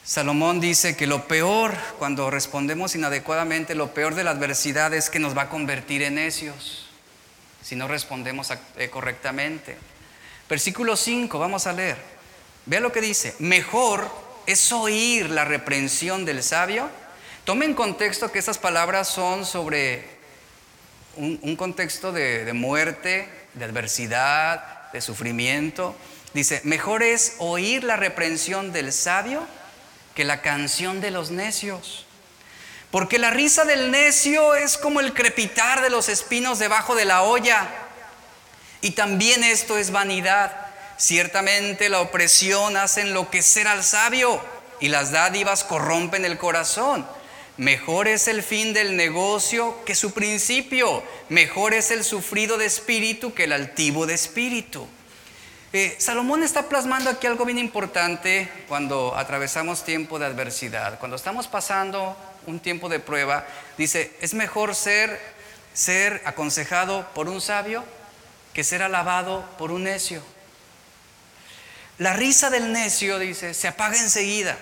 Salomón 0.04 0.60
dice 0.60 0.96
que 0.96 1.06
lo 1.06 1.26
peor, 1.26 1.72
cuando 1.98 2.30
respondemos 2.30 2.94
inadecuadamente, 2.94 3.74
lo 3.74 3.94
peor 3.94 4.14
de 4.14 4.22
la 4.22 4.32
adversidad 4.32 4.92
es 4.92 5.08
que 5.08 5.18
nos 5.18 5.34
va 5.34 5.42
a 5.42 5.48
convertir 5.48 6.02
en 6.02 6.16
necios, 6.16 6.90
si 7.62 7.74
no 7.74 7.88
respondemos 7.88 8.50
eh, 8.76 8.90
correctamente. 8.90 9.78
Versículo 10.46 10.96
5, 10.96 11.38
vamos 11.38 11.66
a 11.66 11.72
leer. 11.72 11.96
Vea 12.66 12.80
lo 12.80 12.92
que 12.92 13.00
dice, 13.00 13.34
mejor 13.38 14.10
es 14.44 14.72
oír 14.72 15.30
la 15.30 15.46
reprensión 15.46 16.26
del 16.26 16.42
sabio. 16.42 16.90
Tome 17.44 17.64
en 17.64 17.72
contexto 17.72 18.30
que 18.30 18.38
estas 18.38 18.58
palabras 18.58 19.08
son 19.08 19.46
sobre 19.46 20.04
un, 21.16 21.56
contexto 21.56 22.12
de, 22.12 22.44
de 22.44 22.52
muerte, 22.52 23.26
de 23.54 23.64
adversidad, 23.64 24.92
de 24.92 25.00
sufrimiento. 25.00 25.96
Dice, 26.34 26.60
mejor 26.64 27.02
es 27.02 27.36
oír 27.38 27.84
la 27.84 27.96
reprensión 27.96 28.70
del 28.70 28.92
sabio 28.92 29.46
que 30.14 30.24
la 30.24 30.42
canción 30.42 31.00
de 31.00 31.10
los 31.10 31.30
necios. 31.30 32.06
Porque 32.90 33.18
la 33.18 33.30
risa 33.30 33.64
del 33.64 33.90
necio 33.90 34.54
es 34.54 34.78
como 34.78 35.00
el 35.00 35.14
crepitar 35.14 35.82
de 35.82 35.90
los 35.90 36.08
espinos 36.08 36.58
debajo 36.58 36.94
de 36.94 37.04
la 37.04 37.22
olla. 37.22 37.68
Y 38.80 38.92
también 38.92 39.42
esto 39.42 39.76
es 39.78 39.90
vanidad. 39.90 40.54
Ciertamente 40.96 41.88
la 41.88 42.00
opresión 42.00 42.76
hace 42.76 43.00
enloquecer 43.00 43.66
al 43.66 43.82
sabio 43.82 44.40
y 44.78 44.88
las 44.88 45.10
dádivas 45.10 45.64
corrompen 45.64 46.24
el 46.24 46.38
corazón. 46.38 47.04
Mejor 47.56 48.08
es 48.08 48.28
el 48.28 48.42
fin 48.42 48.72
del 48.72 48.96
negocio 48.96 49.84
que 49.84 49.94
su 49.94 50.12
principio. 50.12 51.02
Mejor 51.28 51.74
es 51.74 51.90
el 51.90 52.04
sufrido 52.04 52.58
de 52.58 52.66
espíritu 52.66 53.34
que 53.34 53.44
el 53.44 53.52
altivo 53.52 54.06
de 54.06 54.14
espíritu. 54.14 54.86
Eh, 55.76 55.96
Salomón 55.98 56.44
está 56.44 56.68
plasmando 56.68 57.10
aquí 57.10 57.26
algo 57.26 57.44
bien 57.44 57.58
importante 57.58 58.48
cuando 58.68 59.12
atravesamos 59.16 59.84
tiempo 59.84 60.20
de 60.20 60.26
adversidad. 60.26 61.00
Cuando 61.00 61.16
estamos 61.16 61.48
pasando 61.48 62.16
un 62.46 62.60
tiempo 62.60 62.88
de 62.88 63.00
prueba, 63.00 63.44
dice, 63.76 64.16
es 64.20 64.34
mejor 64.34 64.76
ser, 64.76 65.20
ser 65.72 66.22
aconsejado 66.26 67.04
por 67.12 67.28
un 67.28 67.40
sabio 67.40 67.82
que 68.52 68.62
ser 68.62 68.84
alabado 68.84 69.44
por 69.58 69.72
un 69.72 69.82
necio. 69.82 70.22
La 71.98 72.12
risa 72.12 72.50
del 72.50 72.72
necio, 72.72 73.18
dice, 73.18 73.52
se 73.52 73.66
apaga 73.66 73.96
enseguida. 73.96 74.56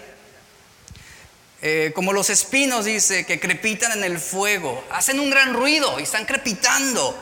Eh, 1.60 1.92
como 1.94 2.14
los 2.14 2.30
espinos, 2.30 2.86
dice, 2.86 3.26
que 3.26 3.38
crepitan 3.38 3.92
en 3.92 4.04
el 4.04 4.18
fuego, 4.18 4.82
hacen 4.90 5.20
un 5.20 5.28
gran 5.28 5.52
ruido 5.52 6.00
y 6.00 6.04
están 6.04 6.24
crepitando, 6.24 7.14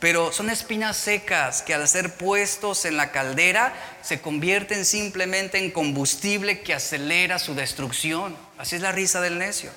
pero 0.00 0.32
son 0.32 0.48
espinas 0.50 0.96
secas 0.96 1.62
que 1.62 1.74
al 1.74 1.88
ser 1.88 2.14
puestos 2.14 2.84
en 2.84 2.96
la 2.96 3.10
caldera 3.10 3.74
se 4.02 4.20
convierten 4.20 4.84
simplemente 4.84 5.58
en 5.58 5.70
combustible 5.70 6.60
que 6.60 6.74
acelera 6.74 7.38
su 7.38 7.54
destrucción. 7.54 8.36
Así 8.58 8.76
es 8.76 8.82
la 8.82 8.92
risa 8.92 9.20
del 9.20 9.38
necio. 9.38 9.70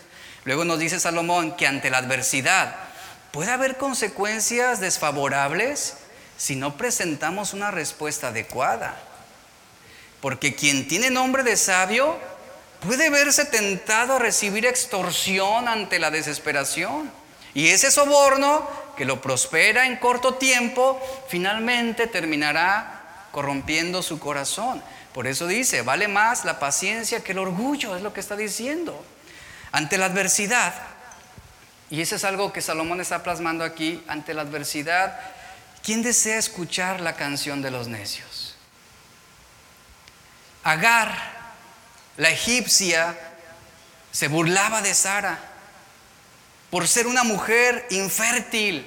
Luego 0.43 0.63
nos 0.63 0.79
dice 0.79 0.99
Salomón 0.99 1.55
que 1.55 1.67
ante 1.67 1.89
la 1.89 1.97
adversidad 1.99 2.75
puede 3.31 3.51
haber 3.51 3.77
consecuencias 3.77 4.79
desfavorables 4.79 5.95
si 6.37 6.55
no 6.55 6.77
presentamos 6.77 7.53
una 7.53 7.71
respuesta 7.71 8.27
adecuada. 8.27 8.95
Porque 10.19 10.53
quien 10.53 10.87
tiene 10.87 11.09
nombre 11.09 11.43
de 11.43 11.57
sabio 11.57 12.17
puede 12.85 13.09
verse 13.09 13.45
tentado 13.45 14.15
a 14.15 14.19
recibir 14.19 14.65
extorsión 14.65 15.67
ante 15.67 15.99
la 15.99 16.11
desesperación. 16.11 17.11
Y 17.53 17.69
ese 17.69 17.91
soborno 17.91 18.67
que 19.01 19.05
lo 19.05 19.19
prospera 19.19 19.87
en 19.87 19.95
corto 19.95 20.35
tiempo, 20.35 21.01
finalmente 21.27 22.05
terminará 22.05 23.25
corrompiendo 23.31 24.03
su 24.03 24.19
corazón. 24.19 24.79
Por 25.11 25.25
eso 25.25 25.47
dice, 25.47 25.81
vale 25.81 26.07
más 26.07 26.45
la 26.45 26.59
paciencia 26.59 27.23
que 27.23 27.31
el 27.31 27.39
orgullo, 27.39 27.95
es 27.95 28.03
lo 28.03 28.13
que 28.13 28.19
está 28.19 28.35
diciendo. 28.35 29.03
Ante 29.71 29.97
la 29.97 30.05
adversidad, 30.05 30.75
y 31.89 32.01
eso 32.01 32.15
es 32.15 32.23
algo 32.23 32.53
que 32.53 32.61
Salomón 32.61 33.01
está 33.01 33.23
plasmando 33.23 33.63
aquí, 33.63 34.03
ante 34.07 34.35
la 34.35 34.43
adversidad, 34.43 35.19
¿quién 35.81 36.03
desea 36.03 36.37
escuchar 36.37 37.01
la 37.01 37.15
canción 37.15 37.63
de 37.63 37.71
los 37.71 37.87
necios? 37.87 38.55
Agar, 40.63 41.11
la 42.17 42.29
egipcia, 42.29 43.17
se 44.11 44.27
burlaba 44.27 44.83
de 44.83 44.93
Sara 44.93 45.50
por 46.71 46.87
ser 46.87 47.05
una 47.05 47.23
mujer 47.23 47.85
infértil. 47.91 48.85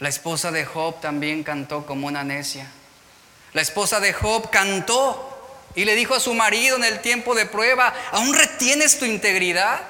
La 0.00 0.08
esposa 0.08 0.52
de 0.52 0.64
Job 0.64 1.00
también 1.00 1.42
cantó 1.42 1.84
como 1.84 2.06
una 2.06 2.22
necia. 2.24 2.70
La 3.52 3.60
esposa 3.60 3.98
de 3.98 4.12
Job 4.12 4.50
cantó 4.50 5.34
y 5.74 5.84
le 5.84 5.96
dijo 5.96 6.14
a 6.14 6.20
su 6.20 6.32
marido 6.32 6.76
en 6.76 6.84
el 6.84 7.00
tiempo 7.00 7.34
de 7.34 7.46
prueba, 7.46 7.92
¿aún 8.12 8.32
retienes 8.32 8.98
tu 8.98 9.04
integridad? 9.04 9.80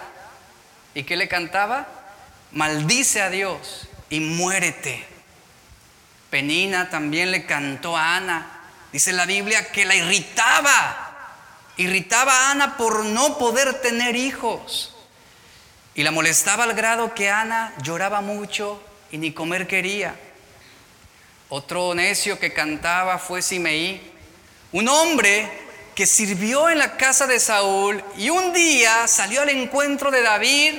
¿Y 0.95 1.05
qué 1.05 1.17
le 1.17 1.29
cantaba? 1.29 1.87
Maldice 2.53 3.21
a 3.21 3.29
Dios 3.29 3.89
y 4.09 4.21
muérete. 4.21 5.05
Penina 6.31 6.89
también 6.89 7.31
le 7.31 7.45
cantó 7.45 7.97
a 7.97 8.17
Ana. 8.17 8.61
Dice 8.91 9.13
la 9.13 9.27
Biblia 9.27 9.71
que 9.71 9.85
la 9.85 9.95
irritaba. 9.95 11.08
Irritaba 11.79 12.33
a 12.33 12.51
Ana 12.51 12.77
por 12.77 13.05
no 13.05 13.39
poder 13.39 13.81
tener 13.81 14.17
hijos. 14.17 14.95
Y 15.95 16.03
la 16.03 16.11
molestaba 16.11 16.65
al 16.65 16.75
grado 16.75 17.15
que 17.15 17.31
Ana 17.31 17.73
lloraba 17.83 18.21
mucho 18.21 18.83
y 19.11 19.19
ni 19.19 19.33
comer 19.33 19.67
quería. 19.67 20.15
Otro 21.49 21.95
necio 21.95 22.39
que 22.39 22.53
cantaba 22.53 23.19
fue 23.19 23.41
Simeí, 23.41 24.13
un 24.73 24.89
hombre 24.89 25.51
que 25.95 26.07
sirvió 26.07 26.69
en 26.69 26.79
la 26.79 26.97
casa 26.97 27.27
de 27.27 27.41
Saúl 27.41 28.05
y 28.17 28.29
un 28.31 28.53
día 28.53 29.09
salió 29.09 29.43
al 29.43 29.49
encuentro 29.49 30.11
de 30.11 30.23
David, 30.23 30.75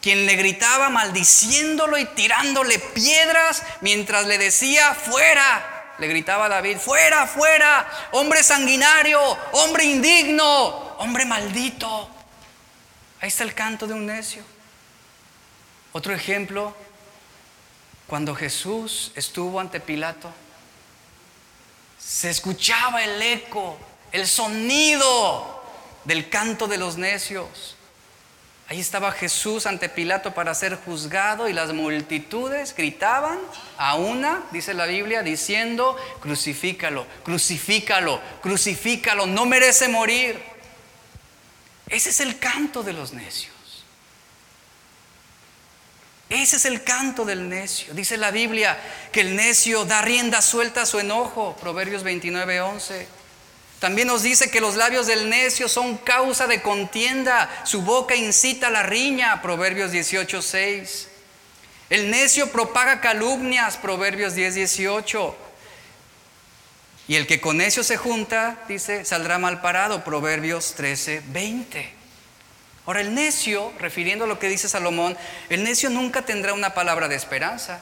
quien 0.00 0.26
le 0.26 0.36
gritaba 0.36 0.90
maldiciéndolo 0.90 1.98
y 1.98 2.04
tirándole 2.06 2.78
piedras 2.78 3.62
mientras 3.80 4.26
le 4.26 4.38
decía, 4.38 4.94
fuera, 4.94 5.69
le 6.00 6.08
gritaba 6.08 6.46
a 6.46 6.48
David, 6.48 6.78
fuera, 6.78 7.26
fuera, 7.26 7.86
hombre 8.12 8.42
sanguinario, 8.42 9.20
hombre 9.52 9.84
indigno, 9.84 10.96
hombre 10.98 11.24
maldito. 11.24 12.08
Ahí 13.20 13.28
está 13.28 13.44
el 13.44 13.54
canto 13.54 13.86
de 13.86 13.94
un 13.94 14.06
necio. 14.06 14.42
Otro 15.92 16.14
ejemplo, 16.14 16.74
cuando 18.06 18.34
Jesús 18.34 19.12
estuvo 19.14 19.60
ante 19.60 19.78
Pilato, 19.78 20.32
se 21.98 22.30
escuchaba 22.30 23.04
el 23.04 23.20
eco 23.20 23.78
el 24.12 24.26
sonido 24.26 25.62
del 26.04 26.28
canto 26.28 26.66
de 26.66 26.78
los 26.78 26.96
necios. 26.96 27.76
Ahí 28.70 28.78
estaba 28.78 29.10
Jesús 29.10 29.66
ante 29.66 29.88
Pilato 29.88 30.32
para 30.32 30.54
ser 30.54 30.76
juzgado 30.76 31.48
y 31.48 31.52
las 31.52 31.72
multitudes 31.72 32.72
gritaban 32.72 33.36
a 33.76 33.96
una, 33.96 34.44
dice 34.52 34.74
la 34.74 34.86
Biblia, 34.86 35.24
diciendo, 35.24 35.96
crucifícalo, 36.20 37.04
crucifícalo, 37.24 38.20
crucifícalo, 38.40 39.26
no 39.26 39.44
merece 39.44 39.88
morir. 39.88 40.40
Ese 41.88 42.10
es 42.10 42.20
el 42.20 42.38
canto 42.38 42.84
de 42.84 42.92
los 42.92 43.12
necios. 43.12 43.52
Ese 46.28 46.54
es 46.54 46.64
el 46.64 46.84
canto 46.84 47.24
del 47.24 47.48
necio. 47.48 47.92
Dice 47.92 48.16
la 48.18 48.30
Biblia 48.30 48.78
que 49.10 49.22
el 49.22 49.34
necio 49.34 49.84
da 49.84 50.00
rienda 50.00 50.40
suelta 50.40 50.82
a 50.82 50.86
su 50.86 51.00
enojo, 51.00 51.56
Proverbios 51.60 52.04
29, 52.04 52.60
11. 52.60 53.19
También 53.80 54.08
nos 54.08 54.22
dice 54.22 54.50
que 54.50 54.60
los 54.60 54.76
labios 54.76 55.06
del 55.06 55.30
necio 55.30 55.66
son 55.66 55.96
causa 55.96 56.46
de 56.46 56.60
contienda, 56.60 57.48
su 57.64 57.80
boca 57.80 58.14
incita 58.14 58.66
a 58.66 58.70
la 58.70 58.82
riña, 58.82 59.40
Proverbios 59.40 59.90
18, 59.90 60.42
6. 60.42 61.08
El 61.88 62.10
necio 62.10 62.52
propaga 62.52 63.00
calumnias, 63.00 63.78
Proverbios 63.78 64.34
10, 64.34 64.54
18. 64.54 65.36
Y 67.08 67.16
el 67.16 67.26
que 67.26 67.40
con 67.40 67.56
necio 67.56 67.82
se 67.82 67.96
junta, 67.96 68.58
dice, 68.68 69.06
saldrá 69.06 69.38
mal 69.38 69.62
parado, 69.62 70.04
Proverbios 70.04 70.74
13, 70.74 71.22
20. 71.28 71.94
Ahora 72.84 73.00
el 73.00 73.14
necio, 73.14 73.72
refiriendo 73.78 74.26
a 74.26 74.28
lo 74.28 74.38
que 74.38 74.48
dice 74.48 74.68
Salomón, 74.68 75.16
el 75.48 75.64
necio 75.64 75.88
nunca 75.88 76.22
tendrá 76.22 76.52
una 76.52 76.74
palabra 76.74 77.08
de 77.08 77.16
esperanza. 77.16 77.80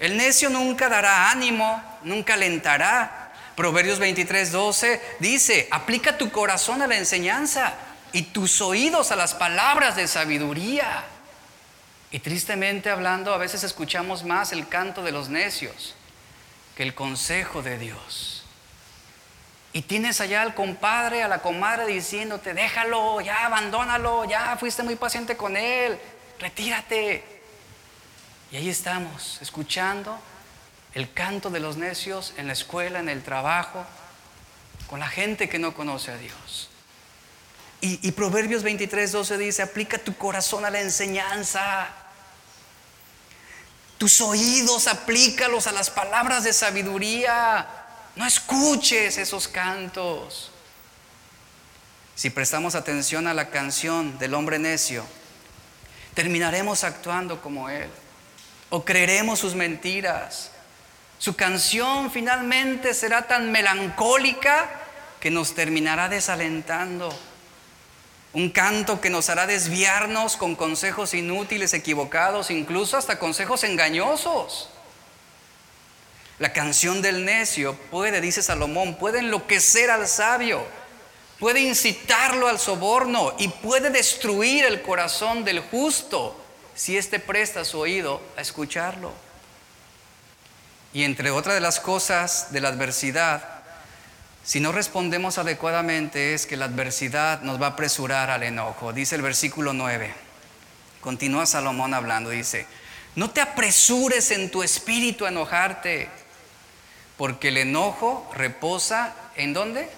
El 0.00 0.16
necio 0.16 0.48
nunca 0.48 0.88
dará 0.88 1.30
ánimo, 1.30 1.82
nunca 2.02 2.34
alentará, 2.34 3.27
Proverbios 3.58 3.98
23, 3.98 4.52
12 4.52 5.00
dice, 5.18 5.66
aplica 5.72 6.16
tu 6.16 6.30
corazón 6.30 6.80
a 6.80 6.86
la 6.86 6.96
enseñanza 6.96 7.74
y 8.12 8.22
tus 8.22 8.60
oídos 8.60 9.10
a 9.10 9.16
las 9.16 9.34
palabras 9.34 9.96
de 9.96 10.06
sabiduría. 10.06 11.04
Y 12.12 12.20
tristemente 12.20 12.88
hablando, 12.88 13.34
a 13.34 13.36
veces 13.36 13.64
escuchamos 13.64 14.22
más 14.22 14.52
el 14.52 14.68
canto 14.68 15.02
de 15.02 15.10
los 15.10 15.28
necios 15.28 15.96
que 16.76 16.84
el 16.84 16.94
consejo 16.94 17.60
de 17.60 17.78
Dios. 17.78 18.44
Y 19.72 19.82
tienes 19.82 20.20
allá 20.20 20.42
al 20.42 20.54
compadre, 20.54 21.24
a 21.24 21.28
la 21.28 21.42
comadre 21.42 21.84
diciéndote, 21.86 22.54
déjalo, 22.54 23.20
ya 23.22 23.44
abandónalo, 23.44 24.24
ya 24.24 24.56
fuiste 24.56 24.84
muy 24.84 24.94
paciente 24.94 25.36
con 25.36 25.56
él, 25.56 25.98
retírate. 26.38 27.24
Y 28.52 28.56
ahí 28.56 28.68
estamos, 28.68 29.42
escuchando 29.42 30.16
el 30.98 31.12
canto 31.12 31.48
de 31.48 31.60
los 31.60 31.76
necios 31.76 32.34
en 32.38 32.48
la 32.48 32.54
escuela, 32.54 32.98
en 32.98 33.08
el 33.08 33.22
trabajo, 33.22 33.86
con 34.88 34.98
la 34.98 35.06
gente 35.06 35.48
que 35.48 35.60
no 35.60 35.72
conoce 35.72 36.10
a 36.10 36.16
Dios. 36.16 36.70
Y, 37.80 38.10
Proverbios 38.10 38.64
23, 38.64 39.12
12 39.12 39.38
dice, 39.38 39.62
aplica 39.62 39.98
tu 39.98 40.16
corazón 40.16 40.64
a 40.64 40.70
la 40.70 40.80
enseñanza. 40.80 41.86
Tus 43.96 44.20
oídos 44.20 44.88
aplícalos 44.88 45.68
a 45.68 45.72
las 45.72 45.88
palabras 45.88 46.42
de 46.42 46.52
sabiduría. 46.52 47.68
No 48.16 48.26
escuches 48.26 49.18
esos 49.18 49.46
cantos. 49.46 50.50
Si 52.16 52.30
prestamos 52.30 52.74
atención 52.74 53.28
a 53.28 53.34
la 53.34 53.50
canción 53.50 54.18
del 54.18 54.34
hombre 54.34 54.58
necio, 54.58 55.06
terminaremos 56.14 56.82
actuando 56.82 57.40
como 57.40 57.68
él. 57.68 57.88
O 58.70 58.84
creeremos 58.84 59.38
sus 59.38 59.54
mentiras 59.54 60.50
Su 61.18 61.34
canción 61.34 62.12
finalmente 62.12 62.94
será 62.94 63.26
tan 63.26 63.50
melancólica 63.50 64.70
que 65.20 65.30
nos 65.30 65.54
terminará 65.54 66.08
desalentando. 66.08 67.12
Un 68.32 68.50
canto 68.50 69.00
que 69.00 69.10
nos 69.10 69.28
hará 69.28 69.46
desviarnos 69.46 70.36
con 70.36 70.54
consejos 70.54 71.14
inútiles, 71.14 71.74
equivocados, 71.74 72.52
incluso 72.52 72.96
hasta 72.96 73.18
consejos 73.18 73.64
engañosos. 73.64 74.70
La 76.38 76.52
canción 76.52 77.02
del 77.02 77.24
necio 77.24 77.74
puede, 77.90 78.20
dice 78.20 78.42
Salomón, 78.42 78.94
puede 78.94 79.18
enloquecer 79.18 79.90
al 79.90 80.06
sabio, 80.06 80.64
puede 81.40 81.60
incitarlo 81.60 82.46
al 82.46 82.60
soborno 82.60 83.34
y 83.38 83.48
puede 83.48 83.90
destruir 83.90 84.64
el 84.66 84.82
corazón 84.82 85.44
del 85.44 85.58
justo 85.58 86.40
si 86.76 86.96
éste 86.96 87.18
presta 87.18 87.64
su 87.64 87.80
oído 87.80 88.22
a 88.36 88.40
escucharlo. 88.40 89.27
Y 90.92 91.04
entre 91.04 91.30
otras 91.30 91.54
de 91.54 91.60
las 91.60 91.80
cosas 91.80 92.52
de 92.52 92.60
la 92.60 92.68
adversidad, 92.68 93.58
si 94.42 94.60
no 94.60 94.72
respondemos 94.72 95.36
adecuadamente 95.36 96.32
es 96.32 96.46
que 96.46 96.56
la 96.56 96.64
adversidad 96.64 97.42
nos 97.42 97.60
va 97.60 97.66
a 97.66 97.70
apresurar 97.70 98.30
al 98.30 98.42
enojo. 98.42 98.94
Dice 98.94 99.14
el 99.14 99.22
versículo 99.22 99.74
9. 99.74 100.10
Continúa 101.02 101.46
Salomón 101.46 101.94
hablando, 101.94 102.30
dice, 102.30 102.66
no 103.14 103.30
te 103.30 103.40
apresures 103.40 104.30
en 104.30 104.50
tu 104.50 104.62
espíritu 104.62 105.26
a 105.26 105.28
enojarte, 105.28 106.08
porque 107.16 107.48
el 107.48 107.58
enojo 107.58 108.30
reposa 108.34 109.14
en 109.36 109.52
dónde? 109.52 109.88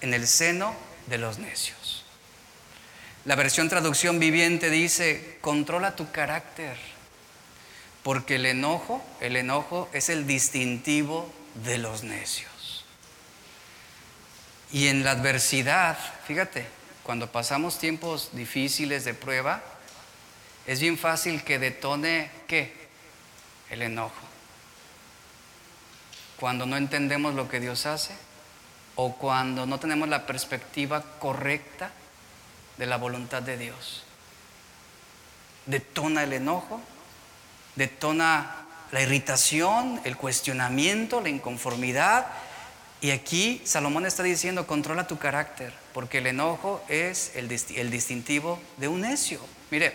En 0.00 0.14
el 0.14 0.26
seno 0.26 0.74
de 1.06 1.18
los 1.18 1.38
necios. 1.38 2.04
La 3.24 3.34
versión 3.34 3.68
traducción 3.68 4.18
viviente 4.18 4.70
dice, 4.70 5.38
controla 5.40 5.96
tu 5.96 6.10
carácter, 6.10 6.76
porque 8.06 8.36
el 8.36 8.46
enojo, 8.46 9.02
el 9.20 9.34
enojo 9.34 9.88
es 9.92 10.10
el 10.10 10.28
distintivo 10.28 11.28
de 11.64 11.76
los 11.76 12.04
necios. 12.04 12.84
Y 14.70 14.86
en 14.86 15.02
la 15.02 15.10
adversidad, 15.10 15.98
fíjate, 16.24 16.68
cuando 17.02 17.32
pasamos 17.32 17.80
tiempos 17.80 18.30
difíciles 18.30 19.04
de 19.04 19.12
prueba, 19.12 19.60
es 20.68 20.78
bien 20.78 20.96
fácil 20.96 21.42
que 21.42 21.58
detone 21.58 22.30
qué? 22.46 22.72
El 23.70 23.82
enojo. 23.82 24.14
Cuando 26.38 26.64
no 26.64 26.76
entendemos 26.76 27.34
lo 27.34 27.48
que 27.48 27.58
Dios 27.58 27.86
hace 27.86 28.14
o 28.94 29.16
cuando 29.16 29.66
no 29.66 29.80
tenemos 29.80 30.08
la 30.08 30.26
perspectiva 30.26 31.02
correcta 31.18 31.90
de 32.78 32.86
la 32.86 32.98
voluntad 32.98 33.42
de 33.42 33.58
Dios. 33.58 34.04
Detona 35.66 36.22
el 36.22 36.34
enojo, 36.34 36.80
detona 37.76 38.66
la 38.92 39.02
irritación, 39.02 40.00
el 40.04 40.16
cuestionamiento, 40.16 41.20
la 41.20 41.28
inconformidad. 41.28 42.26
Y 43.00 43.10
aquí 43.10 43.62
Salomón 43.64 44.06
está 44.06 44.22
diciendo, 44.22 44.66
controla 44.66 45.06
tu 45.06 45.18
carácter, 45.18 45.72
porque 45.92 46.18
el 46.18 46.26
enojo 46.26 46.82
es 46.88 47.32
el, 47.36 47.48
distintivo 47.48 48.58
de 48.76 48.88
un 48.88 49.02
necio. 49.02 49.40
Mire, 49.70 49.94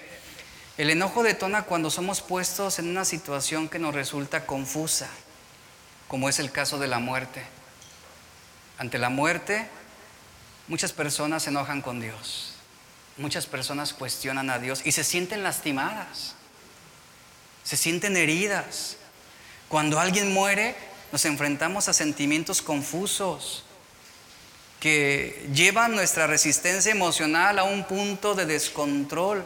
el 0.77 0.89
enojo 0.89 1.23
detona 1.23 1.63
cuando 1.63 1.89
somos 1.89 2.21
puestos 2.21 2.79
en 2.79 2.89
una 2.89 3.05
situación 3.05 3.67
que 3.67 3.79
nos 3.79 3.93
resulta 3.93 4.45
confusa, 4.45 5.09
como 6.07 6.29
es 6.29 6.39
el 6.39 6.51
caso 6.51 6.79
de 6.79 6.87
la 6.87 6.99
muerte. 6.99 7.43
Ante 8.77 8.97
la 8.97 9.09
muerte, 9.09 9.67
muchas 10.67 10.93
personas 10.93 11.43
se 11.43 11.49
enojan 11.49 11.81
con 11.81 11.99
Dios 11.99 12.51
muchas 13.17 13.45
personas 13.45 13.93
cuestionan 13.93 14.49
a 14.49 14.59
Dios 14.59 14.81
y 14.85 14.91
se 14.91 15.03
sienten 15.03 15.43
lastimadas, 15.43 16.35
se 17.63 17.77
sienten 17.77 18.17
heridas. 18.17 18.97
Cuando 19.69 19.99
alguien 19.99 20.33
muere, 20.33 20.75
nos 21.11 21.25
enfrentamos 21.25 21.87
a 21.87 21.93
sentimientos 21.93 22.61
confusos 22.61 23.63
que 24.79 25.47
llevan 25.53 25.95
nuestra 25.95 26.25
resistencia 26.25 26.91
emocional 26.91 27.59
a 27.59 27.63
un 27.63 27.83
punto 27.83 28.33
de 28.33 28.45
descontrol. 28.45 29.45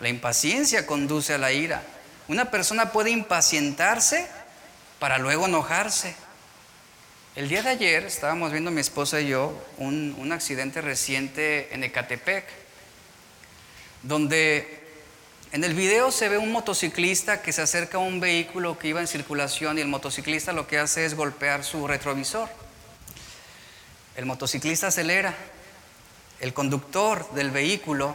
La 0.00 0.08
impaciencia 0.08 0.86
conduce 0.86 1.34
a 1.34 1.38
la 1.38 1.52
ira. 1.52 1.82
Una 2.26 2.50
persona 2.50 2.90
puede 2.90 3.10
impacientarse 3.10 4.26
para 4.98 5.18
luego 5.18 5.46
enojarse. 5.46 6.14
El 7.36 7.48
día 7.48 7.62
de 7.62 7.70
ayer 7.70 8.04
estábamos 8.04 8.50
viendo 8.50 8.70
mi 8.70 8.80
esposa 8.80 9.20
y 9.20 9.28
yo 9.28 9.52
un, 9.76 10.32
accidente 10.32 10.80
reciente 10.80 11.72
en 11.72 11.84
Ecatepec, 11.84 12.44
donde 14.02 14.77
en 15.50 15.64
el 15.64 15.74
video 15.74 16.10
se 16.10 16.28
ve 16.28 16.36
un 16.36 16.52
motociclista 16.52 17.40
que 17.40 17.52
se 17.52 17.62
acerca 17.62 17.96
a 17.96 18.00
un 18.00 18.20
vehículo 18.20 18.78
que 18.78 18.88
iba 18.88 19.00
en 19.00 19.06
circulación 19.06 19.78
y 19.78 19.80
el 19.80 19.88
motociclista 19.88 20.52
lo 20.52 20.66
que 20.66 20.78
hace 20.78 21.06
es 21.06 21.14
golpear 21.14 21.64
su 21.64 21.86
retrovisor. 21.86 22.48
El 24.14 24.26
motociclista 24.26 24.88
acelera. 24.88 25.34
El 26.40 26.52
conductor 26.52 27.32
del 27.32 27.50
vehículo, 27.50 28.14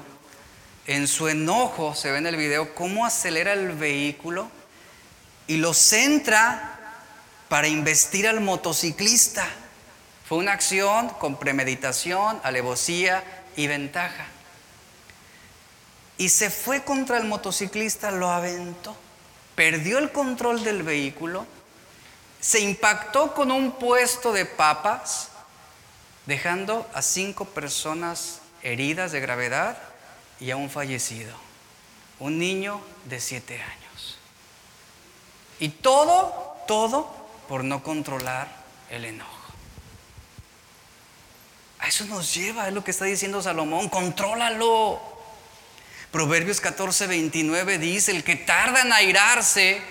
en 0.86 1.08
su 1.08 1.28
enojo, 1.28 1.96
se 1.96 2.12
ve 2.12 2.20
en 2.20 2.28
el 2.28 2.36
video 2.36 2.76
cómo 2.76 3.06
acelera 3.06 3.54
el 3.54 3.72
vehículo 3.72 4.50
y 5.48 5.58
lo 5.58 5.74
centra 5.74 6.80
para 7.50 7.68
investir 7.68 8.28
al 8.28 8.42
motociclista. 8.42 9.46
Fue 10.26 10.38
una 10.38 10.54
acción 10.54 11.10
con 11.10 11.38
premeditación, 11.38 12.40
alevosía 12.44 13.24
y 13.56 13.68
ventaja. 13.68 14.28
Y 16.18 16.30
se 16.30 16.50
fue 16.50 16.84
contra 16.84 17.18
el 17.18 17.26
motociclista, 17.26 18.12
lo 18.12 18.30
aventó, 18.30 18.96
perdió 19.56 19.98
el 19.98 20.12
control 20.12 20.64
del 20.64 20.84
vehículo, 20.84 21.46
se 22.40 22.60
impactó 22.60 23.34
con 23.34 23.52
un 23.52 23.72
puesto 23.72 24.32
de 24.32 24.46
papas, 24.46 25.30
dejando 26.26 26.90
a 26.94 27.02
cinco 27.02 27.46
personas 27.46 28.40
heridas 28.62 29.12
de 29.12 29.20
gravedad 29.20 29.78
y 30.40 30.52
a 30.52 30.58
un 30.58 30.70
fallecido, 30.70 31.34
un 32.20 32.38
niño 32.38 32.82
de 33.06 33.20
siete 33.20 33.62
años. 33.62 34.18
Y 35.60 35.70
todo, 35.70 36.58
todo 36.68 37.14
por 37.48 37.64
no 37.64 37.84
controlar 37.84 38.48
el 38.90 39.06
enojo. 39.06 39.32
A 41.80 41.88
eso 41.88 42.06
nos 42.06 42.34
lleva, 42.34 42.68
es 42.68 42.74
lo 42.74 42.84
que 42.84 42.92
está 42.92 43.06
diciendo 43.06 43.42
Salomón, 43.42 43.90
contrólalo. 43.90 45.13
Proverbios 46.14 46.62
14, 46.62 47.08
29 47.08 47.80
dice, 47.80 48.12
el 48.12 48.24
que 48.24 48.36
tarda 48.36 48.84
en 48.84 48.94
airarse 48.94 49.82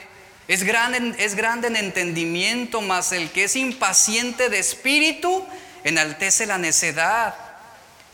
es 0.46 0.62
grande, 0.62 1.16
es 1.18 1.34
grande 1.34 1.66
en 1.66 1.74
entendimiento, 1.74 2.80
mas 2.80 3.10
el 3.10 3.32
que 3.32 3.42
es 3.42 3.56
impaciente 3.56 4.48
de 4.48 4.60
espíritu 4.60 5.44
enaltece 5.82 6.46
la 6.46 6.58
necedad. 6.58 7.34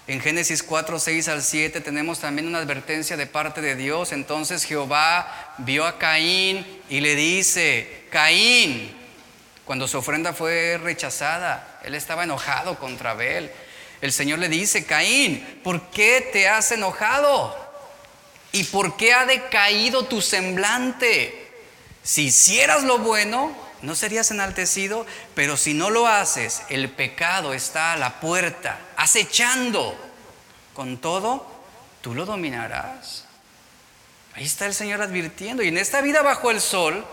En 0.07 0.23
Génesis 0.23 0.63
4, 0.63 0.99
6 0.99 1.29
al 1.29 1.43
7 1.43 1.83
tenemos 1.83 2.21
también 2.21 2.49
una 2.49 2.61
advertencia 2.61 3.19
de 3.19 3.27
parte 3.27 3.61
de 3.61 3.77
Dios. 3.77 4.13
Entonces 4.13 4.65
Jehová 4.65 5.55
vio 5.59 5.85
a 5.85 5.99
Caín 5.99 6.67
y 6.89 7.01
le 7.01 7.15
dice, 7.15 8.07
Caín, 8.09 8.91
cuando 9.67 9.87
su 9.87 9.99
ofrenda 9.99 10.33
fue 10.33 10.81
rechazada, 10.83 11.79
él 11.85 11.95
estaba 11.95 12.25
enojado 12.25 12.79
contra 12.79 13.11
Abel. 13.11 13.51
El 14.01 14.13
Señor 14.13 14.39
le 14.39 14.49
dice, 14.49 14.87
Caín, 14.87 15.61
¿por 15.63 15.91
qué 15.91 16.27
te 16.33 16.49
has 16.49 16.73
enojado? 16.73 17.68
¿Y 18.53 18.65
por 18.65 18.97
qué 18.97 19.13
ha 19.13 19.27
decaído 19.27 20.07
tu 20.07 20.21
semblante? 20.21 21.51
Si 22.03 22.27
hicieras 22.27 22.85
lo 22.85 22.99
bueno, 22.99 23.55
no 23.83 23.95
serías 23.95 24.31
enaltecido, 24.31 25.07
pero 25.35 25.57
si 25.57 25.75
no 25.75 25.91
lo 25.91 26.07
haces, 26.07 26.63
el 26.69 26.89
pecado 26.91 27.55
está 27.55 27.93
a 27.93 27.97
la 27.97 28.21
puerta, 28.21 28.79
acechando. 28.97 29.97
Con 30.75 30.99
todo, 30.99 31.47
tú 32.01 32.15
lo 32.15 32.25
dominarás. 32.25 33.25
Ahí 34.35 34.45
está 34.45 34.67
el 34.67 34.75
Señor 34.75 35.03
advirtiendo. 35.03 35.63
Y 35.63 35.69
en 35.69 35.79
esta 35.79 36.01
vida 36.01 36.23
bajo 36.23 36.51
el 36.51 36.61
sol, 36.61 37.05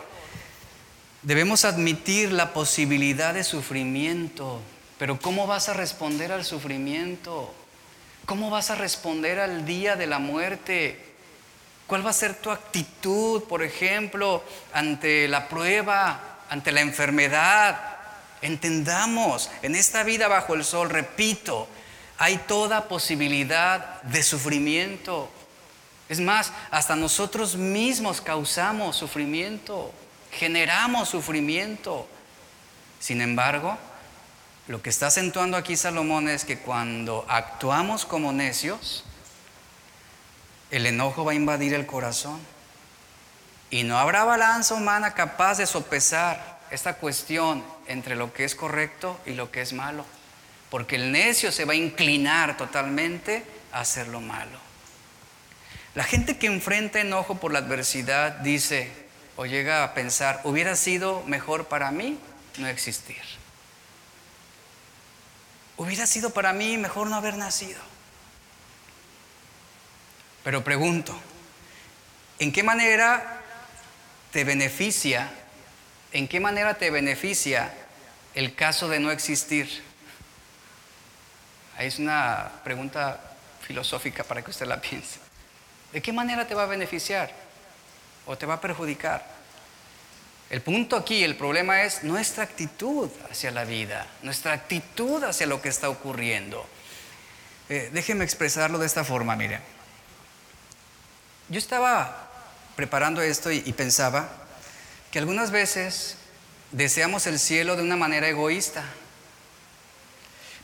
Debemos 1.25 1.65
admitir 1.65 2.31
la 2.31 2.53
posibilidad 2.53 3.33
de 3.33 3.43
sufrimiento, 3.43 4.61
pero 4.99 5.19
¿cómo 5.19 5.47
vas 5.47 5.69
a 5.69 5.73
responder 5.73 6.31
al 6.31 6.45
sufrimiento? 6.45 7.51
¿Cómo 8.27 8.51
vas 8.51 8.69
a 8.69 8.75
responder 8.75 9.39
al 9.39 9.65
día 9.65 9.95
de 9.95 10.05
la 10.05 10.19
muerte? 10.19 11.03
¿Cuál 11.87 12.05
va 12.05 12.09
a 12.09 12.13
ser 12.13 12.35
tu 12.35 12.51
actitud, 12.51 13.43
por 13.43 13.63
ejemplo, 13.63 14.43
ante 14.73 15.27
la 15.27 15.47
prueba, 15.47 16.39
ante 16.49 16.71
la 16.71 16.81
enfermedad? 16.81 17.79
Entendamos, 18.41 19.49
en 19.61 19.75
esta 19.75 20.03
vida 20.03 20.27
bajo 20.27 20.55
el 20.55 20.63
sol, 20.63 20.89
repito, 20.89 21.67
hay 22.17 22.37
toda 22.47 22.87
posibilidad 22.87 24.01
de 24.03 24.23
sufrimiento. 24.23 25.29
Es 26.09 26.19
más, 26.19 26.51
hasta 26.71 26.95
nosotros 26.95 27.55
mismos 27.55 28.21
causamos 28.21 28.95
sufrimiento 28.95 29.91
generamos 30.35 31.09
sufrimiento. 31.09 32.07
Sin 32.99 33.21
embargo, 33.21 33.77
lo 34.67 34.81
que 34.81 34.89
está 34.89 35.07
acentuando 35.07 35.57
aquí 35.57 35.75
Salomón 35.75 36.27
es 36.27 36.45
que 36.45 36.59
cuando 36.59 37.25
actuamos 37.27 38.05
como 38.05 38.31
necios, 38.31 39.04
el 40.71 40.85
enojo 40.85 41.23
va 41.25 41.31
a 41.31 41.35
invadir 41.35 41.73
el 41.73 41.85
corazón 41.85 42.39
Y 43.69 43.83
no 43.83 43.97
habrá 43.97 44.23
balanza 44.23 44.73
humana 44.73 45.13
capaz 45.13 45.57
de 45.57 45.65
sopesar 45.65 46.59
esta 46.71 46.95
cuestión 46.95 47.63
entre 47.87 48.15
lo 48.15 48.33
que 48.33 48.43
es 48.43 48.55
correcto 48.55 49.19
y 49.25 49.33
lo 49.33 49.51
que 49.51 49.61
es 49.61 49.73
malo. 49.73 50.05
Porque 50.69 50.95
el 50.95 51.11
necio 51.11 51.51
se 51.51 51.65
va 51.65 51.73
a 51.73 51.77
inclinar 51.77 52.57
totalmente 52.57 53.43
a 53.71 53.81
hacer 53.81 54.07
lo 54.07 54.21
malo. 54.21 54.59
La 55.93 56.03
gente 56.03 56.37
que 56.37 56.47
enfrenta 56.47 56.99
enojo 56.99 57.35
por 57.35 57.53
la 57.53 57.59
adversidad 57.59 58.31
dice 58.39 58.91
o 59.37 59.45
llega 59.45 59.83
a 59.83 59.93
pensar, 59.93 60.41
hubiera 60.43 60.75
sido 60.75 61.23
mejor 61.25 61.67
para 61.67 61.91
mí 61.91 62.17
no 62.57 62.67
existir. 62.67 63.21
Hubiera 65.77 66.07
sido 66.07 66.29
para 66.29 66.53
mí 66.53 66.77
mejor 66.77 67.09
no 67.09 67.15
haber 67.15 67.37
nacido. 67.37 67.79
Pero 70.45 70.63
pregunto, 70.63 71.19
¿en 72.37 72.51
qué 72.51 72.61
manera 72.61 73.41
te 74.31 74.43
beneficia, 74.43 75.27
en 76.11 76.27
qué 76.27 76.39
manera 76.39 76.75
te 76.75 76.91
beneficia 76.91 77.73
el 78.35 78.53
caso 78.53 78.87
de 78.87 78.99
no 78.99 79.09
existir? 79.09 79.83
Ahí 81.75 81.87
es 81.87 81.97
una 81.97 82.51
pregunta 82.63 83.19
filosófica 83.59 84.23
para 84.23 84.43
que 84.43 84.51
usted 84.51 84.67
la 84.67 84.79
piense. 84.79 85.17
¿De 85.91 85.99
qué 85.99 86.13
manera 86.13 86.47
te 86.47 86.53
va 86.53 86.63
a 86.63 86.67
beneficiar 86.67 87.31
o 88.27 88.37
te 88.37 88.45
va 88.45 88.53
a 88.53 88.61
perjudicar? 88.61 89.25
El 90.51 90.61
punto 90.61 90.95
aquí, 90.95 91.23
el 91.23 91.35
problema 91.35 91.81
es 91.81 92.03
nuestra 92.03 92.43
actitud 92.43 93.09
hacia 93.31 93.49
la 93.49 93.63
vida, 93.63 94.05
nuestra 94.21 94.53
actitud 94.53 95.23
hacia 95.23 95.47
lo 95.47 95.59
que 95.59 95.69
está 95.69 95.89
ocurriendo. 95.89 96.69
Eh, 97.67 97.89
déjeme 97.91 98.23
expresarlo 98.23 98.77
de 98.77 98.85
esta 98.85 99.03
forma, 99.03 99.35
mire. 99.35 99.74
Yo 101.49 101.59
estaba 101.59 102.29
preparando 102.75 103.21
esto 103.21 103.51
y, 103.51 103.61
pensaba 103.73 104.29
que 105.11 105.19
algunas 105.19 105.51
veces 105.51 106.17
deseamos 106.71 107.27
el 107.27 107.39
cielo 107.39 107.75
de 107.75 107.83
una 107.83 107.95
manera 107.95 108.27
egoísta, 108.27 108.83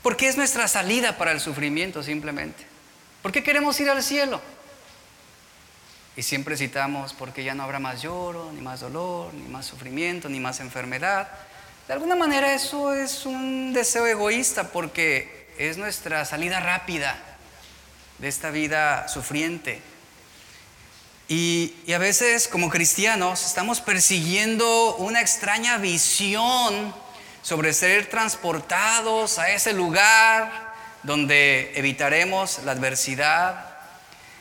porque 0.02 0.28
es 0.28 0.38
nuestra 0.38 0.68
salida 0.68 1.18
para 1.18 1.32
el 1.32 1.40
sufrimiento 1.40 2.02
simplemente. 2.02 2.66
¿Por 3.22 3.32
qué 3.32 3.44
queremos 3.44 3.80
ir 3.80 3.90
al 3.90 4.02
cielo? 4.02 4.42
Y 6.18 6.24
siempre 6.24 6.58
citamos 6.58 7.14
porque 7.14 7.44
ya 7.44 7.54
no 7.54 7.64
habrá 7.64 7.80
más 7.80 8.02
lloro, 8.02 8.52
ni 8.52 8.62
más 8.62 8.80
dolor, 8.80 9.34
ni 9.34 9.48
más 9.48 9.68
sufrimiento, 9.68 10.28
ni 10.28 10.40
más 10.40 10.60
enfermedad. 10.60 11.30
De 11.88 11.94
alguna 11.94 12.16
manera 12.16 12.54
eso 12.54 12.94
es 12.94 13.26
un 13.26 13.72
deseo 13.74 14.08
egoísta 14.08 14.70
porque 14.70 15.48
es 15.58 15.78
nuestra 15.78 16.26
salida 16.26 16.60
rápida 16.60 17.16
de 18.18 18.28
esta 18.28 18.50
vida 18.50 19.08
sufriente. 19.08 19.82
Y, 21.28 21.74
a 21.94 21.98
veces 21.98 22.48
como 22.48 22.70
cristianos 22.70 23.46
estamos 23.46 23.82
persiguiendo 23.82 24.96
una 24.98 25.22
extraña 25.22 25.78
visión 25.78 26.94
sobre 27.42 27.74
ser 27.74 28.08
transportados 28.08 29.40
a 29.40 29.50
ese 29.52 29.74
lugar 29.74 30.74
donde 31.04 31.72
evitaremos 31.76 32.60
la 32.66 32.74
adversidad, 32.74 33.72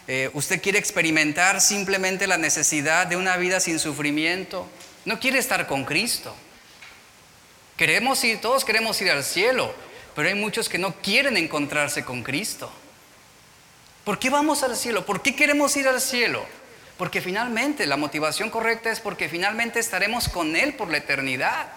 eh, 0.08 0.30
usted 0.34 0.60
quiere 0.60 0.78
experimentar 0.78 1.60
simplemente 1.60 2.26
la 2.26 2.36
necesidad 2.36 3.06
de 3.06 3.16
una 3.16 3.36
vida 3.36 3.60
sin 3.60 3.78
sufrimiento. 3.78 4.68
No 5.04 5.20
quiere 5.20 5.38
estar 5.38 5.66
con 5.66 5.84
Cristo. 5.84 6.34
Queremos 7.76 8.22
ir, 8.24 8.40
todos 8.40 8.64
queremos 8.64 9.00
ir 9.00 9.10
al 9.10 9.24
cielo, 9.24 9.72
pero 10.14 10.28
hay 10.28 10.34
muchos 10.34 10.68
que 10.68 10.78
no 10.78 10.94
quieren 10.96 11.36
encontrarse 11.36 12.04
con 12.04 12.22
Cristo. 12.22 12.70
¿Por 14.04 14.18
qué 14.18 14.28
vamos 14.28 14.62
al 14.62 14.76
cielo? 14.76 15.06
¿Por 15.06 15.22
qué 15.22 15.34
queremos 15.34 15.76
ir 15.76 15.88
al 15.88 16.00
cielo? 16.00 16.44
Porque 17.00 17.22
finalmente 17.22 17.86
la 17.86 17.96
motivación 17.96 18.50
correcta 18.50 18.90
es 18.90 19.00
porque 19.00 19.30
finalmente 19.30 19.80
estaremos 19.80 20.28
con 20.28 20.54
Él 20.54 20.74
por 20.74 20.90
la 20.90 20.98
eternidad. 20.98 21.68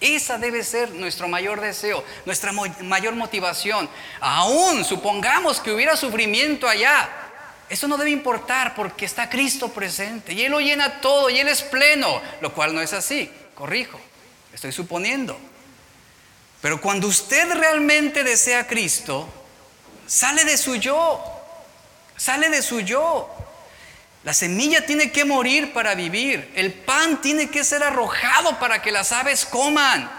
Esa 0.00 0.38
debe 0.38 0.64
ser 0.64 0.90
nuestro 0.90 1.28
mayor 1.28 1.60
deseo, 1.60 2.02
nuestra 2.26 2.50
mayor 2.50 3.14
motivación. 3.14 3.88
Aún 4.20 4.84
supongamos 4.84 5.60
que 5.60 5.70
hubiera 5.70 5.96
sufrimiento 5.96 6.66
allá, 6.66 7.08
eso 7.68 7.86
no 7.86 7.96
debe 7.96 8.10
importar 8.10 8.74
porque 8.74 9.04
está 9.04 9.30
Cristo 9.30 9.68
presente 9.68 10.32
y 10.32 10.42
Él 10.42 10.50
lo 10.50 10.58
llena 10.58 11.00
todo 11.00 11.30
y 11.30 11.38
Él 11.38 11.46
es 11.46 11.62
pleno, 11.62 12.20
lo 12.40 12.52
cual 12.52 12.74
no 12.74 12.80
es 12.80 12.92
así, 12.92 13.30
corrijo, 13.54 14.00
estoy 14.52 14.72
suponiendo. 14.72 15.38
Pero 16.60 16.80
cuando 16.80 17.06
usted 17.06 17.54
realmente 17.54 18.24
desea 18.24 18.62
a 18.62 18.66
Cristo, 18.66 19.28
sale 20.08 20.44
de 20.44 20.58
su 20.58 20.74
yo, 20.74 21.22
sale 22.16 22.50
de 22.50 22.62
su 22.62 22.80
yo. 22.80 23.41
La 24.24 24.32
semilla 24.34 24.86
tiene 24.86 25.10
que 25.10 25.24
morir 25.24 25.72
para 25.72 25.94
vivir, 25.94 26.52
el 26.54 26.72
pan 26.72 27.20
tiene 27.20 27.50
que 27.50 27.64
ser 27.64 27.82
arrojado 27.82 28.58
para 28.58 28.80
que 28.80 28.92
las 28.92 29.10
aves 29.10 29.44
coman. 29.44 30.10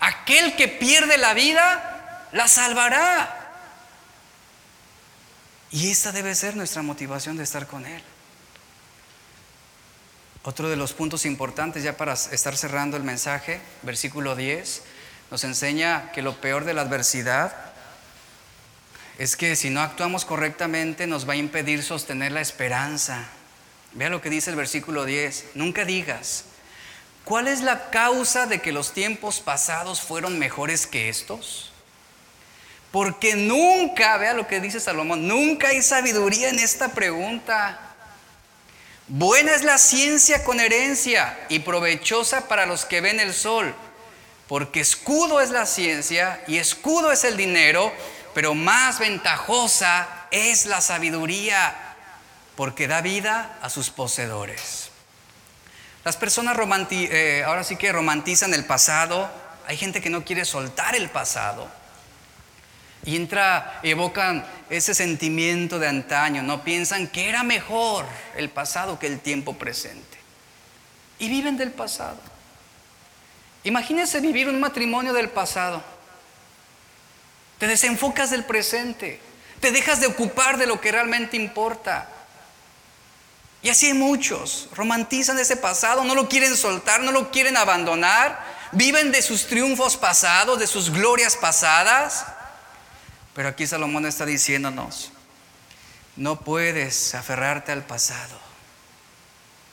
Aquel 0.00 0.56
que 0.56 0.66
pierde 0.66 1.18
la 1.18 1.34
vida, 1.34 2.28
la 2.32 2.48
salvará. 2.48 3.40
Y 5.70 5.90
esa 5.90 6.12
debe 6.12 6.34
ser 6.34 6.56
nuestra 6.56 6.82
motivación 6.82 7.36
de 7.36 7.44
estar 7.44 7.66
con 7.66 7.86
Él. 7.86 8.02
Otro 10.42 10.68
de 10.68 10.76
los 10.76 10.92
puntos 10.92 11.24
importantes 11.24 11.82
ya 11.82 11.96
para 11.96 12.12
estar 12.12 12.56
cerrando 12.56 12.96
el 12.96 13.02
mensaje, 13.02 13.60
versículo 13.82 14.36
10, 14.36 14.82
nos 15.30 15.42
enseña 15.44 16.12
que 16.12 16.22
lo 16.22 16.40
peor 16.40 16.64
de 16.64 16.74
la 16.74 16.82
adversidad 16.82 17.72
es 19.18 19.36
que 19.36 19.56
si 19.56 19.70
no 19.70 19.80
actuamos 19.80 20.24
correctamente 20.24 21.06
nos 21.06 21.26
va 21.26 21.34
a 21.34 21.36
impedir 21.36 21.82
sostener 21.82 22.32
la 22.32 22.40
esperanza. 22.40 23.26
Vea 23.94 24.08
lo 24.08 24.20
que 24.20 24.30
dice 24.30 24.50
el 24.50 24.56
versículo 24.56 25.04
10. 25.04 25.52
Nunca 25.54 25.84
digas, 25.84 26.44
¿cuál 27.24 27.46
es 27.46 27.60
la 27.60 27.90
causa 27.90 28.46
de 28.46 28.60
que 28.60 28.72
los 28.72 28.92
tiempos 28.92 29.40
pasados 29.40 30.00
fueron 30.00 30.38
mejores 30.38 30.86
que 30.88 31.08
estos? 31.08 31.72
Porque 32.90 33.36
nunca, 33.36 34.16
vea 34.18 34.34
lo 34.34 34.46
que 34.48 34.60
dice 34.60 34.80
Salomón, 34.80 35.28
nunca 35.28 35.68
hay 35.68 35.82
sabiduría 35.82 36.48
en 36.48 36.58
esta 36.58 36.88
pregunta. 36.88 37.78
Buena 39.06 39.52
es 39.54 39.62
la 39.62 39.78
ciencia 39.78 40.42
con 40.44 40.58
herencia 40.58 41.38
y 41.48 41.60
provechosa 41.60 42.48
para 42.48 42.66
los 42.66 42.84
que 42.84 43.00
ven 43.00 43.20
el 43.20 43.32
sol, 43.32 43.74
porque 44.48 44.80
escudo 44.80 45.40
es 45.40 45.50
la 45.50 45.66
ciencia 45.66 46.42
y 46.48 46.58
escudo 46.58 47.12
es 47.12 47.22
el 47.24 47.36
dinero, 47.36 47.92
pero 48.32 48.54
más 48.54 48.98
ventajosa 48.98 50.26
es 50.30 50.66
la 50.66 50.80
sabiduría, 50.80 51.83
porque 52.56 52.88
da 52.88 53.00
vida 53.00 53.58
a 53.62 53.70
sus 53.70 53.90
poseedores. 53.90 54.90
Las 56.04 56.16
personas 56.16 56.56
eh, 56.90 57.42
ahora 57.46 57.64
sí 57.64 57.76
que 57.76 57.90
romantizan 57.90 58.52
el 58.52 58.66
pasado, 58.66 59.30
hay 59.66 59.76
gente 59.76 60.02
que 60.02 60.10
no 60.10 60.24
quiere 60.24 60.44
soltar 60.44 60.94
el 60.94 61.08
pasado. 61.08 61.68
Y 63.06 63.16
entra, 63.16 63.80
evocan 63.82 64.46
ese 64.70 64.94
sentimiento 64.94 65.78
de 65.78 65.88
antaño, 65.88 66.42
no 66.42 66.62
piensan 66.62 67.08
que 67.08 67.28
era 67.28 67.42
mejor 67.42 68.06
el 68.36 68.50
pasado 68.50 68.98
que 68.98 69.06
el 69.06 69.20
tiempo 69.20 69.54
presente. 69.54 70.18
Y 71.18 71.28
viven 71.28 71.56
del 71.56 71.70
pasado. 71.70 72.18
Imagínense 73.62 74.20
vivir 74.20 74.48
un 74.48 74.60
matrimonio 74.60 75.12
del 75.14 75.30
pasado. 75.30 75.82
Te 77.58 77.66
desenfocas 77.66 78.30
del 78.30 78.44
presente, 78.44 79.20
te 79.60 79.70
dejas 79.70 80.00
de 80.00 80.06
ocupar 80.06 80.58
de 80.58 80.66
lo 80.66 80.80
que 80.80 80.92
realmente 80.92 81.36
importa. 81.36 82.08
Y 83.64 83.70
así 83.70 83.86
hay 83.86 83.94
muchos, 83.94 84.68
romantizan 84.76 85.40
ese 85.40 85.56
pasado, 85.56 86.04
no 86.04 86.14
lo 86.14 86.28
quieren 86.28 86.56
soltar, 86.56 87.02
no 87.02 87.10
lo 87.10 87.32
quieren 87.32 87.56
abandonar, 87.56 88.44
viven 88.70 89.10
de 89.10 89.22
sus 89.22 89.48
triunfos 89.48 89.96
pasados, 89.96 90.60
de 90.60 90.68
sus 90.68 90.90
glorias 90.90 91.34
pasadas 91.34 92.24
pero 93.34 93.48
aquí 93.48 93.66
Salomón 93.66 94.06
está 94.06 94.24
diciéndonos, 94.24 95.10
no 96.16 96.40
puedes 96.40 97.14
aferrarte 97.14 97.72
al 97.72 97.84
pasado. 97.84 98.38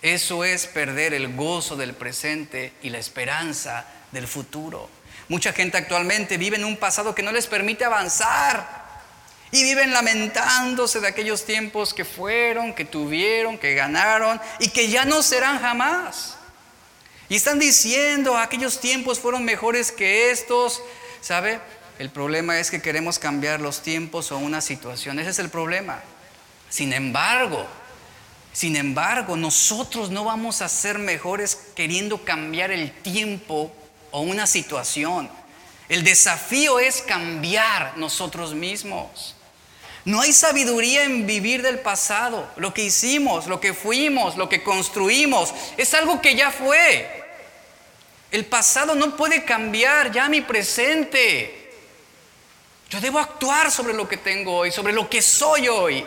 Eso 0.02 0.44
es 0.44 0.66
perder 0.66 1.14
el 1.14 1.36
gozo 1.36 1.76
del 1.76 1.94
presente 1.94 2.74
y 2.82 2.90
la 2.90 2.98
esperanza 2.98 3.86
del 4.12 4.28
futuro. 4.28 4.90
Mucha 5.30 5.54
gente 5.54 5.78
actualmente 5.78 6.38
vive 6.38 6.58
en 6.58 6.66
un 6.66 6.76
pasado 6.76 7.14
que 7.14 7.22
no 7.22 7.32
les 7.32 7.46
permite 7.46 7.86
avanzar 7.86 8.81
y 9.52 9.64
viven 9.64 9.92
lamentándose 9.92 11.00
de 11.00 11.08
aquellos 11.08 11.46
tiempos 11.46 11.94
que 11.94 12.06
fueron, 12.06 12.74
que 12.74 12.86
tuvieron, 12.86 13.58
que 13.58 13.76
ganaron 13.76 14.40
y 14.60 14.70
que 14.70 14.90
ya 14.90 15.06
no 15.06 15.22
serán 15.22 15.60
jamás. 15.60 16.38
Y 17.28 17.36
están 17.36 17.60
diciendo, 17.60 18.38
aquellos 18.38 18.80
tiempos 18.80 19.20
fueron 19.20 19.44
mejores 19.44 19.92
que 19.92 20.32
estos, 20.32 20.82
¿sabe? 21.22 21.60
El 22.00 22.10
problema 22.10 22.60
es 22.60 22.72
que 22.72 22.82
queremos 22.82 23.20
cambiar 23.20 23.62
los 23.62 23.82
tiempos 23.82 24.32
o 24.32 24.38
una 24.38 24.62
situación. 24.62 25.20
Ese 25.20 25.30
es 25.30 25.40
el 25.40 25.50
problema. 25.50 26.02
Sin 26.70 26.94
embargo, 26.94 27.68
sin 28.54 28.76
embargo, 28.76 29.38
nosotros 29.38 30.10
no 30.10 30.26
vamos 30.26 30.62
a 30.62 30.68
ser 30.68 31.00
mejores 31.00 31.58
queriendo 31.76 32.24
cambiar 32.26 32.72
el 32.72 32.92
tiempo 32.92 33.72
o 34.12 34.22
una 34.22 34.46
situación. 34.46 35.30
El 35.88 36.04
desafío 36.04 36.80
es 36.80 37.02
cambiar 37.02 37.98
nosotros 37.98 38.54
mismos. 38.54 39.36
No 40.06 40.22
hay 40.22 40.34
sabiduría 40.34 41.04
en 41.04 41.28
vivir 41.28 41.62
del 41.62 41.80
pasado. 41.80 42.50
Lo 42.56 42.74
que 42.74 42.84
hicimos, 42.84 43.48
lo 43.48 43.60
que 43.60 43.74
fuimos, 43.74 44.36
lo 44.36 44.50
que 44.50 44.64
construimos, 44.64 45.54
es 45.78 45.94
algo 45.94 46.22
que 46.22 46.36
ya 46.36 46.52
fue. 46.52 47.22
El 48.32 48.46
pasado 48.46 48.96
no 48.96 49.16
puede 49.16 49.44
cambiar 49.44 50.12
ya 50.12 50.28
mi 50.30 50.42
presente. 50.42 51.72
Yo 52.90 53.00
debo 53.00 53.20
actuar 53.20 53.72
sobre 53.72 53.94
lo 53.94 54.08
que 54.08 54.18
tengo 54.18 54.58
hoy, 54.58 54.72
sobre 54.72 54.94
lo 54.94 55.10
que 55.10 55.22
soy 55.22 55.68
hoy. 55.68 56.06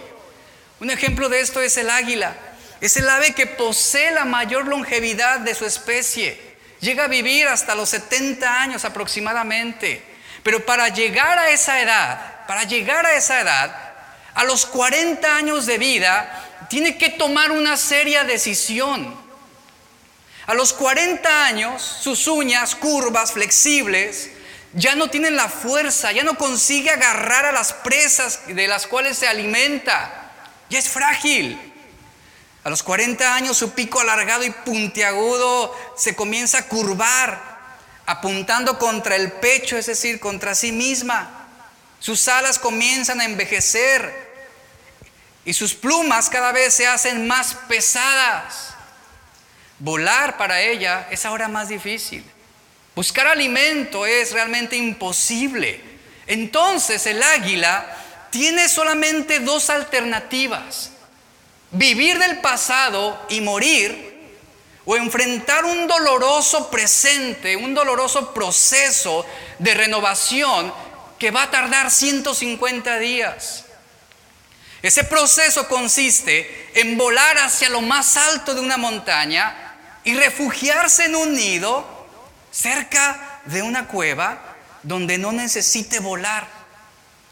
Un 0.80 0.90
ejemplo 0.90 1.28
de 1.28 1.40
esto 1.40 1.61
es 1.61 1.76
el 1.76 1.88
águila. 1.88 2.36
Es 2.80 2.97
el 2.97 3.09
ave 3.09 3.32
que 3.32 3.47
posee 3.47 4.11
la 4.11 4.24
mayor 4.24 4.66
longevidad 4.66 5.40
de 5.40 5.55
su 5.55 5.64
especie. 5.64 6.38
Llega 6.80 7.05
a 7.05 7.09
vivir 7.09 7.47
hasta 7.47 7.74
los 7.74 7.90
70 7.90 8.61
años 8.61 8.84
aproximadamente. 8.84 10.03
Pero 10.42 10.66
para 10.66 10.88
llegar 10.88 11.38
a 11.38 11.51
esa 11.51 11.80
edad, 11.80 12.34
para 12.47 12.64
llegar 12.64 13.07
a 13.07 13.16
esa 13.16 13.40
edad, 13.40 13.95
a 14.34 14.45
los 14.45 14.66
40 14.66 15.36
años 15.36 15.66
de 15.66 15.78
vida, 15.78 16.66
tiene 16.68 16.99
que 16.99 17.11
tomar 17.11 17.53
una 17.53 17.76
seria 17.76 18.24
decisión. 18.24 19.14
A 20.47 20.55
los 20.55 20.72
40 20.72 21.47
años, 21.47 21.82
sus 21.82 22.26
uñas 22.26 22.74
curvas, 22.74 23.32
flexibles, 23.32 24.30
ya 24.74 24.97
no 24.97 25.09
tienen 25.09 25.36
la 25.36 25.49
fuerza, 25.49 26.12
ya 26.12 26.24
no 26.24 26.36
consigue 26.36 26.90
agarrar 26.90 27.47
a 27.47 27.53
las 27.53 27.72
presas 27.72 28.40
de 28.47 28.66
las 28.66 28.86
cuales 28.86 29.16
se 29.16 29.28
alimenta, 29.28 30.32
ya 30.68 30.78
es 30.78 30.88
frágil. 30.88 31.72
A 32.64 32.70
los 32.70 32.82
40 32.82 33.34
años 33.34 33.57
su 33.57 33.72
pico 33.72 34.01
alargado 34.01 34.42
y 34.42 34.51
puntiagudo 34.51 35.74
se 35.97 36.16
comienza 36.16 36.59
a 36.59 36.66
curvar, 36.66 37.55
apuntando 38.07 38.78
contra 38.78 39.16
el 39.16 39.32
pecho, 39.32 39.76
es 39.76 39.86
decir, 39.86 40.18
contra 40.18 40.55
sí 40.55 40.72
misma. 40.72 41.43
Sus 42.05 42.29
alas 42.29 42.59
comienzan 42.59 43.23
a 43.23 43.25
envejecer 43.25 44.15
y 45.43 45.55
sus 45.55 45.73
plumas 45.73 46.29
cada 46.29 46.53
vez 46.53 46.75
se 46.75 46.87
hacen 46.87 47.27
más 47.27 47.55
pesadas. 47.67 48.75
Volar 49.79 50.37
para 50.37 50.61
ella 50.61 51.09
es 51.11 51.25
ahora 51.25 51.49
más 51.49 51.71
difícil. 51.71 52.23
Buscar 52.95 53.27
alimento 53.27 54.05
es 54.05 54.33
realmente 54.33 54.77
imposible. 54.77 55.81
Entonces 56.27 57.07
el 57.07 57.23
águila 57.23 57.97
tiene 58.29 58.69
solamente 58.69 59.41
dos 59.41 59.71
alternativas. 59.71 60.91
Vivir 61.71 62.19
del 62.19 62.39
pasado 62.41 63.19
y 63.31 63.41
morir 63.41 64.13
o 64.85 64.95
enfrentar 64.95 65.65
un 65.65 65.87
doloroso 65.87 66.71
presente, 66.71 67.57
un 67.57 67.73
doloroso 67.73 68.35
proceso 68.35 69.25
de 69.59 69.73
renovación 69.73 70.71
que 71.19 71.31
va 71.31 71.45
a 71.45 71.51
tardar 71.51 71.91
150 71.91 72.99
días. 72.99 73.65
Ese 74.83 75.05
proceso 75.05 75.67
consiste 75.69 76.71
en 76.75 76.99
volar 76.99 77.39
hacia 77.39 77.71
lo 77.71 77.81
más 77.81 78.17
alto 78.17 78.55
de 78.55 78.61
una 78.61 78.77
montaña 78.77 79.75
y 80.05 80.15
refugiarse 80.15 81.07
en 81.07 81.17
un 81.17 81.35
nido 81.35 82.07
cerca 82.51 83.41
de 83.47 83.62
una 83.62 83.89
cueva 83.89 84.57
donde 84.83 85.17
no 85.17 85.33
necesite 85.33 86.01
volar. 86.01 86.47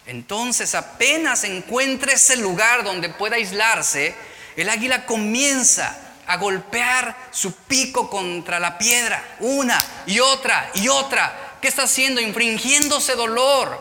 Entonces 0.07 0.75
apenas 0.75 1.45
encuentre 1.45 2.15
ese 2.15 2.37
lugar 2.37 2.83
donde 2.83 3.11
pueda 3.11 3.37
aislarse, 3.37 4.15
el 4.57 4.69
águila 4.69 5.07
comienza 5.07 5.97
a 6.27 6.37
golpear 6.39 7.17
su 7.31 7.55
pico 7.55 8.09
contra 8.09 8.59
la 8.59 8.79
piedra, 8.79 9.37
una 9.41 9.79
y 10.07 10.21
otra 10.21 10.71
y 10.75 10.89
otra. 10.89 11.52
¿Qué 11.63 11.69
está 11.69 11.85
haciendo? 11.85 12.21
Infringiéndose 12.21 13.15
dolor. 13.15 13.81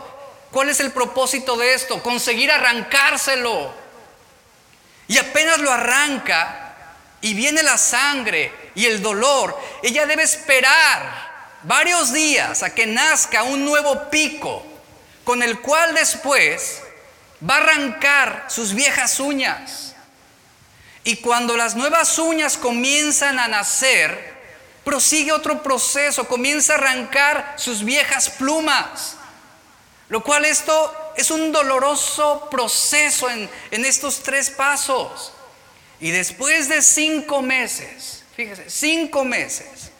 ¿Cuál 0.52 0.68
es 0.68 0.78
el 0.80 0.92
propósito 0.92 1.56
de 1.56 1.74
esto? 1.74 2.02
Conseguir 2.02 2.50
arrancárselo. 2.50 3.74
Y 5.08 5.18
apenas 5.18 5.58
lo 5.58 5.70
arranca 5.70 6.76
y 7.20 7.34
viene 7.34 7.62
la 7.62 7.76
sangre 7.76 8.52
y 8.74 8.86
el 8.86 9.02
dolor, 9.02 9.58
ella 9.82 10.06
debe 10.06 10.22
esperar 10.22 11.32
varios 11.64 12.12
días 12.12 12.62
a 12.62 12.74
que 12.74 12.86
nazca 12.86 13.42
un 13.42 13.64
nuevo 13.64 14.10
pico 14.10 14.64
con 15.24 15.42
el 15.42 15.60
cual 15.60 15.94
después 15.94 16.82
va 17.48 17.56
a 17.56 17.58
arrancar 17.58 18.46
sus 18.48 18.74
viejas 18.74 19.18
uñas. 19.20 19.94
Y 21.04 21.16
cuando 21.16 21.56
las 21.56 21.74
nuevas 21.74 22.18
uñas 22.18 22.56
comienzan 22.56 23.38
a 23.38 23.48
nacer, 23.48 24.31
prosigue 24.84 25.32
otro 25.32 25.62
proceso, 25.62 26.26
comienza 26.26 26.74
a 26.74 26.76
arrancar 26.76 27.54
sus 27.56 27.84
viejas 27.84 28.30
plumas. 28.30 29.16
Lo 30.08 30.22
cual 30.22 30.44
esto 30.44 30.94
es 31.16 31.30
un 31.30 31.52
doloroso 31.52 32.48
proceso 32.50 33.30
en, 33.30 33.48
en 33.70 33.84
estos 33.84 34.22
tres 34.22 34.50
pasos. 34.50 35.32
Y 36.00 36.10
después 36.10 36.68
de 36.68 36.82
cinco 36.82 37.42
meses, 37.42 38.24
fíjese, 38.36 38.68
cinco 38.68 39.24
meses, 39.24 39.92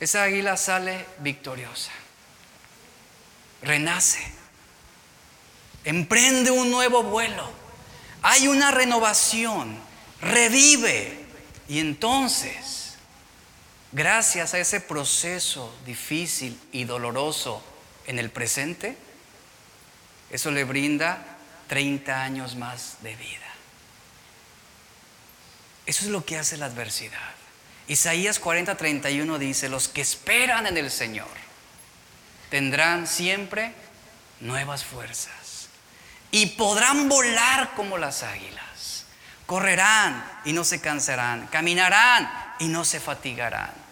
esa 0.00 0.22
águila 0.22 0.56
sale 0.56 1.06
victoriosa, 1.18 1.90
renace, 3.62 4.24
emprende 5.84 6.50
un 6.50 6.70
nuevo 6.70 7.02
vuelo, 7.02 7.50
hay 8.22 8.48
una 8.48 8.70
renovación, 8.70 9.78
revive. 10.20 11.24
Y 11.68 11.80
entonces, 11.80 12.83
gracias 13.94 14.52
a 14.52 14.58
ese 14.58 14.80
proceso 14.80 15.74
difícil 15.86 16.60
y 16.72 16.84
doloroso 16.84 17.64
en 18.06 18.18
el 18.18 18.30
presente, 18.30 18.96
eso 20.30 20.50
le 20.50 20.64
brinda 20.64 21.38
30 21.68 22.22
años 22.22 22.56
más 22.56 22.98
de 23.02 23.14
vida. 23.16 23.40
Eso 25.86 26.04
es 26.04 26.10
lo 26.10 26.24
que 26.24 26.36
hace 26.36 26.56
la 26.56 26.66
adversidad. 26.66 27.34
Isaías 27.86 28.38
40, 28.38 28.76
31 28.76 29.38
dice, 29.38 29.68
los 29.68 29.88
que 29.88 30.00
esperan 30.00 30.66
en 30.66 30.76
el 30.76 30.90
Señor 30.90 31.28
tendrán 32.50 33.06
siempre 33.06 33.72
nuevas 34.40 34.84
fuerzas 34.84 35.68
y 36.30 36.46
podrán 36.46 37.08
volar 37.08 37.74
como 37.76 37.98
las 37.98 38.22
águilas. 38.22 39.04
Correrán 39.46 40.24
y 40.46 40.52
no 40.52 40.64
se 40.64 40.80
cansarán, 40.80 41.46
caminarán 41.48 42.54
y 42.58 42.68
no 42.68 42.84
se 42.84 42.98
fatigarán. 42.98 43.83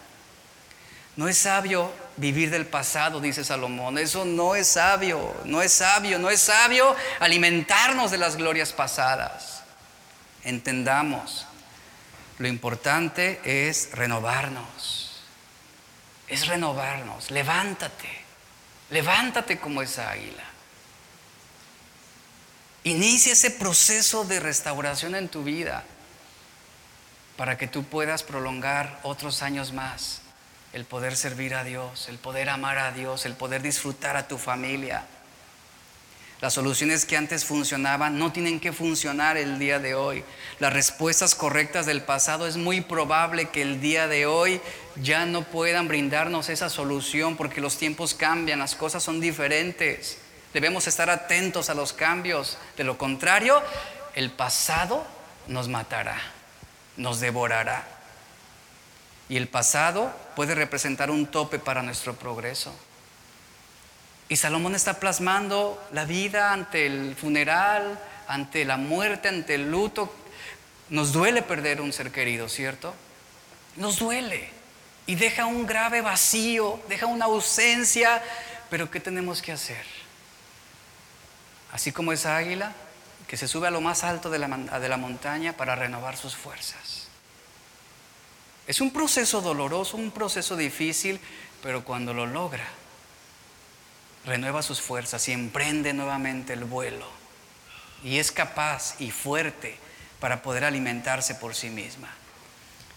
No 1.16 1.28
es 1.28 1.38
sabio 1.38 1.92
vivir 2.16 2.50
del 2.50 2.66
pasado, 2.66 3.20
dice 3.20 3.44
Salomón. 3.44 3.98
Eso 3.98 4.24
no 4.24 4.54
es 4.54 4.68
sabio, 4.68 5.34
no 5.44 5.62
es 5.62 5.72
sabio, 5.72 6.18
no 6.18 6.30
es 6.30 6.40
sabio 6.40 6.96
alimentarnos 7.20 8.10
de 8.10 8.18
las 8.18 8.36
glorias 8.36 8.72
pasadas. 8.72 9.62
Entendamos 10.44 11.46
lo 12.42 12.48
importante 12.48 13.40
es 13.44 13.90
renovarnos. 13.92 15.22
Es 16.26 16.48
renovarnos. 16.48 17.30
Levántate. 17.30 18.08
Levántate 18.90 19.60
como 19.60 19.80
esa 19.80 20.10
águila. 20.10 20.42
Inicia 22.82 23.34
ese 23.34 23.52
proceso 23.52 24.24
de 24.24 24.40
restauración 24.40 25.14
en 25.14 25.28
tu 25.28 25.44
vida 25.44 25.84
para 27.36 27.56
que 27.56 27.68
tú 27.68 27.84
puedas 27.84 28.24
prolongar 28.24 28.98
otros 29.04 29.42
años 29.42 29.72
más 29.72 30.21
el 30.72 30.84
poder 30.84 31.16
servir 31.16 31.54
a 31.54 31.64
Dios, 31.64 32.08
el 32.08 32.18
poder 32.18 32.48
amar 32.48 32.78
a 32.78 32.92
Dios, 32.92 33.26
el 33.26 33.34
poder 33.34 33.62
disfrutar 33.62 34.16
a 34.16 34.28
tu 34.28 34.38
familia. 34.38 35.04
Las 36.40 36.54
soluciones 36.54 37.04
que 37.04 37.16
antes 37.16 37.44
funcionaban 37.44 38.18
no 38.18 38.32
tienen 38.32 38.58
que 38.58 38.72
funcionar 38.72 39.36
el 39.36 39.60
día 39.60 39.78
de 39.78 39.94
hoy. 39.94 40.24
Las 40.58 40.72
respuestas 40.72 41.36
correctas 41.36 41.86
del 41.86 42.02
pasado 42.02 42.48
es 42.48 42.56
muy 42.56 42.80
probable 42.80 43.50
que 43.50 43.62
el 43.62 43.80
día 43.80 44.08
de 44.08 44.26
hoy 44.26 44.60
ya 44.96 45.24
no 45.24 45.44
puedan 45.44 45.86
brindarnos 45.86 46.48
esa 46.48 46.68
solución 46.68 47.36
porque 47.36 47.60
los 47.60 47.76
tiempos 47.78 48.14
cambian, 48.14 48.58
las 48.58 48.74
cosas 48.74 49.04
son 49.04 49.20
diferentes. 49.20 50.18
Debemos 50.52 50.88
estar 50.88 51.10
atentos 51.10 51.70
a 51.70 51.74
los 51.74 51.92
cambios. 51.92 52.58
De 52.76 52.82
lo 52.82 52.98
contrario, 52.98 53.62
el 54.16 54.32
pasado 54.32 55.06
nos 55.46 55.68
matará, 55.68 56.20
nos 56.96 57.20
devorará. 57.20 57.91
Y 59.33 59.39
el 59.39 59.49
pasado 59.49 60.14
puede 60.37 60.55
representar 60.55 61.11
un 61.11 61.24
tope 61.26 61.59
para 61.59 61.80
nuestro 61.80 62.14
progreso. 62.14 62.70
Y 64.28 64.37
Salomón 64.37 64.74
está 64.74 65.01
plasmando 65.01 65.83
la 65.91 66.05
vida 66.05 66.53
ante 66.53 66.85
el 66.85 67.16
funeral, 67.16 67.99
ante 68.28 68.66
la 68.66 68.76
muerte, 68.76 69.28
ante 69.28 69.55
el 69.55 69.70
luto. 69.70 70.14
Nos 70.91 71.14
duele 71.14 71.41
perder 71.41 71.80
un 71.80 71.95
ser 71.95 72.12
querido, 72.12 72.47
¿cierto? 72.51 72.93
Nos 73.76 73.99
duele. 73.99 74.51
Y 75.07 75.14
deja 75.14 75.47
un 75.47 75.66
grave 75.66 76.03
vacío, 76.03 76.78
deja 76.91 77.07
una 77.07 77.24
ausencia. 77.24 78.22
Pero 78.68 78.91
¿qué 78.91 79.01
tenemos 79.01 79.41
que 79.41 79.53
hacer? 79.53 79.87
Así 81.72 81.91
como 81.91 82.12
esa 82.12 82.37
águila 82.37 82.74
que 83.26 83.39
se 83.39 83.49
sube 83.49 83.66
a 83.66 83.70
lo 83.70 83.80
más 83.80 84.05
alto 84.05 84.28
de 84.28 84.39
la, 84.39 84.78
de 84.78 84.89
la 84.91 84.99
montaña 84.99 85.55
para 85.55 85.74
renovar 85.74 86.18
sus 86.18 86.37
fuerzas. 86.37 87.01
Es 88.66 88.80
un 88.80 88.92
proceso 88.92 89.40
doloroso, 89.40 89.96
un 89.96 90.10
proceso 90.10 90.56
difícil, 90.56 91.20
pero 91.62 91.84
cuando 91.84 92.14
lo 92.14 92.26
logra, 92.26 92.66
renueva 94.24 94.62
sus 94.62 94.80
fuerzas 94.80 95.28
y 95.28 95.32
emprende 95.32 95.92
nuevamente 95.92 96.52
el 96.52 96.64
vuelo. 96.64 97.06
y 98.04 98.18
es 98.18 98.32
capaz 98.32 98.96
y 98.98 99.12
fuerte 99.12 99.76
para 100.18 100.42
poder 100.42 100.64
alimentarse 100.64 101.36
por 101.36 101.54
sí 101.54 101.70
misma. 101.70 102.08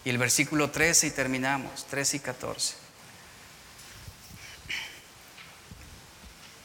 Y 0.04 0.10
el 0.10 0.18
versículo 0.18 0.70
13 0.70 1.08
y 1.08 1.10
terminamos, 1.12 1.86
13 1.86 2.16
y 2.16 2.20
14. 2.20 2.74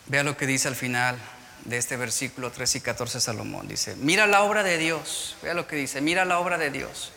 Vea 0.08 0.24
lo 0.24 0.36
que 0.38 0.47
dice 0.47 0.68
al 0.68 0.76
final 0.76 1.18
de 1.66 1.78
este 1.78 1.97
versículo 1.97 2.52
13 2.52 2.80
y 2.80 2.82
14 2.82 3.22
Salomón. 3.22 3.68
Dice, 3.68 3.95
mira 3.95 4.28
la 4.28 4.41
obra 4.41 4.64
de 4.64 4.78
Dios. 4.78 5.38
Vea 5.41 5.54
lo 5.54 5.68
que 5.68 5.76
dice, 5.76 6.02
mira 6.02 6.26
la 6.26 6.39
obra 6.39 6.58
de 6.58 6.70
Dios. 6.72 7.12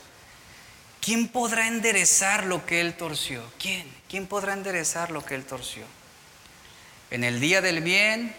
¿Quién 1.04 1.28
podrá 1.28 1.68
enderezar 1.68 2.46
lo 2.46 2.64
que 2.64 2.80
él 2.80 2.94
torció? 2.94 3.42
¿Quién? 3.58 3.86
¿Quién 4.08 4.26
podrá 4.26 4.54
enderezar 4.54 5.10
lo 5.10 5.22
que 5.22 5.34
él 5.34 5.44
torció? 5.44 5.84
En 7.10 7.24
el 7.24 7.40
día 7.40 7.60
del 7.60 7.82
bien, 7.82 8.34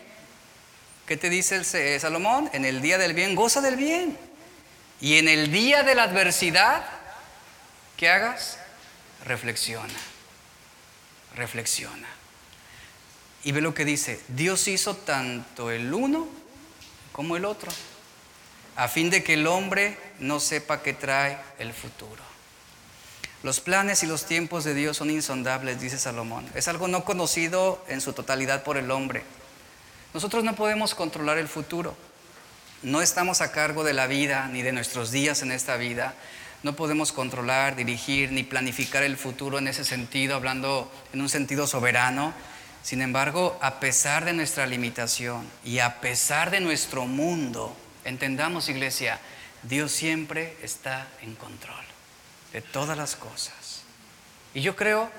¿qué 1.06 1.16
te 1.16 1.30
dice 1.30 2.00
Salomón? 2.00 2.50
En 2.54 2.66
el 2.66 2.82
día 2.82 2.98
del 2.98 3.14
bien, 3.14 3.36
goza 3.36 3.62
del 3.62 3.76
bien. 3.76 4.18
Y 5.00 5.20
en 5.20 5.28
el 5.28 5.52
día 5.52 5.84
de 5.84 5.94
la 5.94 6.04
adversidad, 6.06 6.84
¿qué 7.98 8.10
hagas? 8.10 8.58
Reflexiona. 9.26 10.00
Reflexiona. 11.36 12.08
Y 13.44 13.52
ve 13.52 13.62
lo 13.62 13.76
que 13.76 13.86
dice, 13.86 14.20
Dios 14.30 14.68
hizo 14.68 14.96
tanto 14.96 15.70
el 15.70 15.94
uno 15.94 16.28
como 17.12 17.38
el 17.38 17.46
otro, 17.46 17.72
a 18.76 18.88
fin 18.88 19.12
de 19.12 19.24
que 19.24 19.36
el 19.36 19.46
hombre 19.46 20.00
no 20.18 20.40
sepa 20.40 20.82
qué 20.82 20.94
trae 20.94 21.38
el 21.60 21.72
futuro. 21.72 22.35
Los 23.44 23.60
planes 23.60 24.02
y 24.02 24.08
los 24.08 24.26
tiempos 24.26 24.64
de 24.64 24.74
Dios 24.74 24.98
son 24.98 25.10
insondables, 25.10 25.80
dice 25.80 26.00
Salomón. 26.00 26.50
Es 26.56 26.68
algo 26.68 26.88
no 26.88 27.04
conocido 27.04 27.84
en 27.88 28.02
su 28.02 28.14
totalidad 28.14 28.64
por 28.64 28.78
el 28.78 28.90
hombre. 28.90 29.24
Nosotros 30.14 30.44
no 30.44 30.56
podemos 30.56 30.96
controlar 30.96 31.38
el 31.38 31.48
futuro. 31.48 31.96
No 32.82 33.02
estamos 33.02 33.42
a 33.42 33.52
cargo 33.52 33.84
de 33.84 33.94
la 33.94 34.08
vida 34.08 34.48
ni 34.48 34.62
de 34.62 34.72
nuestros 34.72 35.12
días 35.12 35.42
en 35.42 35.52
esta 35.52 35.76
vida. 35.76 36.16
No 36.64 36.76
podemos 36.76 37.12
controlar, 37.12 37.76
dirigir 37.76 38.32
ni 38.32 38.44
planificar 38.44 39.04
el 39.04 39.18
futuro 39.18 39.60
en 39.60 39.68
ese 39.68 39.86
sentido, 39.86 40.36
hablando 40.36 40.92
en 41.14 41.22
un 41.22 41.30
sentido 41.30 41.68
soberano. 41.68 42.34
Sin 42.82 43.02
embargo, 43.02 43.58
a 43.62 43.80
pesar 43.80 44.26
de 44.26 44.34
nuestra 44.34 44.66
limitación 44.66 45.48
y 45.64 45.80
a 45.80 46.00
pesar 46.02 46.50
de 46.50 46.62
nuestro 46.62 47.06
mundo, 47.06 47.76
entendamos 48.06 48.70
iglesia, 48.70 49.20
Dios 49.64 49.92
siempre 49.92 50.56
está 50.62 51.08
en 51.22 51.36
control 51.36 51.95
de 52.56 52.62
todas 52.62 52.98
las 52.98 53.18
cosas. 53.18 53.82
Y 54.54 54.62
yo 54.62 54.78
creo 54.78 55.12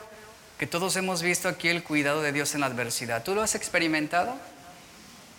que 0.58 0.66
todos 0.66 0.96
hemos 0.96 1.20
visto 1.20 1.50
aquí 1.50 1.68
el 1.68 1.84
cuidado 1.84 2.22
de 2.22 2.32
Dios 2.32 2.54
en 2.54 2.62
la 2.62 2.66
adversidad. 2.66 3.24
¿Tú 3.24 3.34
lo 3.34 3.42
has 3.42 3.54
experimentado? 3.54 4.38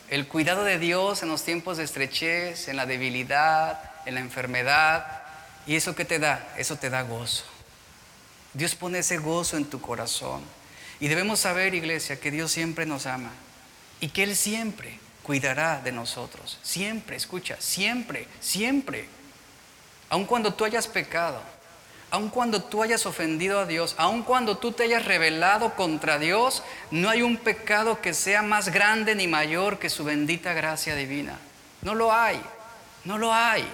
El 0.07 0.27
cuidado 0.27 0.63
de 0.63 0.77
Dios 0.77 1.23
en 1.23 1.29
los 1.29 1.41
tiempos 1.41 1.77
de 1.77 1.85
estrechez, 1.85 2.67
en 2.67 2.75
la 2.75 2.85
debilidad, 2.85 3.81
en 4.05 4.13
la 4.13 4.19
enfermedad. 4.19 5.23
¿Y 5.65 5.75
eso 5.75 5.95
qué 5.95 6.05
te 6.05 6.19
da? 6.19 6.47
Eso 6.55 6.75
te 6.75 6.91
da 6.91 7.01
gozo. 7.01 7.45
Dios 8.53 8.75
pone 8.75 8.99
ese 8.99 9.17
gozo 9.17 9.57
en 9.57 9.65
tu 9.65 9.81
corazón. 9.81 10.43
Y 10.99 11.07
debemos 11.07 11.39
saber, 11.39 11.73
iglesia, 11.73 12.19
que 12.19 12.29
Dios 12.29 12.51
siempre 12.51 12.85
nos 12.85 13.07
ama 13.07 13.31
y 13.99 14.09
que 14.09 14.21
Él 14.21 14.35
siempre 14.35 14.99
cuidará 15.23 15.81
de 15.81 15.91
nosotros. 15.91 16.59
Siempre, 16.61 17.15
escucha, 17.15 17.57
siempre, 17.57 18.27
siempre. 18.39 19.09
Aun 20.09 20.25
cuando 20.25 20.53
tú 20.53 20.63
hayas 20.63 20.87
pecado, 20.87 21.41
aun 22.10 22.30
cuando 22.30 22.64
tú 22.64 22.84
hayas 22.84 23.05
ofendido 23.05 23.60
a 23.60 23.66
Dios, 23.66 23.95
aun 23.97 24.24
cuando 24.24 24.58
tú 24.58 24.72
te 24.72 24.84
hayas 24.84 25.05
rebelado 25.05 25.74
contra 25.76 26.20
Dios, 26.20 26.64
no 26.89 27.10
hay 27.10 27.22
un 27.22 27.38
pecado 27.38 28.01
que 28.01 28.14
sea 28.14 28.41
más 28.41 28.70
grande 28.70 29.16
ni 29.16 29.28
mayor 29.28 29.80
que 29.80 29.89
su 29.89 30.03
bendita 30.03 30.53
gracia 30.53 30.95
divina. 30.95 31.38
No 31.82 31.95
lo 31.95 32.14
hay, 32.14 32.41
no 33.03 33.18
lo 33.18 33.34
hay. 33.34 33.68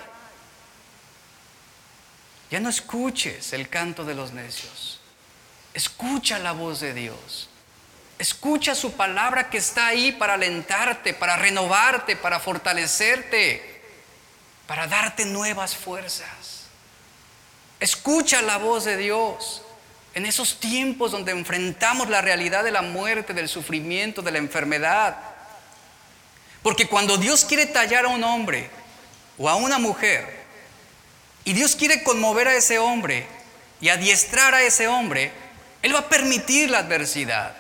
Ya 2.50 2.60
no 2.60 2.70
escuches 2.70 3.54
el 3.54 3.70
canto 3.70 4.04
de 4.06 4.16
los 4.16 4.34
necios. 4.34 5.00
Escucha 5.74 6.38
la 6.40 6.52
voz 6.52 6.80
de 6.80 6.94
Dios. 6.94 7.50
Escucha 8.20 8.76
su 8.76 8.94
palabra 8.94 9.50
que 9.50 9.58
está 9.58 9.88
ahí 9.88 10.12
para 10.12 10.36
alentarte, 10.36 11.14
para 11.14 11.36
renovarte, 11.36 12.16
para 12.16 12.40
fortalecerte, 12.40 13.82
para 14.68 14.88
darte 14.88 15.26
nuevas 15.26 15.76
fuerzas. 15.76 16.53
Escucha 17.84 18.42
la 18.42 18.60
voz 18.60 18.86
de 18.86 18.96
Dios 18.96 19.62
en 20.14 20.26
esos 20.26 20.58
tiempos 20.62 21.12
donde 21.12 21.34
enfrentamos 21.34 22.08
la 22.08 22.22
realidad 22.22 22.64
de 22.64 22.72
la 22.72 22.82
muerte, 22.82 23.34
del 23.34 23.50
sufrimiento, 23.50 24.22
de 24.22 24.32
la 24.32 24.38
enfermedad. 24.38 25.18
Porque 26.62 26.88
cuando 26.88 27.18
Dios 27.18 27.44
quiere 27.44 27.66
tallar 27.66 28.06
a 28.06 28.08
un 28.08 28.24
hombre 28.24 28.70
o 29.38 29.50
a 29.50 29.56
una 29.56 29.80
mujer, 29.80 30.46
y 31.44 31.52
Dios 31.52 31.76
quiere 31.76 32.04
conmover 32.04 32.48
a 32.48 32.56
ese 32.56 32.80
hombre 32.80 33.28
y 33.82 33.90
adiestrar 33.90 34.56
a 34.56 34.64
ese 34.64 34.88
hombre, 34.88 35.34
él 35.82 35.94
va 35.94 36.00
a 36.00 36.08
permitir 36.10 36.70
la 36.70 36.78
adversidad. 36.78 37.54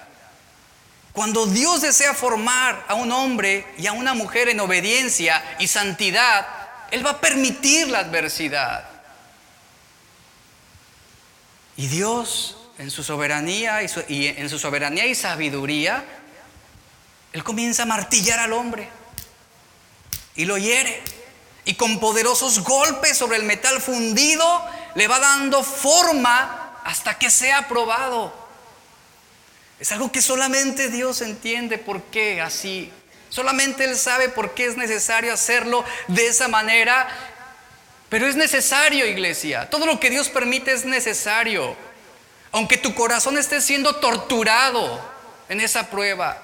Cuando 1.11 1.47
Dios 1.47 1.81
desea 1.81 2.13
formar 2.13 2.85
a 2.87 2.93
un 2.93 3.11
hombre 3.11 3.67
y 3.77 3.87
a 3.87 3.91
una 3.91 4.13
mujer 4.13 4.47
en 4.47 4.61
obediencia 4.61 5.43
y 5.59 5.67
santidad, 5.67 6.47
Él 6.91 7.05
va 7.05 7.09
a 7.11 7.19
permitir 7.19 7.89
la 7.89 7.99
adversidad. 7.99 8.92
Y 11.75 11.87
Dios, 11.87 12.57
en 12.77 12.91
su 12.91 13.03
soberanía 13.03 13.79
y, 14.07 14.27
en 14.27 14.49
su 14.49 14.59
soberanía 14.59 15.05
y 15.05 15.15
sabiduría, 15.15 16.03
Él 17.31 17.43
comienza 17.43 17.83
a 17.83 17.85
martillar 17.85 18.39
al 18.39 18.53
hombre 18.53 18.89
y 20.35 20.45
lo 20.45 20.57
hiere. 20.57 21.01
Y 21.65 21.75
con 21.75 21.99
poderosos 21.99 22.59
golpes 22.59 23.17
sobre 23.17 23.37
el 23.37 23.43
metal 23.43 23.81
fundido 23.81 24.65
le 24.95 25.07
va 25.07 25.19
dando 25.19 25.63
forma 25.63 26.79
hasta 26.83 27.17
que 27.17 27.29
sea 27.29 27.67
probado. 27.67 28.33
Es 29.79 29.91
algo 29.91 30.11
que 30.11 30.21
solamente 30.21 30.89
Dios 30.89 31.21
entiende 31.21 31.77
por 31.77 32.03
qué 32.03 32.41
así. 32.41 32.91
Solamente 33.29 33.85
Él 33.85 33.97
sabe 33.97 34.29
por 34.29 34.53
qué 34.53 34.65
es 34.65 34.77
necesario 34.77 35.33
hacerlo 35.33 35.83
de 36.07 36.27
esa 36.27 36.47
manera. 36.47 37.07
Pero 38.13 38.27
es 38.27 38.35
necesario, 38.35 39.07
iglesia. 39.07 39.67
Todo 39.71 39.87
lo 39.87 39.99
que 39.99 40.11
Dios 40.11 40.29
permite 40.29 40.71
es 40.71 40.85
necesario. 40.85 41.75
Aunque 42.51 42.77
tu 42.77 42.93
corazón 42.93 43.39
esté 43.39 43.59
siendo 43.59 43.95
torturado 43.95 45.03
en 45.49 45.59
esa 45.59 45.89
prueba. 45.89 46.39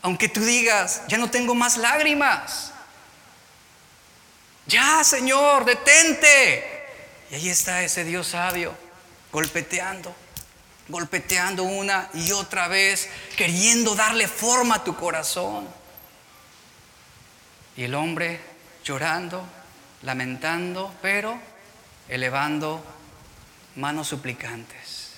Aunque 0.00 0.30
tú 0.30 0.40
digas, 0.40 1.02
ya 1.08 1.18
no 1.18 1.30
tengo 1.30 1.54
más 1.54 1.76
lágrimas. 1.76 2.72
Ya, 4.68 5.04
Señor, 5.04 5.66
detente. 5.66 6.86
Y 7.30 7.34
ahí 7.34 7.50
está 7.50 7.82
ese 7.82 8.04
Dios 8.04 8.28
sabio, 8.28 8.74
golpeteando, 9.32 10.16
golpeteando 10.88 11.62
una 11.62 12.08
y 12.14 12.32
otra 12.32 12.68
vez, 12.68 13.10
queriendo 13.36 13.94
darle 13.94 14.28
forma 14.28 14.76
a 14.76 14.84
tu 14.84 14.96
corazón. 14.96 15.68
Y 17.76 17.84
el 17.84 17.94
hombre 17.94 18.40
llorando, 18.86 19.44
lamentando, 20.02 20.94
pero 21.02 21.38
elevando 22.08 22.82
manos 23.74 24.08
suplicantes. 24.08 25.10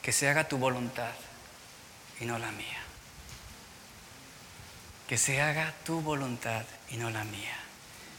Que 0.00 0.10
se 0.10 0.30
haga 0.30 0.48
tu 0.48 0.56
voluntad 0.56 1.12
y 2.20 2.24
no 2.24 2.38
la 2.38 2.50
mía. 2.52 2.78
Que 5.06 5.18
se 5.18 5.42
haga 5.42 5.74
tu 5.84 6.00
voluntad 6.00 6.64
y 6.90 6.96
no 6.96 7.10
la 7.10 7.24
mía. 7.24 7.56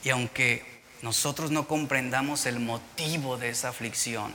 Y 0.04 0.12
aunque 0.12 0.82
nosotros 1.02 1.50
no 1.50 1.68
comprendamos 1.68 2.46
el 2.46 2.60
motivo 2.60 3.38
de 3.38 3.50
esa 3.50 3.70
aflicción. 3.70 4.32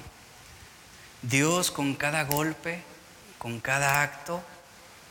Dios 1.22 1.70
con 1.70 1.94
cada 1.94 2.24
golpe, 2.24 2.82
con 3.38 3.60
cada 3.60 4.02
acto, 4.02 4.42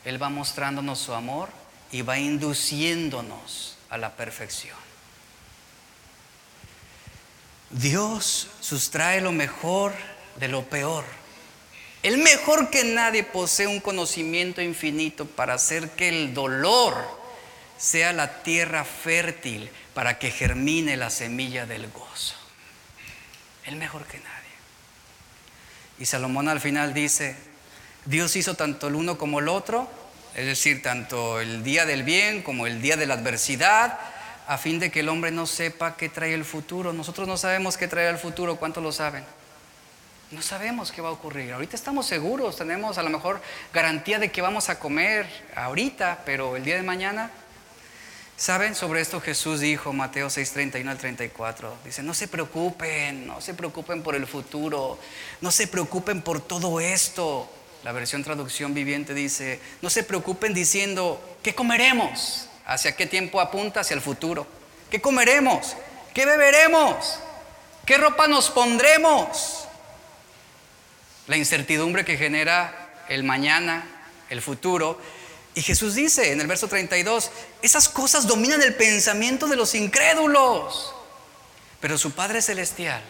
Él 0.03 0.21
va 0.21 0.29
mostrándonos 0.29 0.99
su 0.99 1.13
amor 1.13 1.49
y 1.91 2.01
va 2.01 2.19
induciéndonos 2.19 3.77
a 3.93 3.97
la 3.99 4.15
perfección. 4.15 4.75
Dios 7.69 8.47
sustrae 8.59 9.21
lo 9.21 9.31
mejor 9.31 9.93
de 10.37 10.47
lo 10.47 10.63
peor. 10.63 11.05
El 12.01 12.17
mejor 12.17 12.71
que 12.71 12.83
nadie 12.83 13.23
posee 13.23 13.67
un 13.67 13.79
conocimiento 13.79 14.63
infinito 14.63 15.27
para 15.27 15.53
hacer 15.53 15.91
que 15.91 16.09
el 16.09 16.33
dolor 16.33 16.95
sea 17.77 18.13
la 18.13 18.41
tierra 18.41 18.83
fértil 18.83 19.69
para 19.93 20.17
que 20.17 20.31
germine 20.31 20.97
la 20.97 21.11
semilla 21.11 21.67
del 21.67 21.87
gozo. 21.91 22.33
El 23.65 23.75
mejor 23.75 24.07
que 24.07 24.17
nadie. 24.17 24.31
Y 25.99 26.07
Salomón 26.07 26.49
al 26.49 26.61
final 26.61 26.95
dice, 26.95 27.35
Dios 28.05 28.35
hizo 28.37 28.55
tanto 28.55 28.87
el 28.87 28.95
uno 28.95 29.19
como 29.19 29.39
el 29.39 29.49
otro, 29.49 29.87
es 30.35 30.45
decir, 30.45 30.81
tanto 30.81 31.39
el 31.39 31.63
día 31.63 31.85
del 31.85 32.03
bien 32.03 32.41
como 32.41 32.65
el 32.65 32.81
día 32.81 32.97
de 32.97 33.05
la 33.05 33.13
adversidad, 33.13 33.99
a 34.47 34.57
fin 34.57 34.79
de 34.79 34.91
que 34.91 35.01
el 35.01 35.09
hombre 35.09 35.31
no 35.31 35.45
sepa 35.45 35.95
qué 35.95 36.09
trae 36.09 36.33
el 36.33 36.45
futuro. 36.45 36.91
Nosotros 36.91 37.27
no 37.27 37.37
sabemos 37.37 37.77
qué 37.77 37.87
trae 37.87 38.09
el 38.09 38.17
futuro, 38.17 38.55
¿cuántos 38.55 38.83
lo 38.83 38.91
saben? 38.91 39.23
No 40.31 40.41
sabemos 40.41 40.91
qué 40.91 41.01
va 41.01 41.09
a 41.09 41.11
ocurrir. 41.11 41.53
Ahorita 41.53 41.75
estamos 41.75 42.07
seguros, 42.07 42.57
tenemos 42.57 42.97
a 42.97 43.03
lo 43.03 43.09
mejor 43.09 43.41
garantía 43.71 44.17
de 44.17 44.31
que 44.31 44.41
vamos 44.41 44.69
a 44.69 44.79
comer 44.79 45.27
ahorita, 45.55 46.23
pero 46.25 46.55
el 46.55 46.63
día 46.63 46.75
de 46.75 46.81
mañana, 46.81 47.29
¿saben? 48.35 48.73
Sobre 48.73 49.01
esto 49.01 49.21
Jesús 49.21 49.59
dijo, 49.59 49.93
Mateo 49.93 50.31
6, 50.31 50.51
31 50.51 50.89
al 50.89 50.97
34, 50.97 51.77
dice, 51.85 52.01
no 52.01 52.15
se 52.15 52.27
preocupen, 52.27 53.27
no 53.27 53.39
se 53.41 53.53
preocupen 53.53 54.01
por 54.01 54.15
el 54.15 54.25
futuro, 54.25 54.97
no 55.41 55.51
se 55.51 55.67
preocupen 55.67 56.23
por 56.23 56.41
todo 56.41 56.79
esto. 56.79 57.47
La 57.83 57.91
versión 57.91 58.23
traducción 58.23 58.73
viviente 58.73 59.13
dice, 59.13 59.59
no 59.81 59.89
se 59.89 60.03
preocupen 60.03 60.53
diciendo, 60.53 61.37
¿qué 61.43 61.53
comeremos? 61.53 62.47
¿Hacia 62.65 62.95
qué 62.95 63.05
tiempo 63.05 63.41
apunta? 63.41 63.81
Hacia 63.81 63.95
el 63.95 64.01
futuro. 64.01 64.47
¿Qué 64.89 65.01
comeremos? 65.01 65.75
¿Qué 66.13 66.25
beberemos? 66.25 67.19
¿Qué 67.85 67.97
ropa 67.97 68.27
nos 68.27 68.49
pondremos? 68.49 69.67
La 71.27 71.35
incertidumbre 71.35 72.05
que 72.05 72.17
genera 72.17 73.03
el 73.09 73.23
mañana, 73.23 73.85
el 74.29 74.41
futuro. 74.41 74.99
Y 75.53 75.61
Jesús 75.61 75.95
dice 75.95 76.31
en 76.31 76.39
el 76.39 76.47
verso 76.47 76.69
32, 76.69 77.31
esas 77.61 77.89
cosas 77.89 78.27
dominan 78.27 78.61
el 78.61 78.75
pensamiento 78.75 79.47
de 79.47 79.57
los 79.57 79.75
incrédulos. 79.75 80.95
Pero 81.81 81.97
su 81.97 82.11
Padre 82.11 82.41
Celestial, 82.41 83.03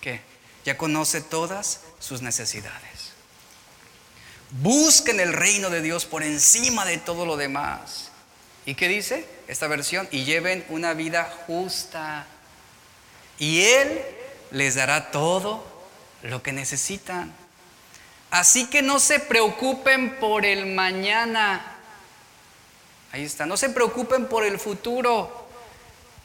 ¿qué? 0.00 0.20
Ya 0.64 0.78
conoce 0.78 1.20
todas 1.20 1.80
sus 1.98 2.22
necesidades. 2.22 3.07
Busquen 4.50 5.20
el 5.20 5.32
reino 5.32 5.70
de 5.70 5.82
Dios 5.82 6.06
por 6.06 6.22
encima 6.22 6.84
de 6.84 6.98
todo 6.98 7.26
lo 7.26 7.36
demás. 7.36 8.10
¿Y 8.64 8.74
qué 8.74 8.88
dice 8.88 9.26
esta 9.46 9.66
versión? 9.66 10.08
Y 10.10 10.24
lleven 10.24 10.64
una 10.68 10.94
vida 10.94 11.30
justa. 11.46 12.26
Y 13.38 13.62
Él 13.62 14.02
les 14.50 14.74
dará 14.74 15.10
todo 15.10 15.64
lo 16.22 16.42
que 16.42 16.52
necesitan. 16.52 17.32
Así 18.30 18.66
que 18.66 18.82
no 18.82 19.00
se 19.00 19.20
preocupen 19.20 20.16
por 20.18 20.44
el 20.44 20.66
mañana. 20.66 21.76
Ahí 23.12 23.24
está, 23.24 23.46
no 23.46 23.56
se 23.56 23.70
preocupen 23.70 24.26
por 24.26 24.44
el 24.44 24.58
futuro, 24.58 25.48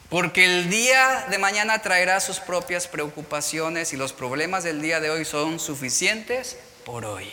porque 0.10 0.44
el 0.44 0.70
día 0.70 1.28
de 1.30 1.38
mañana 1.38 1.82
traerá 1.82 2.20
sus 2.20 2.42
propias 2.42 2.88
preocupaciones 2.88 3.94
y 3.94 3.98
los 3.98 4.12
problemas 4.12 4.66
del 4.66 4.82
día 4.82 5.00
de 5.00 5.10
hoy 5.10 5.24
son 5.24 5.60
suficientes 5.60 6.58
por 6.86 7.06
hoy. 7.06 7.32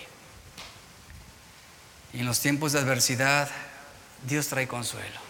Y 2.13 2.21
en 2.21 2.27
los 2.27 2.41
tiempos 2.41 2.73
de 2.73 2.81
adversidad, 2.81 3.49
Dios 4.27 4.49
trae 4.49 4.67
consuelo. 4.67 5.21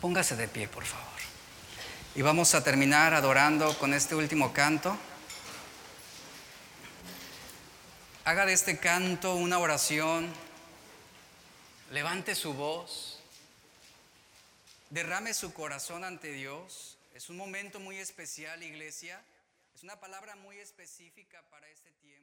Póngase 0.00 0.34
de 0.36 0.48
pie, 0.48 0.66
por 0.66 0.84
favor. 0.84 1.06
Y 2.14 2.22
vamos 2.22 2.54
a 2.54 2.64
terminar 2.64 3.14
adorando 3.14 3.78
con 3.78 3.94
este 3.94 4.14
último 4.14 4.52
canto. 4.52 4.96
Haga 8.24 8.46
de 8.46 8.52
este 8.52 8.78
canto 8.78 9.34
una 9.34 9.58
oración. 9.58 10.32
Levante 11.90 12.34
su 12.34 12.54
voz. 12.54 13.20
Derrame 14.90 15.34
su 15.34 15.52
corazón 15.52 16.04
ante 16.04 16.32
Dios. 16.32 16.96
Es 17.14 17.28
un 17.28 17.36
momento 17.36 17.78
muy 17.78 17.98
especial, 17.98 18.62
iglesia. 18.62 19.20
Es 19.76 19.82
una 19.82 20.00
palabra 20.00 20.34
muy 20.36 20.58
específica 20.58 21.42
para 21.50 21.68
este 21.68 21.90
tiempo. 22.02 22.19